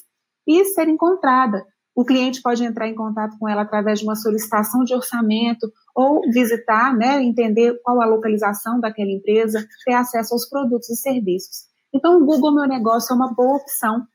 e 0.48 0.66
ser 0.66 0.88
encontrada. 0.88 1.66
O 1.96 2.04
cliente 2.04 2.42
pode 2.42 2.64
entrar 2.64 2.88
em 2.88 2.96
contato 2.96 3.38
com 3.38 3.48
ela 3.48 3.62
através 3.62 4.00
de 4.00 4.06
uma 4.06 4.16
solicitação 4.16 4.84
de 4.84 4.94
orçamento 4.96 5.72
ou 5.96 6.22
visitar, 6.32 6.96
né, 6.96 7.22
entender 7.22 7.80
qual 7.84 8.02
a 8.02 8.06
localização 8.06 8.80
daquela 8.80 9.12
empresa, 9.12 9.66
ter 9.86 9.94
acesso 9.94 10.34
aos 10.34 10.50
produtos 10.50 10.90
e 10.90 10.96
serviços. 10.96 11.68
Então, 11.94 12.18
o 12.18 12.26
Google 12.26 12.56
Meu 12.56 12.68
Negócio 12.68 13.14
é 13.14 13.16
uma 13.16 13.32
boa 13.34 13.58
opção 13.58 14.08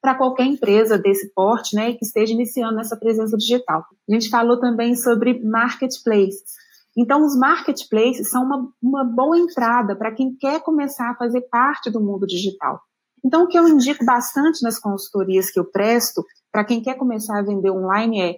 para 0.00 0.14
qualquer 0.14 0.44
empresa 0.44 0.96
desse 0.96 1.32
porte, 1.34 1.74
né, 1.74 1.94
que 1.94 2.04
esteja 2.04 2.32
iniciando 2.32 2.78
essa 2.78 2.96
presença 2.96 3.36
digital. 3.36 3.84
A 4.08 4.12
gente 4.12 4.30
falou 4.30 4.60
também 4.60 4.94
sobre 4.94 5.42
marketplaces. 5.42 6.54
Então, 6.96 7.24
os 7.24 7.36
marketplaces 7.36 8.30
são 8.30 8.44
uma, 8.44 8.72
uma 8.82 9.04
boa 9.04 9.38
entrada 9.38 9.94
para 9.94 10.12
quem 10.12 10.34
quer 10.34 10.62
começar 10.62 11.10
a 11.10 11.16
fazer 11.16 11.42
parte 11.42 11.90
do 11.90 12.00
mundo 12.00 12.26
digital. 12.26 12.80
Então, 13.24 13.44
o 13.44 13.48
que 13.48 13.58
eu 13.58 13.68
indico 13.68 14.04
bastante 14.04 14.62
nas 14.62 14.78
consultorias 14.78 15.50
que 15.50 15.58
eu 15.58 15.64
presto, 15.64 16.24
para 16.50 16.64
quem 16.64 16.80
quer 16.80 16.94
começar 16.94 17.38
a 17.38 17.42
vender 17.42 17.70
online, 17.70 18.22
é 18.22 18.36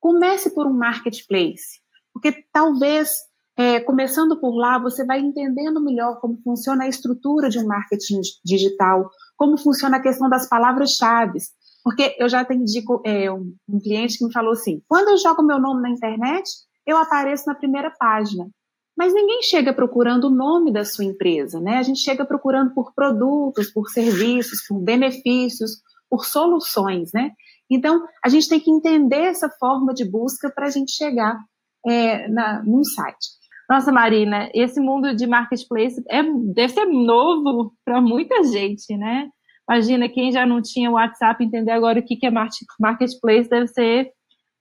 comece 0.00 0.54
por 0.54 0.66
um 0.66 0.72
marketplace. 0.72 1.80
Porque 2.12 2.44
talvez, 2.52 3.10
é, 3.56 3.80
começando 3.80 4.40
por 4.40 4.56
lá, 4.56 4.78
você 4.78 5.04
vai 5.04 5.20
entendendo 5.20 5.82
melhor 5.82 6.20
como 6.20 6.40
funciona 6.42 6.84
a 6.84 6.88
estrutura 6.88 7.50
de 7.50 7.58
um 7.58 7.66
marketing 7.66 8.20
digital, 8.44 9.10
como 9.36 9.58
funciona 9.58 9.98
a 9.98 10.02
questão 10.02 10.28
das 10.28 10.48
palavras-chave. 10.48 11.38
Porque 11.84 12.16
eu 12.18 12.28
já 12.28 12.40
atendi 12.40 12.82
é, 13.04 13.30
um, 13.30 13.54
um 13.68 13.78
cliente 13.78 14.18
que 14.18 14.24
me 14.24 14.32
falou 14.32 14.52
assim: 14.52 14.82
quando 14.88 15.08
eu 15.08 15.18
jogo 15.18 15.42
meu 15.42 15.58
nome 15.58 15.82
na 15.82 15.90
internet, 15.90 16.48
eu 16.90 16.96
apareço 16.96 17.44
na 17.46 17.54
primeira 17.54 17.90
página. 17.90 18.48
Mas 18.96 19.14
ninguém 19.14 19.42
chega 19.42 19.72
procurando 19.72 20.24
o 20.24 20.34
nome 20.34 20.72
da 20.72 20.84
sua 20.84 21.04
empresa, 21.04 21.60
né? 21.60 21.78
A 21.78 21.82
gente 21.82 22.00
chega 22.00 22.24
procurando 22.24 22.74
por 22.74 22.92
produtos, 22.94 23.70
por 23.70 23.88
serviços, 23.88 24.66
por 24.68 24.78
benefícios, 24.78 25.80
por 26.08 26.26
soluções, 26.26 27.10
né? 27.14 27.30
Então, 27.70 28.04
a 28.22 28.28
gente 28.28 28.48
tem 28.48 28.60
que 28.60 28.70
entender 28.70 29.22
essa 29.22 29.48
forma 29.48 29.94
de 29.94 30.04
busca 30.04 30.50
para 30.50 30.66
a 30.66 30.70
gente 30.70 30.90
chegar 30.92 31.38
é, 31.86 32.28
na, 32.28 32.62
num 32.64 32.84
site. 32.84 33.40
Nossa, 33.70 33.92
Marina, 33.92 34.50
esse 34.52 34.80
mundo 34.80 35.14
de 35.14 35.26
marketplace 35.28 36.02
é, 36.10 36.22
deve 36.52 36.72
ser 36.72 36.86
novo 36.86 37.72
para 37.84 38.00
muita 38.00 38.42
gente, 38.42 38.96
né? 38.96 39.28
Imagina, 39.70 40.08
quem 40.08 40.32
já 40.32 40.44
não 40.44 40.60
tinha 40.60 40.90
o 40.90 40.94
WhatsApp, 40.94 41.44
entender 41.44 41.70
agora 41.70 42.00
o 42.00 42.02
que, 42.04 42.16
que 42.16 42.26
é 42.26 42.30
marketplace 42.30 43.48
deve 43.48 43.68
ser 43.68 44.10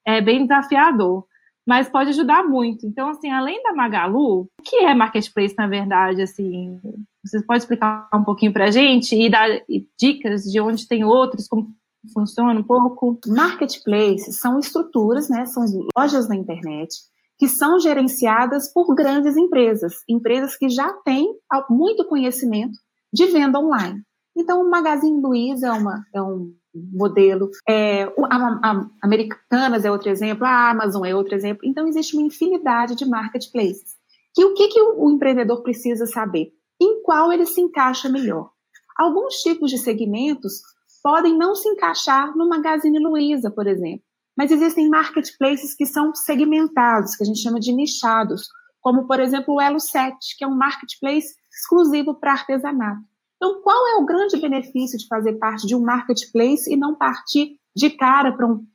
é, 0.06 0.22
bem 0.22 0.44
desafiador, 0.44 1.26
mas 1.70 1.88
pode 1.88 2.10
ajudar 2.10 2.44
muito. 2.44 2.88
Então, 2.88 3.10
assim, 3.10 3.30
além 3.30 3.62
da 3.62 3.74
Magalu, 3.74 4.42
o 4.42 4.64
que 4.64 4.78
é 4.78 4.96
marketplace, 4.96 5.54
na 5.56 5.68
verdade, 5.68 6.24
assim, 6.24 6.80
você 7.24 7.44
pode 7.44 7.62
explicar 7.62 8.10
um 8.12 8.24
pouquinho 8.24 8.52
para 8.52 8.66
a 8.66 8.72
gente 8.72 9.16
e 9.16 9.30
dar 9.30 9.48
dicas 9.96 10.46
de 10.46 10.60
onde 10.60 10.88
tem 10.88 11.04
outros, 11.04 11.48
como 11.48 11.68
funciona 12.12 12.60
um 12.60 12.64
pouco? 12.64 13.20
Marketplaces 13.28 14.40
são 14.40 14.58
estruturas, 14.58 15.30
né, 15.30 15.46
são 15.46 15.64
lojas 15.96 16.28
na 16.28 16.36
internet, 16.36 16.90
que 17.38 17.48
são 17.48 17.80
gerenciadas 17.80 18.74
por 18.74 18.96
grandes 18.96 19.38
empresas, 19.38 19.98
empresas 20.10 20.58
que 20.58 20.70
já 20.70 20.92
têm 21.06 21.32
muito 21.70 22.04
conhecimento 22.06 22.80
de 23.14 23.28
venda 23.28 23.60
online. 23.60 24.02
Então, 24.40 24.62
o 24.62 24.70
Magazine 24.70 25.22
Luiza 25.22 25.68
é, 25.68 25.72
uma, 25.74 26.06
é 26.16 26.22
um 26.22 26.54
modelo, 26.74 27.50
é, 27.68 28.04
a, 28.04 28.38
a, 28.64 28.90
Americanas 29.04 29.84
é 29.84 29.92
outro 29.92 30.10
exemplo, 30.10 30.46
a 30.46 30.70
Amazon 30.70 31.04
é 31.04 31.14
outro 31.14 31.36
exemplo. 31.36 31.62
Então, 31.66 31.86
existe 31.86 32.16
uma 32.16 32.26
infinidade 32.26 32.96
de 32.96 33.06
marketplaces. 33.06 33.98
E 34.38 34.46
o 34.46 34.54
que, 34.54 34.70
que 34.70 34.82
o, 34.82 35.04
o 35.06 35.12
empreendedor 35.12 35.62
precisa 35.62 36.06
saber? 36.06 36.54
Em 36.82 37.04
qual 37.04 37.34
ele 37.34 37.46
se 37.46 37.60
encaixa 37.60 38.08
melhor? 38.08 38.50
Alguns 38.98 39.42
tipos 39.42 39.70
de 39.70 39.78
segmentos 39.78 40.62
podem 41.04 41.38
não 41.38 41.54
se 41.54 41.68
encaixar 41.68 42.34
no 42.38 42.48
Magazine 42.48 42.98
Luiza, 42.98 43.52
por 43.52 43.68
exemplo. 43.68 44.06
Mas 44.38 44.52
existem 44.52 44.88
marketplaces 44.88 45.76
que 45.76 45.86
são 45.86 46.16
segmentados, 46.16 47.18
que 47.18 47.24
a 47.24 47.26
gente 47.26 47.42
chama 47.42 47.60
de 47.60 47.74
nichados, 47.74 48.48
como, 48.80 49.06
por 49.06 49.20
exemplo, 49.20 49.56
o 49.56 49.62
Elo 49.62 49.82
7, 49.82 50.16
que 50.38 50.46
é 50.46 50.48
um 50.48 50.56
marketplace 50.56 51.36
exclusivo 51.52 52.16
para 52.16 52.32
artesanato. 52.32 53.02
Então, 53.42 53.62
qual 53.62 53.88
é 53.88 53.96
o 53.96 54.06
grande 54.06 54.36
benefício 54.36 55.00
de 55.00 55.08
fazer 55.08 55.34
parte 55.34 55.66
de 55.66 55.74
um 55.74 55.82
marketplace 55.82 56.72
e 56.72 56.76
não 56.76 56.94
partir 56.94 57.58
de 57.74 57.90
cara 57.90 58.36
para 58.36 58.46
um, 58.46 58.66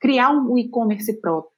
criar 0.00 0.30
um 0.30 0.56
e-commerce 0.56 1.20
próprio? 1.20 1.52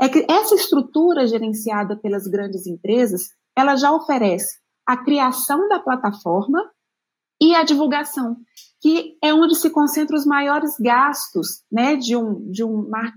É 0.00 0.08
que 0.08 0.24
essa 0.30 0.54
estrutura 0.54 1.26
gerenciada 1.26 1.96
pelas 1.96 2.28
grandes 2.28 2.64
empresas, 2.66 3.30
ela 3.56 3.74
já 3.74 3.90
oferece 3.90 4.56
a 4.86 4.96
criação 4.96 5.68
da 5.68 5.80
plataforma 5.80 6.62
e 7.40 7.56
a 7.56 7.64
divulgação 7.64 8.36
que 8.82 9.16
é 9.22 9.32
onde 9.32 9.54
se 9.54 9.70
concentram 9.70 10.18
os 10.18 10.26
maiores 10.26 10.74
gastos 10.78 11.62
né, 11.70 11.94
de, 11.94 12.16
um, 12.16 12.50
de, 12.50 12.64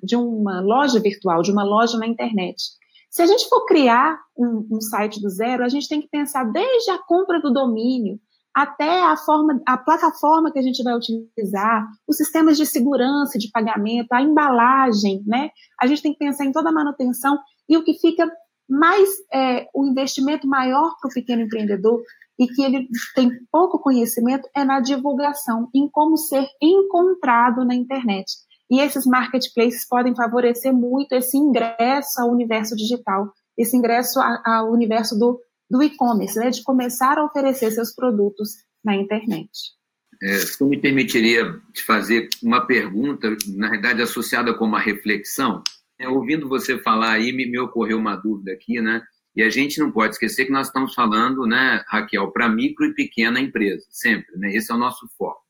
de 0.03 0.15
uma 0.15 0.61
loja 0.61 0.99
virtual, 0.99 1.41
de 1.41 1.51
uma 1.51 1.63
loja 1.63 1.97
na 1.97 2.05
internet. 2.05 2.61
Se 3.09 3.23
a 3.23 3.25
gente 3.25 3.49
for 3.49 3.65
criar 3.65 4.19
um, 4.37 4.67
um, 4.71 4.79
site 4.79 5.19
do 5.19 5.27
zero, 5.27 5.63
a 5.63 5.69
gente 5.69 5.87
tem 5.87 6.01
que 6.01 6.07
pensar 6.07 6.43
desde 6.43 6.91
a 6.91 6.99
compra 6.99 7.41
do 7.41 7.51
domínio 7.51 8.19
até 8.55 9.03
a, 9.03 9.17
forma, 9.17 9.61
a 9.67 9.77
plataforma 9.77 10.49
que 10.49 10.57
a 10.57 10.61
gente 10.61 10.81
vai 10.81 10.95
utilizar, 10.95 11.85
os 12.07 12.15
sistemas 12.15 12.55
de 12.55 12.65
segurança, 12.65 13.37
de 13.37 13.51
pagamento, 13.51 14.13
a 14.13 14.21
embalagem, 14.21 15.21
né? 15.27 15.49
A 15.81 15.85
gente 15.85 16.01
tem 16.01 16.13
que 16.13 16.19
pensar 16.19 16.45
em 16.45 16.53
toda 16.53 16.69
a 16.69 16.73
manutenção 16.73 17.37
e 17.67 17.75
o 17.75 17.83
que 17.83 17.93
fica 17.95 18.31
mais, 18.67 19.09
é, 19.33 19.67
o 19.75 19.85
investimento 19.85 20.47
maior 20.47 20.95
para 21.01 21.09
o 21.09 21.13
pequeno 21.13 21.41
empreendedor 21.41 22.01
e 22.39 22.47
que 22.47 22.63
ele 22.63 22.87
tem 23.13 23.29
pouco 23.51 23.77
conhecimento 23.77 24.47
é 24.55 24.63
na 24.63 24.79
divulgação, 24.79 25.67
em 25.75 25.89
como 25.89 26.15
ser 26.15 26.47
encontrado 26.61 27.65
na 27.65 27.75
internet. 27.75 28.25
E 28.71 28.79
esses 28.79 29.05
marketplaces 29.05 29.85
podem 29.87 30.15
favorecer 30.15 30.73
muito 30.73 31.11
esse 31.13 31.37
ingresso 31.37 32.21
ao 32.21 32.31
universo 32.31 32.73
digital, 32.75 33.31
esse 33.57 33.75
ingresso 33.75 34.19
ao 34.45 34.71
universo 34.71 35.17
do, 35.19 35.39
do 35.69 35.81
e-commerce, 35.81 36.37
né, 36.37 36.49
de 36.49 36.63
começar 36.63 37.17
a 37.17 37.25
oferecer 37.25 37.71
seus 37.71 37.93
produtos 37.93 38.49
na 38.83 38.95
internet. 38.95 39.49
É, 40.21 40.37
se 40.37 40.63
me 40.63 40.79
permitiria 40.79 41.59
te 41.73 41.83
fazer 41.83 42.29
uma 42.41 42.65
pergunta, 42.65 43.35
na 43.55 43.69
verdade 43.69 44.01
associada 44.01 44.53
com 44.53 44.65
uma 44.65 44.79
reflexão, 44.79 45.61
é, 45.99 46.07
ouvindo 46.07 46.47
você 46.47 46.77
falar 46.77 47.13
aí, 47.13 47.31
me, 47.31 47.45
me 47.45 47.59
ocorreu 47.59 47.97
uma 47.97 48.15
dúvida 48.15 48.51
aqui, 48.53 48.81
né? 48.81 49.01
E 49.35 49.43
a 49.43 49.49
gente 49.49 49.79
não 49.79 49.91
pode 49.91 50.13
esquecer 50.13 50.45
que 50.45 50.51
nós 50.51 50.67
estamos 50.67 50.93
falando, 50.93 51.45
né, 51.45 51.83
Raquel, 51.87 52.31
para 52.31 52.47
micro 52.47 52.85
e 52.85 52.93
pequena 52.93 53.39
empresa, 53.39 53.85
sempre, 53.89 54.37
né? 54.37 54.55
Esse 54.55 54.71
é 54.71 54.75
o 54.75 54.79
nosso 54.79 55.07
foco. 55.17 55.43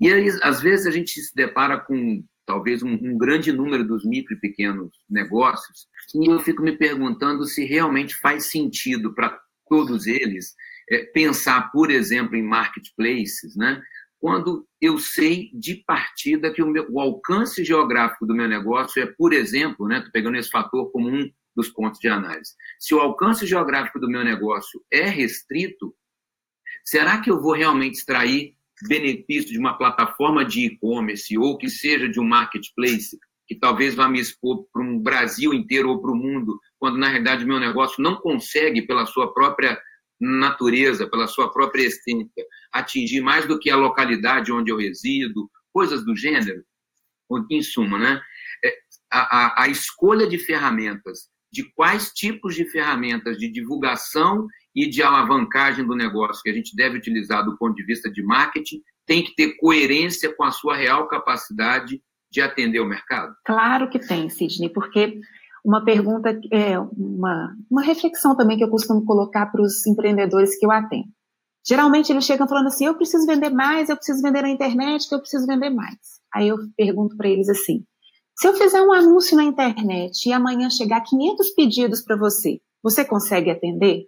E 0.00 0.12
aí, 0.12 0.28
às 0.42 0.60
vezes 0.60 0.86
a 0.86 0.90
gente 0.90 1.20
se 1.20 1.34
depara 1.34 1.78
com 1.78 2.24
talvez 2.48 2.82
um, 2.82 2.94
um, 2.94 3.18
grande 3.18 3.52
número 3.52 3.86
dos 3.86 4.06
micro 4.06 4.34
e 4.34 4.40
pequenos 4.40 4.90
negócios, 5.08 5.86
e 6.14 6.30
eu 6.30 6.40
fico 6.40 6.62
me 6.62 6.72
perguntando 6.72 7.44
se 7.44 7.66
realmente 7.66 8.16
faz 8.16 8.46
sentido 8.46 9.14
para 9.14 9.38
todos 9.68 10.06
eles 10.06 10.54
é, 10.90 11.04
pensar, 11.04 11.70
por 11.70 11.90
exemplo, 11.90 12.36
em 12.36 12.42
marketplaces, 12.42 13.54
né? 13.54 13.82
Quando 14.18 14.66
eu 14.80 14.98
sei 14.98 15.50
de 15.52 15.84
partida 15.86 16.50
que 16.50 16.62
o, 16.62 16.66
meu, 16.66 16.86
o 16.90 16.98
alcance 16.98 17.62
geográfico 17.62 18.26
do 18.26 18.34
meu 18.34 18.48
negócio 18.48 19.00
é, 19.02 19.06
por 19.06 19.34
exemplo, 19.34 19.86
né? 19.86 19.98
Estou 19.98 20.10
pegando 20.10 20.38
esse 20.38 20.48
fator 20.48 20.90
como 20.90 21.06
um 21.10 21.30
dos 21.54 21.68
pontos 21.68 22.00
de 22.00 22.08
análise. 22.08 22.54
Se 22.80 22.94
o 22.94 23.00
alcance 23.00 23.46
geográfico 23.46 24.00
do 24.00 24.08
meu 24.08 24.24
negócio 24.24 24.82
é 24.90 25.04
restrito, 25.04 25.94
será 26.82 27.20
que 27.20 27.30
eu 27.30 27.42
vou 27.42 27.52
realmente 27.52 27.98
extrair 27.98 28.56
benefício 28.86 29.50
de 29.50 29.58
uma 29.58 29.76
plataforma 29.76 30.44
de 30.44 30.66
e-commerce 30.66 31.36
ou 31.38 31.56
que 31.56 31.68
seja 31.68 32.08
de 32.08 32.20
um 32.20 32.24
marketplace 32.24 33.18
que 33.46 33.54
talvez 33.54 33.94
vá 33.94 34.06
me 34.08 34.20
expor 34.20 34.66
para 34.70 34.82
um 34.82 34.98
Brasil 34.98 35.54
inteiro 35.54 35.88
ou 35.88 36.02
para 36.02 36.12
o 36.12 36.16
mundo, 36.16 36.60
quando 36.78 36.98
na 36.98 37.08
realidade 37.08 37.46
meu 37.46 37.58
negócio 37.58 38.02
não 38.02 38.16
consegue, 38.16 38.82
pela 38.82 39.06
sua 39.06 39.32
própria 39.32 39.80
natureza, 40.20 41.08
pela 41.08 41.26
sua 41.26 41.50
própria 41.50 41.84
essência, 41.84 42.44
atingir 42.70 43.22
mais 43.22 43.46
do 43.46 43.58
que 43.58 43.70
a 43.70 43.76
localidade 43.76 44.52
onde 44.52 44.70
eu 44.70 44.76
resido, 44.76 45.50
coisas 45.72 46.04
do 46.04 46.14
gênero? 46.14 46.62
Em 47.50 47.62
suma, 47.62 47.98
né? 47.98 48.20
É, 48.64 48.74
a, 49.10 49.20
a, 49.20 49.62
a 49.64 49.68
escolha 49.68 50.26
de 50.26 50.38
ferramentas 50.38 51.30
de 51.50 51.64
quais 51.74 52.12
tipos 52.12 52.54
de 52.54 52.66
ferramentas 52.66 53.38
de 53.38 53.50
divulgação 53.50 54.46
e 54.74 54.88
de 54.88 55.02
alavancagem 55.02 55.86
do 55.86 55.94
negócio 55.94 56.42
que 56.42 56.50
a 56.50 56.54
gente 56.54 56.74
deve 56.76 56.98
utilizar 56.98 57.44
do 57.44 57.56
ponto 57.56 57.74
de 57.74 57.84
vista 57.84 58.10
de 58.10 58.22
marketing 58.22 58.80
tem 59.06 59.24
que 59.24 59.34
ter 59.34 59.56
coerência 59.56 60.34
com 60.34 60.44
a 60.44 60.50
sua 60.50 60.76
real 60.76 61.08
capacidade 61.08 62.00
de 62.30 62.40
atender 62.40 62.80
o 62.80 62.86
mercado? 62.86 63.34
Claro 63.44 63.88
que 63.88 63.98
tem, 63.98 64.28
Sidney, 64.28 64.68
porque 64.68 65.18
uma 65.64 65.84
pergunta, 65.84 66.38
é 66.52 66.78
uma, 66.78 67.56
uma 67.70 67.82
reflexão 67.82 68.36
também 68.36 68.56
que 68.56 68.64
eu 68.64 68.70
costumo 68.70 69.04
colocar 69.04 69.46
para 69.46 69.62
os 69.62 69.86
empreendedores 69.86 70.58
que 70.58 70.64
eu 70.64 70.70
atendo. 70.70 71.08
Geralmente 71.66 72.10
eles 72.12 72.24
chegam 72.24 72.48
falando 72.48 72.68
assim: 72.68 72.86
eu 72.86 72.94
preciso 72.94 73.26
vender 73.26 73.50
mais, 73.50 73.88
eu 73.88 73.96
preciso 73.96 74.22
vender 74.22 74.42
na 74.42 74.48
internet, 74.48 75.06
eu 75.10 75.18
preciso 75.18 75.46
vender 75.46 75.70
mais. 75.70 75.98
Aí 76.34 76.48
eu 76.48 76.56
pergunto 76.76 77.16
para 77.16 77.28
eles 77.28 77.48
assim: 77.48 77.84
se 78.38 78.48
eu 78.48 78.54
fizer 78.54 78.80
um 78.80 78.92
anúncio 78.92 79.36
na 79.36 79.44
internet 79.44 80.26
e 80.26 80.32
amanhã 80.32 80.70
chegar 80.70 81.02
500 81.02 81.50
pedidos 81.50 82.00
para 82.02 82.16
você, 82.16 82.60
você 82.82 83.04
consegue 83.04 83.50
atender? 83.50 84.06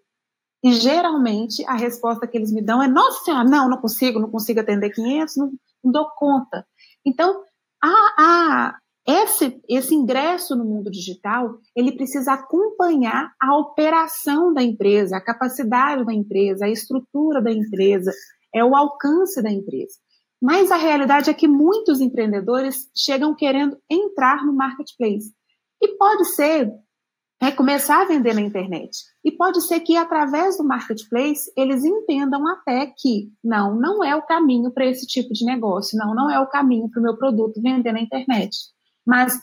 E 0.62 0.74
geralmente 0.74 1.64
a 1.66 1.74
resposta 1.74 2.26
que 2.26 2.36
eles 2.36 2.52
me 2.52 2.62
dão 2.62 2.82
é: 2.82 2.88
nossa 2.88 3.44
não, 3.44 3.68
não 3.68 3.78
consigo, 3.78 4.20
não 4.20 4.30
consigo 4.30 4.60
atender 4.60 4.90
500, 4.90 5.36
não, 5.36 5.52
não 5.82 5.92
dou 5.92 6.06
conta. 6.16 6.66
Então, 7.04 7.42
a, 7.82 7.88
a, 8.18 8.78
esse, 9.06 9.60
esse 9.68 9.94
ingresso 9.94 10.54
no 10.54 10.64
mundo 10.64 10.90
digital, 10.90 11.58
ele 11.74 11.92
precisa 11.92 12.34
acompanhar 12.34 13.32
a 13.40 13.56
operação 13.56 14.52
da 14.52 14.62
empresa, 14.62 15.16
a 15.16 15.24
capacidade 15.24 16.04
da 16.04 16.12
empresa, 16.12 16.66
a 16.66 16.70
estrutura 16.70 17.40
da 17.40 17.50
empresa, 17.50 18.12
é 18.54 18.64
o 18.64 18.76
alcance 18.76 19.42
da 19.42 19.50
empresa. 19.50 19.94
Mas 20.42 20.70
a 20.70 20.76
realidade 20.76 21.28
é 21.28 21.34
que 21.34 21.48
muitos 21.48 22.00
empreendedores 22.00 22.88
chegam 22.96 23.34
querendo 23.34 23.76
entrar 23.90 24.44
no 24.44 24.54
marketplace. 24.54 25.34
E 25.82 25.96
pode 25.96 26.24
ser 26.26 26.70
é 27.42 27.50
começar 27.50 28.02
a 28.02 28.04
vender 28.04 28.34
na 28.34 28.42
internet. 28.42 28.90
E 29.24 29.32
pode 29.32 29.62
ser 29.62 29.80
que 29.80 29.96
através 29.96 30.58
do 30.58 30.64
marketplace 30.64 31.50
eles 31.56 31.84
entendam 31.84 32.46
até 32.48 32.92
que 32.96 33.32
não, 33.42 33.74
não 33.74 34.04
é 34.04 34.14
o 34.14 34.22
caminho 34.22 34.70
para 34.70 34.86
esse 34.86 35.06
tipo 35.06 35.32
de 35.32 35.44
negócio, 35.44 35.98
não, 35.98 36.14
não 36.14 36.30
é 36.30 36.38
o 36.38 36.46
caminho 36.46 36.90
para 36.90 37.00
o 37.00 37.02
meu 37.02 37.16
produto 37.16 37.60
vender 37.62 37.92
na 37.92 38.00
internet. 38.00 38.56
Mas 39.06 39.40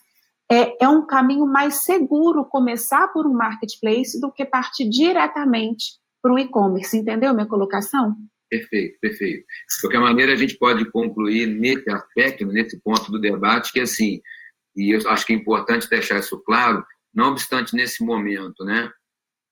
é, 0.49 0.85
é 0.85 0.87
um 0.87 1.05
caminho 1.05 1.45
mais 1.45 1.83
seguro 1.83 2.45
começar 2.45 3.07
por 3.09 3.25
um 3.25 3.33
marketplace 3.33 4.19
do 4.21 4.31
que 4.31 4.45
partir 4.45 4.87
diretamente 4.87 5.95
para 6.21 6.33
um 6.33 6.37
e-commerce. 6.39 6.95
Entendeu 6.95 7.33
minha 7.33 7.47
colocação? 7.47 8.15
Perfeito, 8.49 8.97
perfeito. 9.01 9.39
De 9.43 9.81
qualquer 9.81 9.99
maneira, 9.99 10.33
a 10.33 10.35
gente 10.35 10.57
pode 10.57 10.89
concluir 10.91 11.47
nesse 11.47 11.89
aspecto, 11.89 12.45
nesse 12.45 12.79
ponto 12.79 13.11
do 13.11 13.19
debate, 13.19 13.73
que 13.73 13.79
assim, 13.81 14.21
e 14.75 14.95
eu 14.95 15.09
acho 15.09 15.25
que 15.25 15.33
é 15.33 15.35
importante 15.35 15.89
deixar 15.89 16.19
isso 16.19 16.37
claro, 16.45 16.85
não 17.17 17.31
obstante, 17.31 17.75
nesse 17.75 18.03
momento, 18.03 18.63
né, 18.63 18.91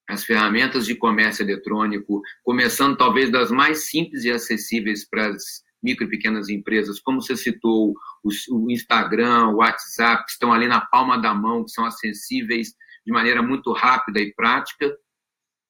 as 0.07 0.23
ferramentas 0.23 0.85
de 0.85 0.93
comércio 0.93 1.41
eletrônico, 1.41 2.21
começando 2.43 2.95
talvez 2.95 3.31
das 3.31 3.49
mais 3.49 3.89
simples 3.89 4.23
e 4.23 4.31
acessíveis 4.31 5.03
para 5.09 5.29
as 5.29 5.65
micro 5.81 6.05
e 6.05 6.09
pequenas 6.09 6.47
empresas, 6.47 6.99
como 6.99 7.21
você 7.21 7.35
citou, 7.35 7.93
o 8.23 8.71
Instagram, 8.71 9.49
o 9.49 9.57
WhatsApp, 9.57 10.25
que 10.25 10.31
estão 10.31 10.53
ali 10.53 10.67
na 10.67 10.81
palma 10.81 11.17
da 11.17 11.33
mão, 11.33 11.63
que 11.63 11.71
são 11.71 11.85
acessíveis 11.85 12.73
de 13.05 13.11
maneira 13.11 13.41
muito 13.41 13.71
rápida 13.71 14.19
e 14.19 14.33
prática, 14.33 14.95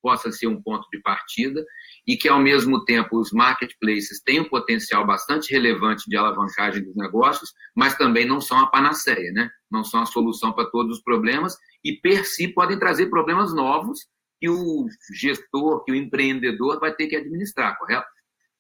possa 0.06 0.32
ser 0.32 0.46
um 0.46 0.62
ponto 0.62 0.88
de 0.94 1.02
partida 1.02 1.66
e 2.06 2.16
que, 2.16 2.30
ao 2.30 2.40
mesmo 2.40 2.86
tempo, 2.86 3.18
os 3.18 3.32
marketplaces 3.32 4.22
têm 4.24 4.42
um 4.42 4.48
potencial 4.48 5.04
bastante 5.04 5.52
relevante 5.52 6.08
de 6.08 6.16
alavancagem 6.16 6.84
dos 6.84 6.96
negócios, 6.96 7.52
mas 7.76 7.98
também 7.98 8.24
não 8.24 8.40
são 8.40 8.60
a 8.60 8.68
panaceia, 8.68 9.32
né? 9.32 9.50
não 9.72 9.84
são 9.84 10.04
a 10.04 10.06
solução 10.06 10.54
para 10.54 10.70
todos 10.70 10.98
os 10.98 11.04
problemas 11.04 11.58
e, 11.84 11.94
per 11.94 12.24
si, 12.24 12.48
podem 12.48 12.78
trazer 12.78 13.10
problemas 13.10 13.52
novos 13.52 14.06
que 14.40 14.48
o 14.48 14.86
gestor, 15.12 15.84
que 15.84 15.92
o 15.92 15.96
empreendedor 15.96 16.80
vai 16.80 16.94
ter 16.94 17.08
que 17.08 17.16
administrar, 17.16 17.76
correto? 17.80 18.06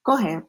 Correto. 0.03 0.47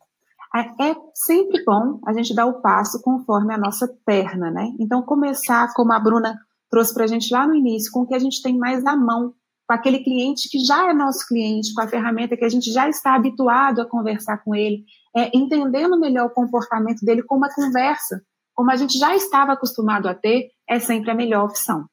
É, 0.54 0.90
é 0.92 0.96
sempre 1.12 1.62
bom 1.62 2.00
a 2.06 2.14
gente 2.14 2.34
dar 2.34 2.46
o 2.46 2.62
passo 2.62 3.02
conforme 3.02 3.52
a 3.52 3.58
nossa 3.58 3.86
perna, 4.06 4.50
né? 4.50 4.72
Então, 4.80 5.02
começar, 5.02 5.74
como 5.74 5.92
a 5.92 6.00
Bruna 6.00 6.38
trouxe 6.70 6.94
para 6.94 7.04
a 7.04 7.06
gente 7.06 7.30
lá 7.30 7.46
no 7.46 7.54
início, 7.54 7.92
com 7.92 8.00
o 8.00 8.06
que 8.06 8.14
a 8.14 8.18
gente 8.18 8.40
tem 8.40 8.56
mais 8.56 8.82
à 8.86 8.96
mão 8.96 9.34
com 9.66 9.74
aquele 9.74 9.98
cliente 9.98 10.48
que 10.48 10.58
já 10.64 10.88
é 10.90 10.94
nosso 10.94 11.26
cliente, 11.26 11.74
com 11.74 11.82
a 11.82 11.88
ferramenta 11.88 12.36
que 12.36 12.44
a 12.44 12.48
gente 12.48 12.72
já 12.72 12.88
está 12.88 13.14
habituado 13.14 13.80
a 13.80 13.88
conversar 13.88 14.38
com 14.38 14.54
ele, 14.54 14.84
é, 15.16 15.30
entendendo 15.36 15.98
melhor 15.98 16.26
o 16.26 16.34
comportamento 16.34 17.04
dele 17.04 17.22
com 17.22 17.36
uma 17.36 17.52
conversa, 17.52 18.22
como 18.54 18.70
a 18.70 18.76
gente 18.76 18.98
já 18.98 19.14
estava 19.14 19.52
acostumado 19.52 20.08
a 20.08 20.14
ter, 20.14 20.50
é 20.68 20.78
sempre 20.78 21.10
a 21.10 21.14
melhor 21.14 21.44
opção. 21.44 21.84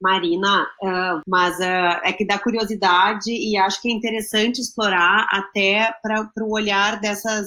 Marina, 0.00 0.64
uh, 0.82 1.20
mas 1.26 1.56
uh, 1.58 2.00
é 2.02 2.12
que 2.12 2.26
dá 2.26 2.38
curiosidade 2.38 3.30
e 3.30 3.56
acho 3.56 3.80
que 3.80 3.88
é 3.88 3.92
interessante 3.92 4.60
explorar 4.60 5.28
até 5.30 5.92
para 6.02 6.44
o 6.44 6.52
olhar 6.52 7.00
dessas, 7.00 7.46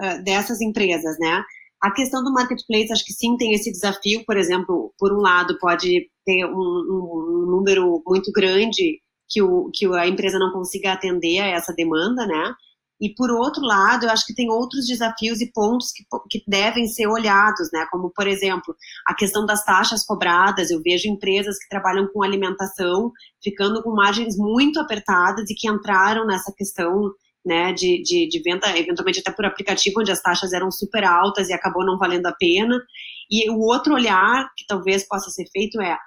uh, 0.00 0.22
dessas 0.24 0.60
empresas, 0.60 1.16
né? 1.20 1.44
A 1.80 1.92
questão 1.92 2.22
do 2.22 2.32
marketplace, 2.32 2.92
acho 2.92 3.04
que 3.04 3.12
sim 3.12 3.36
tem 3.36 3.54
esse 3.54 3.70
desafio, 3.70 4.24
por 4.24 4.36
exemplo, 4.36 4.92
por 4.98 5.12
um 5.12 5.20
lado 5.20 5.58
pode 5.60 6.08
ter 6.24 6.44
um, 6.44 6.50
um 6.50 7.46
número 7.50 8.02
muito 8.06 8.30
grande 8.32 9.00
que, 9.32 9.42
o, 9.42 9.70
que 9.72 9.86
a 9.94 10.06
empresa 10.06 10.38
não 10.38 10.52
consiga 10.52 10.92
atender 10.92 11.40
a 11.40 11.46
essa 11.46 11.72
demanda, 11.72 12.26
né? 12.26 12.54
E 13.00 13.12
por 13.16 13.32
outro 13.32 13.62
lado, 13.62 14.06
eu 14.06 14.10
acho 14.10 14.24
que 14.24 14.34
tem 14.34 14.48
outros 14.48 14.86
desafios 14.86 15.40
e 15.40 15.50
pontos 15.52 15.90
que, 15.90 16.04
que 16.30 16.44
devem 16.46 16.86
ser 16.86 17.08
olhados, 17.08 17.68
né? 17.72 17.84
Como, 17.90 18.12
por 18.14 18.28
exemplo, 18.28 18.76
a 19.08 19.12
questão 19.12 19.44
das 19.44 19.64
taxas 19.64 20.04
cobradas. 20.04 20.70
Eu 20.70 20.80
vejo 20.80 21.08
empresas 21.08 21.58
que 21.58 21.68
trabalham 21.68 22.06
com 22.12 22.22
alimentação 22.22 23.10
ficando 23.42 23.82
com 23.82 23.90
margens 23.90 24.36
muito 24.36 24.78
apertadas 24.78 25.50
e 25.50 25.54
que 25.54 25.68
entraram 25.68 26.24
nessa 26.24 26.52
questão 26.56 27.10
né, 27.44 27.72
de, 27.72 28.00
de, 28.04 28.28
de, 28.28 28.40
venda, 28.40 28.68
eventualmente 28.78 29.18
até 29.18 29.32
por 29.32 29.44
aplicativo, 29.44 30.00
onde 30.00 30.12
as 30.12 30.22
taxas 30.22 30.52
eram 30.52 30.70
super 30.70 31.02
altas 31.02 31.48
e 31.48 31.52
acabou 31.52 31.84
não 31.84 31.98
valendo 31.98 32.26
a 32.26 32.32
pena. 32.32 32.80
E 33.28 33.50
o 33.50 33.58
outro 33.58 33.94
olhar 33.94 34.48
que 34.56 34.64
talvez 34.64 35.06
possa 35.08 35.28
ser 35.28 35.46
feito 35.50 35.80
é 35.80 35.98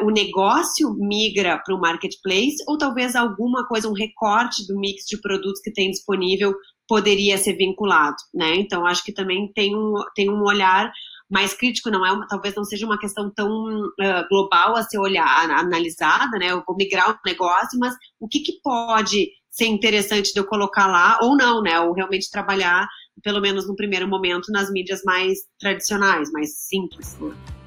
o 0.00 0.10
negócio 0.10 0.94
migra 0.98 1.60
para 1.64 1.74
o 1.74 1.80
marketplace 1.80 2.56
ou 2.66 2.78
talvez 2.78 3.14
alguma 3.14 3.66
coisa, 3.66 3.88
um 3.88 3.92
recorte 3.92 4.66
do 4.66 4.78
mix 4.78 5.04
de 5.06 5.20
produtos 5.20 5.60
que 5.60 5.72
tem 5.72 5.90
disponível 5.90 6.54
poderia 6.88 7.38
ser 7.38 7.54
vinculado, 7.54 8.16
né? 8.34 8.56
Então 8.56 8.86
acho 8.86 9.02
que 9.04 9.12
também 9.12 9.50
tem 9.54 9.74
um, 9.74 9.94
tem 10.14 10.30
um 10.30 10.42
olhar 10.42 10.92
mais 11.30 11.54
crítico, 11.54 11.90
não 11.90 12.04
é 12.04 12.12
uma, 12.12 12.26
talvez 12.26 12.54
não 12.54 12.64
seja 12.64 12.86
uma 12.86 12.98
questão 12.98 13.30
tão 13.34 13.48
uh, 13.48 14.28
global 14.28 14.76
a 14.76 14.82
ser 14.82 14.98
olhar, 14.98 15.50
analisada, 15.50 16.38
né? 16.38 16.52
Eu 16.52 16.62
vou 16.66 16.76
migrar 16.76 17.10
o 17.10 17.18
negócio, 17.26 17.78
mas 17.78 17.94
o 18.20 18.28
que, 18.28 18.40
que 18.40 18.60
pode 18.62 19.28
ser 19.50 19.66
interessante 19.66 20.32
de 20.32 20.38
eu 20.38 20.46
colocar 20.46 20.86
lá 20.86 21.18
ou 21.22 21.36
não, 21.36 21.62
né? 21.62 21.80
Ou 21.80 21.92
realmente 21.92 22.30
trabalhar, 22.30 22.86
pelo 23.22 23.40
menos 23.40 23.66
no 23.66 23.76
primeiro 23.76 24.06
momento, 24.06 24.52
nas 24.52 24.70
mídias 24.70 25.02
mais 25.04 25.38
tradicionais, 25.58 26.30
mais 26.32 26.66
simples. 26.66 27.18
Né? 27.18 27.63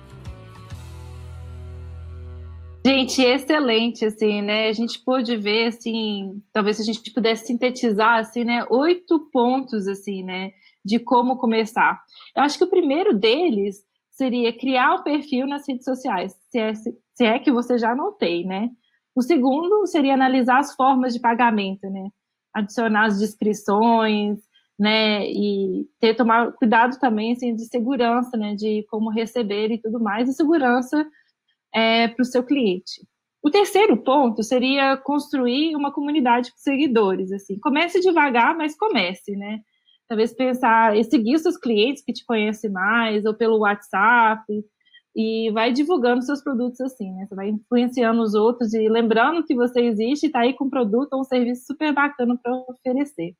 Gente, 2.88 3.22
excelente, 3.22 4.06
assim, 4.06 4.42
né? 4.42 4.70
A 4.70 4.72
gente 4.72 5.04
pôde 5.04 5.36
ver, 5.36 5.68
assim, 5.68 6.42
talvez 6.54 6.80
a 6.80 6.84
gente 6.84 7.12
pudesse 7.12 7.48
sintetizar, 7.48 8.20
assim, 8.20 8.46
né? 8.46 8.66
Oito 8.70 9.30
pontos, 9.30 9.90
assim, 9.90 10.24
né? 10.24 10.52
De 10.86 10.98
como 10.98 11.36
começar. 11.36 12.02
Eu 12.34 12.44
acho 12.44 12.58
que 12.58 12.64
o 12.64 12.70
primeiro 12.70 13.14
deles 13.14 13.84
seria 14.10 14.58
criar 14.58 14.96
um 14.96 15.04
perfil 15.04 15.46
nas 15.46 15.68
redes 15.68 15.84
sociais, 15.84 16.34
se 16.50 16.60
é, 16.60 16.74
se 16.74 17.26
é 17.26 17.38
que 17.40 17.52
você 17.52 17.78
já 17.78 17.94
não 17.94 18.14
tem, 18.14 18.46
né? 18.46 18.70
O 19.14 19.22
segundo 19.22 19.86
seria 19.86 20.14
analisar 20.14 20.60
as 20.60 20.74
formas 20.74 21.14
de 21.14 21.20
pagamento, 21.20 21.90
né? 21.90 22.08
Adicionar 22.54 23.08
as 23.08 23.20
descrições, 23.20 24.40
né? 24.80 25.30
E 25.30 25.90
ter 26.00 26.16
tomar 26.16 26.54
cuidado 26.54 26.98
também, 27.02 27.34
assim, 27.34 27.54
de 27.54 27.66
segurança, 27.66 28.38
né? 28.38 28.56
De 28.56 28.86
como 28.90 29.10
receber 29.10 29.72
e 29.72 29.78
tudo 29.78 30.00
mais, 30.00 30.30
e 30.30 30.34
segurança 30.34 31.06
é, 31.78 32.08
para 32.08 32.24
o 32.24 32.26
seu 32.26 32.44
cliente. 32.44 33.08
O 33.44 33.52
terceiro 33.52 33.96
ponto 33.98 34.42
seria 34.42 34.98
construir 34.98 35.76
uma 35.76 35.94
comunidade 35.94 36.50
de 36.50 36.60
seguidores. 36.60 37.32
Assim, 37.32 37.60
comece 37.60 38.00
devagar, 38.00 38.58
mas 38.58 38.76
comece, 38.76 39.36
né? 39.36 39.60
Talvez 40.08 40.34
pensar 40.34 40.98
e 40.98 41.04
seguir 41.04 41.38
seus 41.38 41.56
clientes 41.56 42.04
que 42.04 42.14
te 42.14 42.26
conhecem 42.26 42.72
mais, 42.72 43.26
ou 43.26 43.36
pelo 43.36 43.60
WhatsApp, 43.60 44.44
e 45.16 45.52
vai 45.52 45.72
divulgando 45.72 46.24
seus 46.24 46.42
produtos 46.42 46.82
assim, 46.82 47.14
né? 47.14 47.28
Você 47.28 47.36
vai 47.36 47.50
influenciando 47.50 48.24
os 48.24 48.34
outros 48.34 48.74
e 48.74 48.90
lembrando 48.90 49.46
que 49.46 49.54
você 49.54 49.82
existe 49.82 50.24
e 50.24 50.28
está 50.28 50.40
aí 50.40 50.56
com 50.56 50.66
um 50.66 50.70
produto 50.70 51.14
ou 51.14 51.22
um 51.22 51.24
serviço 51.24 51.68
super 51.68 51.94
bacana 51.94 52.40
para 52.42 52.56
oferecer. 52.70 53.36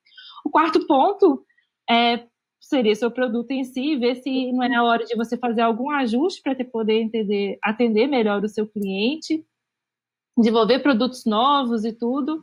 O 0.46 0.50
quarto 0.52 0.86
ponto 0.86 1.44
é 1.90 2.24
seria 2.68 2.96
seu 2.96 3.10
produto 3.10 3.52
em 3.52 3.64
si, 3.64 3.96
ver 3.96 4.16
se 4.16 4.52
não 4.52 4.64
é 4.64 4.70
na 4.70 4.84
hora 4.84 5.06
de 5.06 5.16
você 5.16 5.38
fazer 5.38 5.62
algum 5.62 5.90
ajuste 5.90 6.42
para 6.42 6.56
poder 6.66 7.02
entender, 7.02 7.58
atender 7.64 8.08
melhor 8.08 8.44
o 8.44 8.50
seu 8.50 8.68
cliente, 8.68 9.44
desenvolver 10.38 10.80
produtos 10.80 11.26
novos 11.26 11.86
e 11.86 11.94
tudo, 11.94 12.42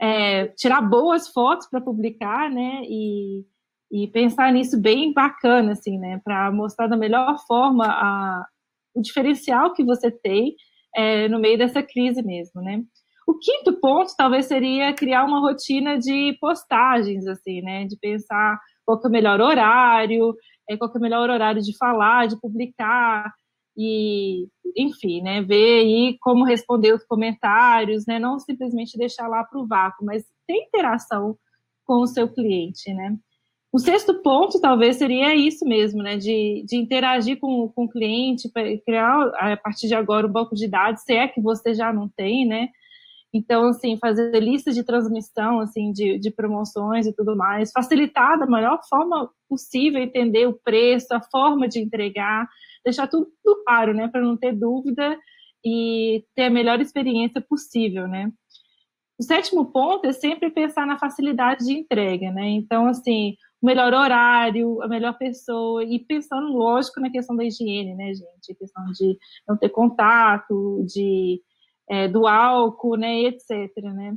é, 0.00 0.48
tirar 0.48 0.82
boas 0.82 1.28
fotos 1.28 1.68
para 1.68 1.80
publicar, 1.80 2.50
né? 2.50 2.82
E, 2.84 3.44
e 3.92 4.08
pensar 4.08 4.52
nisso 4.52 4.80
bem 4.80 5.12
bacana, 5.12 5.72
assim, 5.72 5.98
né? 5.98 6.20
Para 6.24 6.50
mostrar 6.50 6.88
da 6.88 6.96
melhor 6.96 7.38
forma 7.46 7.86
a, 7.86 8.44
o 8.94 9.00
diferencial 9.00 9.72
que 9.72 9.84
você 9.84 10.10
tem 10.10 10.56
é, 10.96 11.28
no 11.28 11.38
meio 11.38 11.56
dessa 11.56 11.82
crise 11.82 12.22
mesmo, 12.22 12.60
né? 12.60 12.82
O 13.26 13.38
quinto 13.38 13.78
ponto 13.80 14.12
talvez 14.16 14.46
seria 14.46 14.92
criar 14.92 15.24
uma 15.24 15.38
rotina 15.38 15.96
de 15.96 16.36
postagens, 16.40 17.26
assim, 17.28 17.62
né? 17.62 17.84
De 17.84 17.96
pensar 17.96 18.58
qual 18.90 19.00
é 19.04 19.08
o 19.08 19.10
melhor 19.10 19.40
horário, 19.40 20.34
é, 20.68 20.76
qual 20.76 20.90
é 20.92 20.98
o 20.98 21.00
melhor 21.00 21.30
horário 21.30 21.62
de 21.62 21.76
falar, 21.76 22.26
de 22.26 22.40
publicar, 22.40 23.32
e, 23.76 24.48
enfim, 24.76 25.22
né, 25.22 25.42
ver 25.42 25.80
aí 25.80 26.18
como 26.20 26.44
responder 26.44 26.92
os 26.92 27.04
comentários, 27.04 28.04
né, 28.06 28.18
não 28.18 28.38
simplesmente 28.38 28.98
deixar 28.98 29.28
lá 29.28 29.44
para 29.44 29.60
o 29.60 29.66
vácuo, 29.66 30.04
mas 30.04 30.24
ter 30.46 30.54
interação 30.54 31.36
com 31.84 32.02
o 32.02 32.06
seu 32.06 32.28
cliente, 32.28 32.92
né. 32.92 33.16
O 33.72 33.78
sexto 33.78 34.20
ponto, 34.20 34.60
talvez, 34.60 34.96
seria 34.96 35.34
isso 35.36 35.64
mesmo, 35.64 36.02
né, 36.02 36.16
de, 36.16 36.64
de 36.66 36.76
interagir 36.76 37.38
com, 37.38 37.68
com 37.68 37.84
o 37.84 37.88
cliente, 37.88 38.50
criar, 38.84 39.30
a 39.38 39.56
partir 39.56 39.86
de 39.86 39.94
agora, 39.94 40.26
um 40.26 40.32
banco 40.32 40.56
de 40.56 40.66
dados, 40.68 41.02
se 41.02 41.14
é 41.14 41.28
que 41.28 41.40
você 41.40 41.72
já 41.72 41.92
não 41.92 42.08
tem, 42.08 42.44
né, 42.44 42.68
Então, 43.32 43.68
assim, 43.68 43.96
fazer 43.96 44.38
lista 44.40 44.72
de 44.72 44.82
transmissão, 44.82 45.60
assim, 45.60 45.92
de, 45.92 46.18
de 46.18 46.30
promoções 46.30 47.06
e 47.06 47.14
tudo 47.14 47.36
mais, 47.36 47.70
facilitar 47.70 48.38
da 48.38 48.46
melhor 48.46 48.80
forma 48.88 49.30
possível, 49.48 50.00
entender 50.00 50.46
o 50.46 50.58
preço, 50.64 51.14
a 51.14 51.20
forma 51.20 51.68
de 51.68 51.78
entregar, 51.78 52.48
deixar 52.84 53.06
tudo 53.06 53.30
claro, 53.64 53.94
né, 53.94 54.08
para 54.08 54.20
não 54.20 54.36
ter 54.36 54.52
dúvida 54.52 55.16
e 55.64 56.24
ter 56.34 56.44
a 56.44 56.50
melhor 56.50 56.80
experiência 56.80 57.40
possível, 57.40 58.08
né. 58.08 58.32
O 59.18 59.22
sétimo 59.22 59.66
ponto 59.70 60.06
é 60.06 60.12
sempre 60.12 60.50
pensar 60.50 60.86
na 60.86 60.98
facilidade 60.98 61.66
de 61.66 61.72
entrega, 61.72 62.32
né, 62.32 62.48
então, 62.48 62.86
assim, 62.88 63.36
o 63.62 63.66
melhor 63.66 63.92
horário, 63.92 64.82
a 64.82 64.88
melhor 64.88 65.16
pessoa, 65.16 65.84
e 65.84 66.00
pensando, 66.00 66.48
lógico, 66.48 66.98
na 66.98 67.10
questão 67.10 67.36
da 67.36 67.44
higiene, 67.44 67.94
né, 67.94 68.12
gente, 68.12 68.52
a 68.52 68.56
questão 68.56 68.84
de 68.86 69.16
não 69.46 69.56
ter 69.56 69.68
contato, 69.68 70.84
de 70.84 71.40
é, 71.90 72.06
do 72.06 72.26
álcool, 72.26 72.96
né, 72.96 73.22
etc, 73.22 73.74
né. 73.92 74.14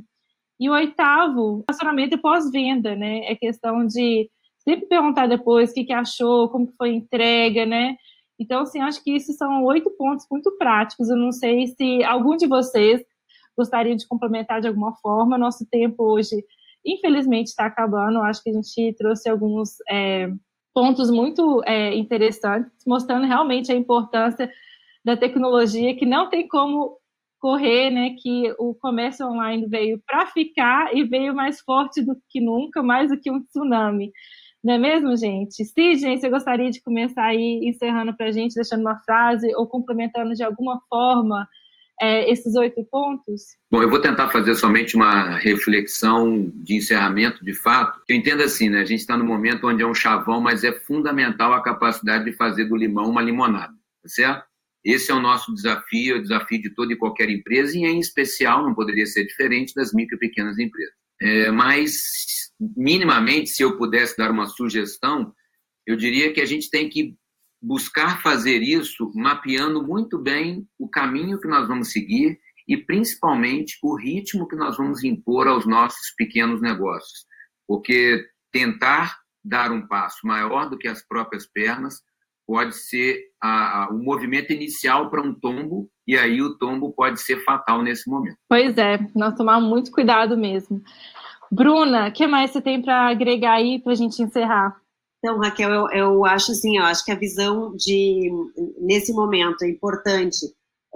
E 0.60 0.70
o 0.70 0.72
oitavo, 0.72 1.64
relacionamento 1.68 2.16
pós-venda, 2.18 2.94
né, 2.94 3.26
é 3.26 3.34
questão 3.34 3.84
de 3.84 4.30
sempre 4.58 4.86
perguntar 4.86 5.26
depois 5.26 5.70
o 5.70 5.74
que, 5.74 5.84
que 5.84 5.92
achou, 5.92 6.48
como 6.48 6.68
que 6.68 6.76
foi 6.76 6.90
a 6.90 6.94
entrega, 6.94 7.66
né, 7.66 7.96
então, 8.38 8.62
assim, 8.62 8.80
acho 8.80 9.02
que 9.02 9.12
esses 9.12 9.36
são 9.36 9.64
oito 9.64 9.90
pontos 9.90 10.26
muito 10.30 10.50
práticos, 10.56 11.08
eu 11.08 11.16
não 11.16 11.32
sei 11.32 11.66
se 11.66 12.02
algum 12.04 12.36
de 12.36 12.46
vocês 12.46 13.02
gostaria 13.56 13.94
de 13.94 14.06
complementar 14.06 14.60
de 14.60 14.68
alguma 14.68 14.94
forma, 14.96 15.38
nosso 15.38 15.64
tempo 15.70 16.02
hoje, 16.02 16.44
infelizmente, 16.84 17.48
está 17.48 17.66
acabando, 17.66 18.18
acho 18.20 18.42
que 18.42 18.50
a 18.50 18.52
gente 18.52 18.94
trouxe 18.98 19.28
alguns 19.28 19.76
é, 19.88 20.28
pontos 20.72 21.10
muito 21.10 21.62
é, 21.64 21.94
interessantes, 21.94 22.70
mostrando 22.86 23.26
realmente 23.26 23.70
a 23.70 23.76
importância 23.76 24.50
da 25.04 25.16
tecnologia, 25.16 25.94
que 25.96 26.04
não 26.04 26.28
tem 26.28 26.48
como 26.48 26.98
correr, 27.44 27.90
né, 27.90 28.16
que 28.22 28.54
o 28.58 28.74
comércio 28.74 29.26
online 29.26 29.66
veio 29.66 30.00
para 30.06 30.24
ficar 30.28 30.96
e 30.96 31.04
veio 31.04 31.34
mais 31.34 31.60
forte 31.60 32.00
do 32.00 32.16
que 32.30 32.40
nunca, 32.40 32.82
mais 32.82 33.10
do 33.10 33.20
que 33.20 33.30
um 33.30 33.44
tsunami. 33.44 34.10
Não 34.64 34.72
é 34.72 34.78
mesmo, 34.78 35.14
gente? 35.14 35.62
Sidney, 35.62 36.16
você 36.16 36.30
gostaria 36.30 36.70
de 36.70 36.80
começar 36.80 37.22
aí 37.22 37.60
encerrando 37.68 38.16
para 38.16 38.28
a 38.28 38.32
gente, 38.32 38.54
deixando 38.54 38.80
uma 38.80 38.98
frase 39.00 39.54
ou 39.56 39.66
complementando 39.66 40.32
de 40.32 40.42
alguma 40.42 40.80
forma 40.88 41.46
é, 42.00 42.30
esses 42.32 42.54
oito 42.56 42.82
pontos? 42.90 43.42
Bom, 43.70 43.82
eu 43.82 43.90
vou 43.90 44.00
tentar 44.00 44.30
fazer 44.30 44.54
somente 44.54 44.96
uma 44.96 45.36
reflexão 45.36 46.50
de 46.54 46.76
encerramento, 46.76 47.44
de 47.44 47.52
fato. 47.52 48.00
Eu 48.08 48.16
entendo 48.16 48.42
assim, 48.42 48.70
né? 48.70 48.80
A 48.80 48.86
gente 48.86 49.00
está 49.00 49.18
no 49.18 49.24
momento 49.26 49.68
onde 49.68 49.82
é 49.82 49.86
um 49.86 49.92
chavão, 49.92 50.40
mas 50.40 50.64
é 50.64 50.72
fundamental 50.72 51.52
a 51.52 51.62
capacidade 51.62 52.24
de 52.24 52.32
fazer 52.32 52.64
do 52.64 52.74
limão 52.74 53.10
uma 53.10 53.20
limonada, 53.20 53.74
tá 54.02 54.08
certo? 54.08 54.53
Esse 54.84 55.10
é 55.10 55.14
o 55.14 55.20
nosso 55.20 55.54
desafio, 55.54 56.16
é 56.16 56.18
o 56.18 56.22
desafio 56.22 56.60
de 56.60 56.74
toda 56.74 56.92
e 56.92 56.96
qualquer 56.96 57.30
empresa, 57.30 57.76
e 57.76 57.84
em 57.84 57.98
especial, 57.98 58.62
não 58.62 58.74
poderia 58.74 59.06
ser 59.06 59.24
diferente 59.24 59.74
das 59.74 59.94
micro 59.94 60.16
e 60.16 60.18
pequenas 60.18 60.58
empresas. 60.58 60.94
É, 61.22 61.50
mas, 61.50 62.52
minimamente, 62.60 63.50
se 63.50 63.62
eu 63.62 63.78
pudesse 63.78 64.16
dar 64.16 64.30
uma 64.30 64.46
sugestão, 64.46 65.32
eu 65.86 65.96
diria 65.96 66.32
que 66.32 66.40
a 66.40 66.44
gente 66.44 66.68
tem 66.68 66.88
que 66.88 67.16
buscar 67.62 68.20
fazer 68.22 68.62
isso 68.62 69.10
mapeando 69.14 69.82
muito 69.82 70.18
bem 70.18 70.68
o 70.78 70.88
caminho 70.88 71.40
que 71.40 71.48
nós 71.48 71.66
vamos 71.66 71.90
seguir 71.92 72.38
e, 72.68 72.76
principalmente, 72.76 73.78
o 73.82 73.96
ritmo 73.96 74.46
que 74.46 74.56
nós 74.56 74.76
vamos 74.76 75.02
impor 75.02 75.46
aos 75.46 75.66
nossos 75.66 76.10
pequenos 76.16 76.60
negócios. 76.60 77.24
Porque 77.66 78.26
tentar 78.52 79.18
dar 79.42 79.72
um 79.72 79.86
passo 79.86 80.26
maior 80.26 80.68
do 80.68 80.76
que 80.76 80.88
as 80.88 81.06
próprias 81.06 81.46
pernas 81.46 82.02
pode 82.46 82.74
ser 82.76 83.18
a, 83.42 83.84
a, 83.84 83.88
o 83.90 83.98
movimento 83.98 84.52
inicial 84.52 85.10
para 85.10 85.22
um 85.22 85.34
tombo, 85.34 85.88
e 86.06 86.16
aí 86.16 86.40
o 86.42 86.56
tombo 86.58 86.92
pode 86.92 87.20
ser 87.20 87.42
fatal 87.44 87.82
nesse 87.82 88.08
momento. 88.08 88.36
Pois 88.48 88.76
é, 88.76 88.98
nós 89.14 89.34
tomar 89.34 89.60
muito 89.60 89.90
cuidado 89.90 90.36
mesmo. 90.36 90.82
Bruna, 91.50 92.08
o 92.08 92.12
que 92.12 92.26
mais 92.26 92.50
você 92.50 92.60
tem 92.60 92.82
para 92.82 93.08
agregar 93.08 93.54
aí 93.54 93.80
para 93.80 93.92
a 93.92 93.96
gente 93.96 94.22
encerrar? 94.22 94.76
Então, 95.18 95.38
Raquel, 95.38 95.70
eu, 95.70 95.88
eu 95.90 96.24
acho 96.26 96.52
assim, 96.52 96.76
eu 96.76 96.84
acho 96.84 97.04
que 97.04 97.10
a 97.10 97.18
visão 97.18 97.74
de, 97.76 98.30
nesse 98.78 99.12
momento, 99.12 99.62
é 99.62 99.70
importante 99.70 100.36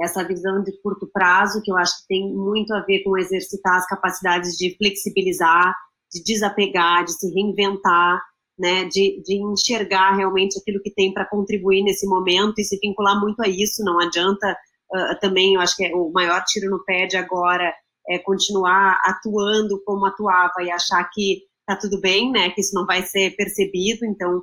essa 0.01 0.23
visão 0.23 0.63
de 0.63 0.73
curto 0.83 1.09
prazo, 1.13 1.63
que 1.63 1.71
eu 1.71 1.77
acho 1.77 2.03
que 2.03 2.09
tem 2.09 2.33
muito 2.33 2.73
a 2.73 2.81
ver 2.83 3.03
com 3.03 3.17
exercitar 3.19 3.79
as 3.79 3.87
capacidades 3.87 4.57
de 4.57 4.77
flexibilizar, 4.77 5.75
de 6.13 6.23
desapegar, 6.23 7.05
de 7.05 7.13
se 7.13 7.33
reinventar, 7.33 8.21
né, 8.59 8.85
de, 8.85 9.23
de 9.23 9.37
enxergar 9.37 10.17
realmente 10.17 10.59
aquilo 10.59 10.83
que 10.83 10.93
tem 10.93 11.13
para 11.13 11.29
contribuir 11.29 11.83
nesse 11.83 12.07
momento 12.07 12.59
e 12.59 12.65
se 12.65 12.79
vincular 12.79 13.21
muito 13.21 13.41
a 13.41 13.49
isso. 13.49 13.85
Não 13.85 14.01
adianta 14.01 14.57
uh, 14.93 15.21
também, 15.21 15.55
eu 15.55 15.61
acho 15.61 15.77
que 15.77 15.85
é 15.85 15.95
o 15.95 16.11
maior 16.11 16.43
tiro 16.45 16.71
no 16.71 16.85
pé 16.85 17.07
de 17.07 17.17
agora 17.17 17.73
é 18.11 18.19
continuar 18.19 18.99
atuando 19.05 19.83
como 19.85 20.07
atuava 20.07 20.63
e 20.63 20.71
achar 20.71 21.05
que 21.13 21.43
tá 21.67 21.77
tudo 21.77 22.01
bem, 22.01 22.33
né, 22.33 22.49
que 22.51 22.63
isso 22.63 22.75
não 22.75 22.87
vai 22.87 23.03
ser 23.03 23.37
percebido. 23.37 24.05
Então, 24.07 24.43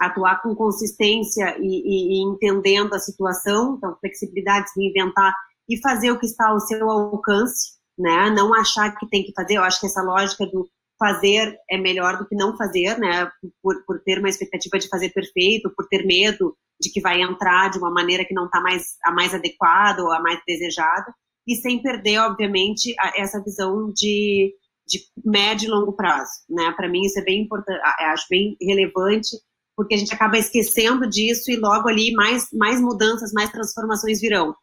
atuar 0.00 0.42
com 0.42 0.54
consistência 0.54 1.56
e, 1.58 1.62
e, 1.62 2.18
e 2.18 2.22
entendendo 2.22 2.94
a 2.94 2.98
situação, 2.98 3.76
então 3.76 3.96
flexibilidade, 4.00 4.70
se 4.70 4.80
reinventar 4.80 5.34
e 5.68 5.80
fazer 5.80 6.10
o 6.10 6.18
que 6.18 6.26
está 6.26 6.48
ao 6.48 6.60
seu 6.60 6.90
alcance, 6.90 7.72
né? 7.98 8.30
Não 8.30 8.54
achar 8.54 8.96
que 8.96 9.08
tem 9.08 9.22
que 9.22 9.32
fazer. 9.32 9.54
Eu 9.54 9.62
acho 9.62 9.80
que 9.80 9.86
essa 9.86 10.02
lógica 10.02 10.46
do 10.46 10.68
fazer 11.02 11.58
é 11.68 11.76
melhor 11.76 12.16
do 12.16 12.28
que 12.28 12.36
não 12.36 12.56
fazer, 12.56 12.96
né? 12.96 13.28
Por, 13.60 13.84
por 13.84 14.00
ter 14.04 14.20
uma 14.20 14.28
expectativa 14.28 14.78
de 14.78 14.86
fazer 14.86 15.10
perfeito, 15.10 15.72
por 15.76 15.88
ter 15.88 16.06
medo 16.06 16.56
de 16.80 16.92
que 16.92 17.00
vai 17.00 17.20
entrar 17.20 17.70
de 17.70 17.78
uma 17.78 17.90
maneira 17.90 18.24
que 18.24 18.32
não 18.32 18.44
está 18.44 18.60
mais 18.60 18.96
a 19.04 19.10
mais 19.10 19.34
adequada 19.34 20.00
ou 20.04 20.12
a 20.12 20.20
mais 20.20 20.40
desejada, 20.46 21.12
e 21.46 21.56
sem 21.56 21.82
perder, 21.82 22.18
obviamente, 22.18 22.94
a, 23.00 23.20
essa 23.20 23.42
visão 23.42 23.92
de, 23.92 24.54
de 24.86 25.00
médio 25.24 25.66
e 25.66 25.70
longo 25.70 25.92
prazo, 25.92 26.30
né? 26.48 26.72
Para 26.76 26.88
mim 26.88 27.02
isso 27.02 27.18
é 27.18 27.24
bem 27.24 27.42
importante, 27.42 27.80
acho 27.82 28.26
bem 28.30 28.56
relevante, 28.60 29.30
porque 29.76 29.96
a 29.96 29.98
gente 29.98 30.14
acaba 30.14 30.38
esquecendo 30.38 31.08
disso 31.10 31.50
e 31.50 31.56
logo 31.56 31.88
ali 31.88 32.12
mais 32.12 32.46
mais 32.52 32.80
mudanças, 32.80 33.32
mais 33.32 33.50
transformações 33.50 34.20
virão, 34.20 34.54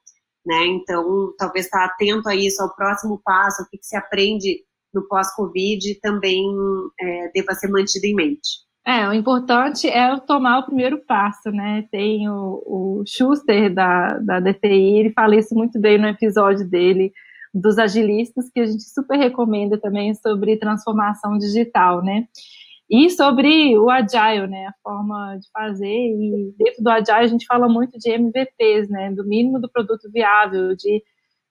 né? 0.46 0.66
Então, 0.68 1.34
talvez 1.38 1.66
estar 1.66 1.80
tá 1.80 1.94
atento 1.94 2.30
a 2.30 2.36
isso, 2.36 2.62
ao 2.62 2.74
próximo 2.74 3.22
passo, 3.26 3.64
o 3.64 3.70
que, 3.70 3.78
que 3.78 3.86
se 3.86 3.98
aprende 3.98 4.64
no 4.94 5.08
pós-Covid 5.08 6.00
também 6.02 6.44
é, 7.00 7.32
deva 7.34 7.54
ser 7.54 7.70
mantido 7.70 8.06
em 8.06 8.16
mente. 8.16 8.70
É, 8.86 9.08
o 9.08 9.14
importante 9.14 9.88
é 9.88 10.18
tomar 10.22 10.60
o 10.60 10.66
primeiro 10.66 10.98
passo, 11.06 11.52
né? 11.52 11.86
Tem 11.92 12.28
o, 12.28 12.64
o 12.66 13.04
Schuster 13.06 13.74
da, 13.74 14.18
da 14.18 14.40
DTI, 14.40 15.00
ele 15.00 15.12
fala 15.12 15.36
isso 15.36 15.54
muito 15.54 15.80
bem 15.80 15.98
no 15.98 16.08
episódio 16.08 16.68
dele 16.68 17.12
dos 17.54 17.78
agilistas, 17.78 18.50
que 18.52 18.60
a 18.60 18.66
gente 18.66 18.84
super 18.84 19.18
recomenda 19.18 19.80
também 19.80 20.14
sobre 20.16 20.58
transformação 20.58 21.38
digital, 21.38 22.04
né? 22.04 22.26
E 22.90 23.10
sobre 23.12 23.78
o 23.78 23.90
Agile, 23.90 24.48
né? 24.48 24.68
A 24.68 24.74
forma 24.82 25.38
de 25.38 25.48
fazer. 25.52 25.86
E 25.86 26.54
dentro 26.58 26.84
do 26.84 26.90
Agile 26.90 27.18
a 27.20 27.28
gente 27.28 27.46
fala 27.46 27.68
muito 27.68 27.98
de 28.00 28.10
MVPs, 28.10 28.90
né? 28.90 29.12
Do 29.12 29.24
mínimo 29.24 29.60
do 29.60 29.70
produto 29.70 30.10
viável, 30.12 30.76
de 30.76 31.04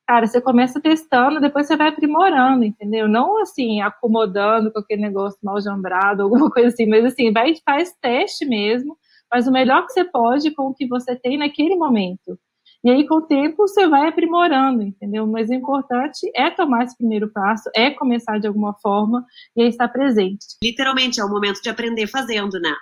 cara, 0.08 0.26
você 0.26 0.40
começa 0.40 0.80
testando, 0.80 1.38
depois 1.38 1.66
você 1.66 1.76
vai 1.76 1.88
aprimorando, 1.88 2.64
entendeu? 2.64 3.06
Não 3.06 3.42
assim, 3.42 3.82
acomodando 3.82 4.72
com 4.72 4.78
aquele 4.78 5.02
negócio 5.02 5.38
mal 5.42 5.60
jambrado, 5.60 6.22
alguma 6.24 6.50
coisa 6.50 6.68
assim, 6.68 6.86
mas 6.86 7.04
assim, 7.04 7.30
vai 7.30 7.52
faz 7.62 7.92
teste 8.00 8.46
mesmo, 8.46 8.96
faz 9.28 9.46
o 9.46 9.52
melhor 9.52 9.84
que 9.84 9.92
você 9.92 10.04
pode 10.04 10.50
com 10.52 10.68
o 10.68 10.74
que 10.74 10.88
você 10.88 11.14
tem 11.14 11.36
naquele 11.36 11.76
momento. 11.76 12.38
E 12.82 12.90
aí, 12.90 13.06
com 13.06 13.16
o 13.16 13.26
tempo, 13.26 13.66
você 13.66 13.88
vai 13.88 14.08
aprimorando, 14.08 14.82
entendeu? 14.82 15.26
Mas 15.26 15.50
o 15.50 15.54
importante 15.54 16.30
é 16.34 16.48
tomar 16.48 16.84
esse 16.84 16.96
primeiro 16.96 17.30
passo, 17.30 17.68
é 17.74 17.90
começar 17.90 18.38
de 18.38 18.46
alguma 18.46 18.72
forma 18.80 19.26
e 19.56 19.62
aí 19.62 19.68
estar 19.68 19.88
presente. 19.88 20.46
Literalmente, 20.62 21.20
é 21.20 21.24
o 21.24 21.28
momento 21.28 21.60
de 21.60 21.68
aprender 21.68 22.06
fazendo, 22.06 22.58
né? 22.60 22.72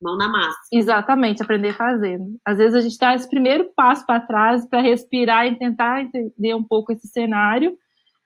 Mão 0.00 0.16
na 0.16 0.28
massa. 0.28 0.58
Exatamente, 0.72 1.42
aprender 1.42 1.72
fazendo. 1.74 2.36
Às 2.44 2.58
vezes 2.58 2.74
a 2.74 2.80
gente 2.80 2.98
dá 2.98 3.14
esse 3.14 3.28
primeiro 3.28 3.70
passo 3.76 4.04
para 4.06 4.20
trás 4.20 4.66
para 4.66 4.80
respirar 4.80 5.46
e 5.46 5.56
tentar 5.56 6.02
entender 6.02 6.54
um 6.54 6.62
pouco 6.62 6.92
esse 6.92 7.06
cenário, 7.08 7.76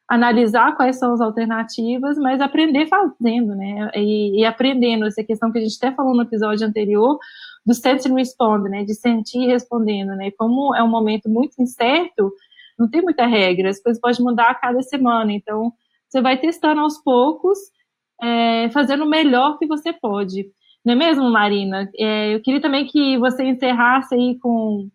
analisar 0.09 0.77
quais 0.77 0.99
são 0.99 1.13
as 1.15 1.21
alternativas, 1.21 2.17
mas 2.19 2.41
aprender 2.41 2.87
fazendo, 2.87 3.55
né? 3.55 3.91
E, 3.95 4.41
e 4.41 4.45
aprendendo, 4.45 5.07
essa 5.07 5.25
questão 5.25 5.51
que 5.51 5.59
a 5.59 5.61
gente 5.61 5.77
até 5.77 5.95
falou 5.95 6.15
no 6.15 6.23
episódio 6.23 6.67
anterior, 6.67 7.19
do 7.67 7.75
sense 7.75 8.11
and 8.11 8.15
respond, 8.15 8.69
né? 8.69 8.85
De 8.85 8.95
sentir 8.95 9.47
respondendo, 9.47 10.15
né? 10.17 10.31
Como 10.39 10.75
é 10.75 10.83
um 10.83 10.89
momento 10.89 11.29
muito 11.29 11.61
incerto, 11.61 12.33
não 12.79 12.89
tem 12.89 13.03
muita 13.03 13.27
regra, 13.27 13.71
as 13.71 13.81
coisas 13.81 14.01
podem 14.01 14.23
mudar 14.23 14.51
a 14.51 14.55
cada 14.55 14.83
semana, 14.83 15.33
então 15.33 15.73
você 16.09 16.21
vai 16.21 16.39
testando 16.39 16.81
aos 16.81 16.99
poucos, 16.99 17.59
é, 18.23 18.69
fazendo 18.71 19.05
o 19.05 19.09
melhor 19.09 19.59
que 19.59 19.67
você 19.67 19.93
pode. 19.93 20.47
Não 20.85 20.93
é 20.93 20.97
mesmo, 20.97 21.31
Marina? 21.31 21.91
É, 21.99 22.35
eu 22.35 22.41
queria 22.43 22.61
também 22.61 22.87
que 22.87 23.17
você 23.19 23.45
encerrasse 23.45 24.15
aí 24.15 24.39
com 24.39 24.91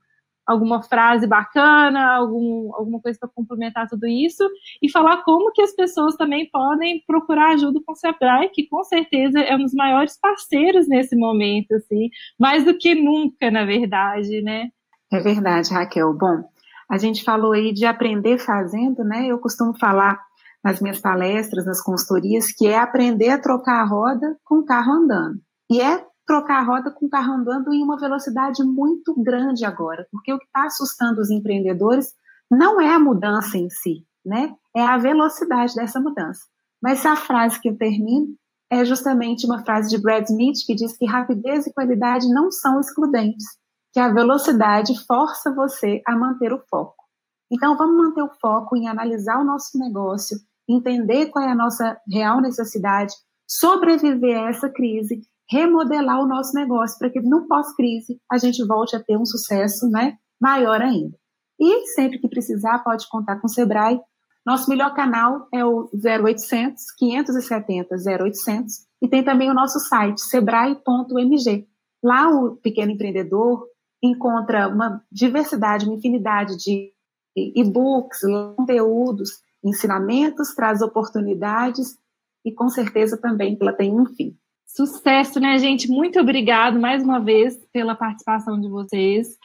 alguma 0.50 0.82
frase 0.82 1.28
bacana, 1.28 2.16
algum, 2.16 2.74
alguma 2.74 3.00
coisa 3.00 3.20
para 3.20 3.30
complementar 3.30 3.88
tudo 3.88 4.08
isso 4.08 4.44
e 4.82 4.90
falar 4.90 5.24
como 5.24 5.52
que 5.52 5.62
as 5.62 5.76
pessoas 5.76 6.16
também 6.16 6.50
podem 6.50 7.04
procurar 7.06 7.54
ajuda 7.54 7.80
com 7.86 7.92
o 7.92 7.96
Sebrae, 7.96 8.50
que 8.50 8.68
com 8.68 8.84
certeza 8.84 9.40
é 9.40 9.56
um 9.56 9.64
dos 9.64 9.76
maiores 9.76 10.20
parceiros 10.20 10.88
nesse 10.88 11.16
momento, 11.16 11.74
assim, 11.76 12.10
mais 12.40 12.66
do 12.66 12.76
que 12.76 12.96
nunca, 12.96 13.52
na 13.52 13.64
verdade, 13.64 14.42
né? 14.42 14.70
É 15.12 15.20
verdade, 15.20 15.72
Raquel. 15.72 16.14
Bom, 16.14 16.44
a 16.90 16.98
gente 16.98 17.24
falou 17.24 17.54
aí 17.54 17.72
de 17.72 17.86
aprender 17.86 18.40
fazendo, 18.40 19.04
né? 19.04 19.28
Eu 19.28 19.38
costumo 19.38 19.78
falar 19.78 20.20
nas 20.64 20.82
minhas 20.82 21.00
palestras, 21.00 21.66
nas 21.66 21.82
consultorias, 21.82 22.52
que 22.52 22.68
é 22.68 22.78
aprender 22.78 23.30
a 23.30 23.40
trocar 23.40 23.82
a 23.82 23.86
roda 23.86 24.36
com 24.44 24.56
o 24.56 24.66
carro 24.66 24.94
andando. 24.94 25.40
E 25.70 25.82
é 25.82 26.06
trocar 26.26 26.60
a 26.60 26.64
roda 26.64 26.92
com 26.92 27.06
o 27.06 27.10
carro 27.10 27.34
andando 27.34 27.74
em 27.74 27.84
uma 27.84 27.98
velocidade 27.98 28.64
muito 28.64 29.14
grande 29.22 29.66
agora, 29.66 30.08
porque 30.12 30.32
o 30.34 30.38
que 30.38 30.46
está 30.46 30.66
assustando 30.66 31.22
os 31.22 31.30
empreendedores 31.30 32.14
não 32.50 32.80
é 32.80 32.94
a 32.94 33.00
mudança 33.00 33.58
em 33.58 33.70
si, 33.70 34.06
né? 34.26 34.56
É 34.76 34.82
a 34.82 34.98
velocidade 34.98 35.76
dessa 35.76 36.00
mudança. 36.00 36.42
Mas 36.82 37.06
a 37.06 37.16
frase 37.16 37.60
que 37.60 37.70
eu 37.70 37.78
termino 37.78 38.36
é 38.72 38.86
justamente 38.86 39.46
uma 39.46 39.64
frase 39.64 39.90
de 39.90 40.02
Brad 40.02 40.24
Smith 40.26 40.66
que 40.66 40.76
diz 40.76 40.96
que 40.96 41.06
rapidez 41.06 41.66
e 41.66 41.74
qualidade 41.74 42.32
não 42.32 42.52
são 42.52 42.80
excludentes, 42.80 43.46
que 43.92 44.00
a 44.00 44.14
velocidade 44.14 44.94
força 45.06 45.54
você 45.54 46.02
a 46.06 46.16
manter 46.16 46.54
o 46.54 46.64
foco. 46.70 47.04
Então, 47.52 47.76
vamos 47.76 47.98
manter 47.98 48.22
o 48.22 48.30
foco 48.40 48.78
em 48.78 48.88
analisar 48.88 49.40
o 49.40 49.44
nosso 49.44 49.78
negócio, 49.80 50.38
entender 50.68 51.28
qual 51.28 51.44
é 51.44 51.52
a 51.52 51.56
nossa 51.56 52.00
real 52.08 52.40
necessidade, 52.40 53.14
sobreviver 53.48 54.38
a 54.38 54.50
essa 54.50 54.70
crise, 54.70 55.24
remodelar 55.50 56.22
o 56.22 56.28
nosso 56.28 56.54
negócio 56.54 56.98
para 57.00 57.10
que 57.10 57.20
no 57.20 57.48
pós-crise 57.48 58.20
a 58.32 58.38
gente 58.38 58.66
volte 58.66 58.96
a 58.96 59.04
ter 59.04 59.18
um 59.18 59.26
sucesso 59.26 59.90
né, 59.90 60.18
maior 60.40 60.82
ainda. 60.82 61.18
E 61.60 61.88
sempre 61.88 62.20
que 62.20 62.30
precisar, 62.30 62.80
pode 62.80 63.08
contar 63.10 63.40
com 63.40 63.48
o 63.48 63.50
Sebrae. 63.50 64.00
Nosso 64.46 64.70
melhor 64.70 64.94
canal 64.94 65.48
é 65.54 65.66
o 65.66 65.90
0800 65.94 66.92
570 66.98 67.96
0800 67.96 68.74
e 69.02 69.08
tem 69.08 69.24
também 69.24 69.50
o 69.50 69.54
nosso 69.54 69.80
site 69.80 70.22
sebrae.mg. 70.22 71.68
Lá 72.02 72.30
o 72.30 72.56
pequeno 72.56 72.92
empreendedor 72.92 73.66
encontra 74.02 74.68
uma 74.70 75.04
diversidade, 75.12 75.86
uma 75.86 75.96
infinidade 75.96 76.56
de 76.58 76.94
e-books, 77.36 78.22
conteúdos, 78.56 79.42
ensinamentos, 79.64 80.56
traz 80.56 80.82
oportunidades 80.82 81.98
e 82.46 82.52
com 82.54 82.70
certeza 82.70 83.18
também 83.18 83.58
ela 83.60 83.74
tem 83.74 83.94
um 83.94 84.06
fim. 84.06 84.39
Sucesso, 84.76 85.40
né, 85.40 85.58
gente? 85.58 85.90
Muito 85.90 86.20
obrigado 86.20 86.80
mais 86.80 87.04
uma 87.04 87.20
vez 87.20 87.58
pela 87.74 87.96
participação 87.96 88.62
de 88.62 88.70
vocês. 88.70 89.36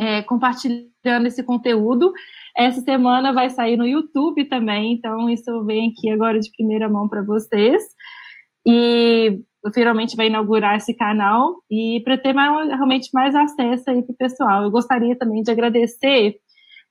é, 0.00 0.22
compartilhando 0.22 1.26
esse 1.26 1.42
conteúdo. 1.42 2.14
Essa 2.56 2.80
semana 2.80 3.30
vai 3.30 3.50
sair 3.50 3.76
no 3.76 3.86
YouTube 3.86 4.46
também, 4.46 4.94
então 4.94 5.28
isso 5.28 5.66
vem 5.66 5.90
aqui 5.90 6.08
agora 6.08 6.40
de 6.40 6.50
primeira 6.56 6.88
mão 6.88 7.10
para 7.10 7.20
vocês. 7.22 7.82
E 8.66 9.38
finalmente 9.74 10.16
vai 10.16 10.28
inaugurar 10.28 10.78
esse 10.78 10.94
canal 10.94 11.56
e 11.70 12.00
para 12.04 12.16
ter 12.16 12.32
mais, 12.32 12.70
realmente 12.70 13.10
mais 13.12 13.34
acesso 13.34 13.90
aí 13.90 14.02
para 14.02 14.14
o 14.14 14.16
pessoal. 14.16 14.62
Eu 14.62 14.70
gostaria 14.70 15.14
também 15.14 15.42
de 15.42 15.50
agradecer 15.50 16.40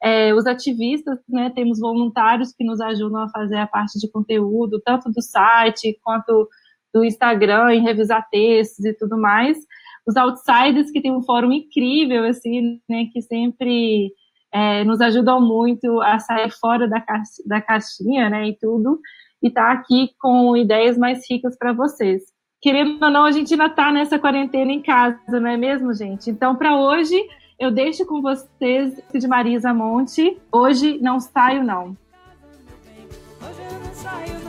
é, 0.02 0.34
os 0.34 0.45
ativistas, 0.45 1.20
né, 1.28 1.50
temos 1.50 1.80
voluntários 1.80 2.54
que 2.54 2.64
nos 2.64 2.80
ajudam 2.80 3.22
a 3.22 3.30
fazer 3.30 3.58
a 3.58 3.68
parte 3.68 4.00
de 4.00 4.10
conteúdo, 4.12 4.82
tanto 4.86 5.12
do 5.12 5.22
site 5.22 6.00
quanto 6.04 6.48
do 6.93 7.04
Instagram, 7.04 7.74
em 7.74 7.84
revisar 7.84 8.28
textos 8.30 8.86
e 8.86 8.93
tudo 8.93 9.18
mais. 9.18 9.58
Os 10.08 10.16
outsiders, 10.16 10.91
que 10.91 11.02
tem 11.02 11.12
um 11.12 11.24
fórum 11.24 11.52
incrível, 11.52 12.24
assim, 12.26 12.80
né, 12.89 13.06
que 13.12 13.22
sempre 13.22 14.12
é, 14.54 14.84
nos 14.84 15.02
ajudam 15.02 15.41
muito 15.41 16.02
a 16.02 16.20
sair 16.20 16.52
fora 16.52 16.88
da, 16.88 17.02
ca 17.02 17.22
da 17.45 17.62
caixinha, 17.62 18.30
né, 18.30 18.50
e 18.50 18.58
tudo, 18.58 19.00
e 19.41 19.50
tá 19.50 19.72
aqui 19.72 20.12
com 20.20 20.56
ideias 20.56 20.98
mais 20.98 21.30
ricas 21.30 21.58
para 21.58 21.74
vocês. 21.74 22.24
Querendo 22.62 23.04
ou 23.04 23.12
não, 23.12 23.26
a 23.26 23.32
gente 23.32 23.54
ainda 23.54 23.70
tá 23.70 23.91
nessa 23.91 24.18
quarentena 24.18 24.72
em 24.72 24.82
casa, 24.82 25.39
não 25.39 25.48
é 25.48 25.58
mesmo, 25.58 25.93
gente? 25.93 26.30
Então, 26.30 26.56
para 26.56 26.76
hoje, 26.76 27.16
eu 27.60 27.72
deixo 27.72 28.05
com 28.05 28.22
vocês 28.22 29.01
de 29.14 29.28
Marisa 29.28 29.74
Monte. 29.74 30.38
Hoje 30.51 30.99
não 30.99 31.20
saio, 31.20 31.64
não. 31.64 31.97
Hoje 33.41 33.62
eu 33.72 33.80
não 33.80 33.93
saio, 33.93 34.39
não. 34.39 34.47